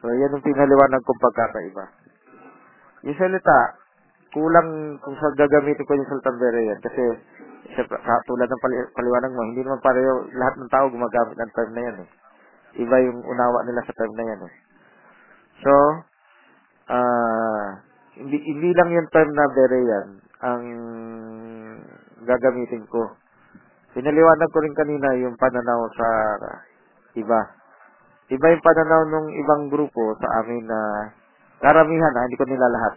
So, 0.06 0.14
yan 0.14 0.38
yung 0.38 0.46
pinaliwanag 0.46 1.02
kong 1.02 1.18
pagkakaiba. 1.18 1.86
Yung 3.10 3.18
salita, 3.18 3.74
kulang 4.30 5.02
kung 5.02 5.18
sa 5.18 5.34
gagamitin 5.34 5.82
ko 5.82 5.98
yung 5.98 6.06
salitang 6.06 6.38
Berean 6.38 6.78
kasi 6.78 7.04
siyempre, 7.74 7.98
sa, 8.06 8.22
tulad 8.30 8.46
ng 8.46 8.62
pali, 8.62 8.78
paliwanag 8.94 9.34
mo, 9.34 9.42
hindi 9.50 9.66
naman 9.66 9.82
pareho 9.82 10.30
lahat 10.30 10.62
ng 10.62 10.70
tao 10.70 10.86
gumagamit 10.94 11.34
ng 11.42 11.54
term 11.58 11.72
na 11.74 11.82
yan 11.90 11.98
eh. 12.06 12.10
Iba 12.86 13.02
yung 13.02 13.26
unawa 13.26 13.66
nila 13.66 13.82
sa 13.82 13.98
term 13.98 14.14
na 14.14 14.26
yan 14.30 14.42
eh. 14.46 14.54
So, 15.66 15.74
ah 16.94 17.82
hindi, 18.22 18.38
hindi 18.46 18.70
lang 18.78 18.94
yung 18.94 19.10
term 19.10 19.34
na 19.34 19.46
Berean 19.58 20.08
ang 20.46 20.64
gagamitin 22.30 22.86
ko. 22.94 23.10
Pinaliwanag 23.98 24.54
ko 24.54 24.62
rin 24.62 24.78
kanina 24.78 25.18
yung 25.18 25.34
pananaw 25.34 25.82
sa 25.98 26.08
iba. 27.18 27.65
Iba 28.26 28.46
yung 28.50 28.66
pananaw 28.66 29.02
ng 29.06 29.28
ibang 29.38 29.64
grupo 29.70 30.18
sa 30.18 30.42
amin 30.42 30.66
na 30.66 30.80
karamihan, 31.62 32.14
ha, 32.18 32.26
hindi 32.26 32.40
ko 32.42 32.46
nila 32.50 32.66
lahat. 32.74 32.94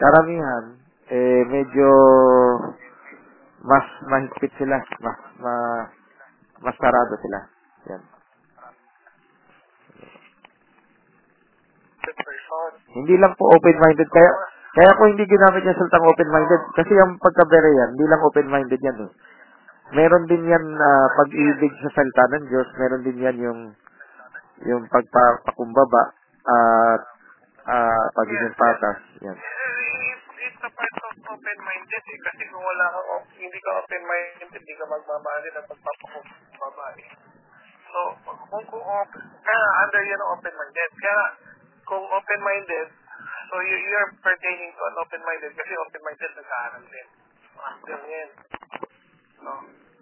Karamihan, 0.00 0.64
eh, 1.12 1.42
medyo 1.44 1.88
mas 3.66 3.86
mahigpit 4.08 4.52
sila, 4.56 4.80
mas, 5.04 5.18
ma, 5.42 5.54
mas 6.64 6.76
sarado 6.80 7.14
sila. 7.20 7.38
Yan. 7.92 8.02
Hindi 12.96 13.14
lang 13.20 13.36
po 13.36 13.44
open-minded. 13.52 14.08
Kaya, 14.08 14.30
kaya 14.72 14.90
ko 14.96 15.02
hindi 15.04 15.24
ginamit 15.28 15.68
yung 15.68 15.76
salitang 15.76 16.08
open-minded. 16.08 16.62
Kasi 16.72 16.92
yung 16.96 17.20
pagkabere 17.20 17.68
yan, 17.76 17.88
hindi 17.92 18.06
lang 18.08 18.22
open-minded 18.24 18.80
yan 18.80 18.98
eh. 19.04 19.10
Meron 19.94 20.24
din 20.26 20.48
yan 20.48 20.64
na 20.64 20.88
pag-ibig 21.14 21.72
sa 21.84 21.92
salita 21.92 22.24
ng 22.32 22.44
Diyos. 22.50 22.68
Meron 22.80 23.02
din 23.06 23.18
yan 23.22 23.36
yung 23.38 23.60
yung 24.64 24.88
pagpapakumbaba 24.88 26.16
at 26.46 27.02
uh, 27.68 28.04
pagiging 28.16 28.56
patas. 28.56 28.98
Yan. 29.20 29.36
It's, 29.36 30.62
a 30.62 30.70
part 30.72 30.96
of 31.04 31.12
open-minded 31.36 32.04
eh. 32.06 32.18
Kasi 32.24 32.42
kung 32.48 32.64
wala 32.64 32.84
ka, 32.88 33.00
hindi 33.36 33.58
ka 33.60 33.70
open-minded, 33.84 34.48
hindi 34.56 34.74
ka 34.78 34.84
magmamahali 34.88 35.48
at 35.52 35.66
magpapakumbaba 35.68 36.86
eh. 36.96 37.10
So, 37.92 38.00
kung, 38.24 38.64
kung 38.72 38.84
open, 38.84 39.20
kaya 39.44 39.66
under 39.84 40.02
yan 40.06 40.20
ang 40.20 40.32
open-minded. 40.40 40.90
Kaya, 40.96 41.24
kung 41.84 42.04
open-minded, 42.08 42.88
so 43.52 43.54
you, 43.60 43.76
you're 43.76 44.10
pertaining 44.24 44.70
to 44.72 44.82
an 44.86 44.96
open-minded 45.02 45.52
kasi 45.52 45.72
open-minded 45.76 46.30
nag-aaral 46.32 46.84
din. 46.88 47.08
After 47.56 47.98
yan. 48.06 48.30
No? 49.44 49.52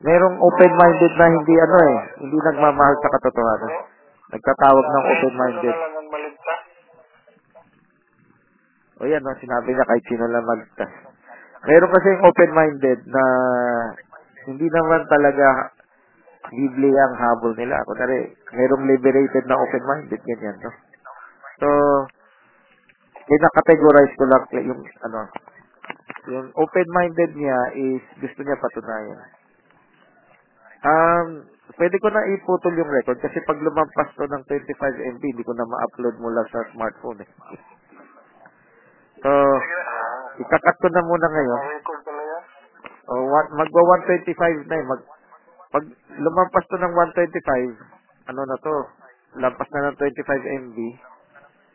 Merong 0.05 0.37
open-minded 0.37 1.13
na 1.17 1.27
hindi 1.33 1.55
ano 1.57 1.77
eh, 1.81 1.99
hindi 2.21 2.39
nagmamahal 2.39 2.95
sa 3.01 3.09
katotohanan. 3.15 3.94
Nagtatawag 4.35 4.87
ng 4.87 5.05
open-minded. 5.15 5.77
Ano 5.79 5.85
lang 5.87 5.95
ang 5.95 6.09
maligtas? 6.11 6.61
O 8.99 9.07
yan, 9.07 9.23
sinabi 9.23 9.69
niya 9.71 9.87
kahit 9.87 10.05
sino 10.11 10.25
lang 10.27 10.43
magtas. 10.43 10.93
Meron 11.65 11.95
kasi 11.95 12.07
yung 12.13 12.27
open-minded 12.27 13.01
na 13.09 13.25
hindi 14.51 14.67
naman 14.69 15.07
talaga 15.07 15.71
Biblia 16.51 17.03
ang 17.09 17.17
habol 17.17 17.55
nila. 17.57 17.79
Kunwari, 17.87 18.35
merong 18.53 18.85
liberated 18.91 19.45
na 19.47 19.57
open-minded, 19.57 20.21
ganyan, 20.27 20.57
no? 20.61 20.71
So, 21.63 21.69
kinakategorize 23.25 24.15
ko 24.19 24.25
lang 24.29 24.45
yung, 24.67 24.83
ano, 25.09 25.21
yung 26.29 26.47
open-minded 26.59 27.33
niya 27.39 27.59
is 27.79 28.03
gusto 28.19 28.41
niya 28.43 28.61
patunayan. 28.61 29.21
Um, 30.85 31.29
pwede 31.73 31.97
ko 31.97 32.09
na 32.13 32.23
iputol 32.29 32.75
yung 32.77 32.93
record 32.93 33.19
kasi 33.25 33.41
pag 33.49 33.61
lumampas 33.61 34.13
to 34.15 34.29
ng 34.29 34.45
25 34.47 35.17
MB, 35.17 35.23
hindi 35.25 35.45
ko 35.45 35.53
na 35.57 35.65
ma-upload 35.65 36.17
mula 36.21 36.45
sa 36.53 36.69
smartphone 36.77 37.25
eh. 37.25 37.31
So, 39.25 39.31
ikakat 40.45 40.77
ko 40.85 40.89
na 40.93 41.01
muna 41.01 41.27
ngayon. 41.33 41.61
Record 41.81 42.01
pala 42.05 42.23
yan. 42.23 42.43
O, 43.09 43.13
one, 43.33 43.49
magwa 43.57 43.83
125 44.05 44.69
na 44.69 44.77
eh. 44.77 44.85
Mag, 44.85 45.01
pag 45.73 45.85
lumampas 46.21 46.65
to 46.69 46.77
ng 46.77 46.93
125, 46.93 48.31
ano 48.31 48.41
na 48.45 48.57
to, 48.61 48.75
lampas 49.41 49.69
na 49.73 49.91
ng 49.91 49.97
25 49.97 50.69
MB, 50.69 50.79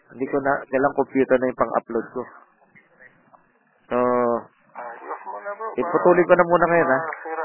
hindi 0.09 0.25
ko 0.29 0.37
na, 0.41 0.61
kailang 0.69 0.97
computer 0.97 1.37
na 1.37 1.49
yung 1.49 1.61
pang-upload 1.61 2.05
ko. 2.13 2.21
So, 3.89 3.97
iputuloy 5.77 6.23
ko 6.25 6.33
na 6.37 6.45
muna 6.49 6.65
ngayon 6.69 6.89
ha. 6.93 6.99
Sira 7.25 7.38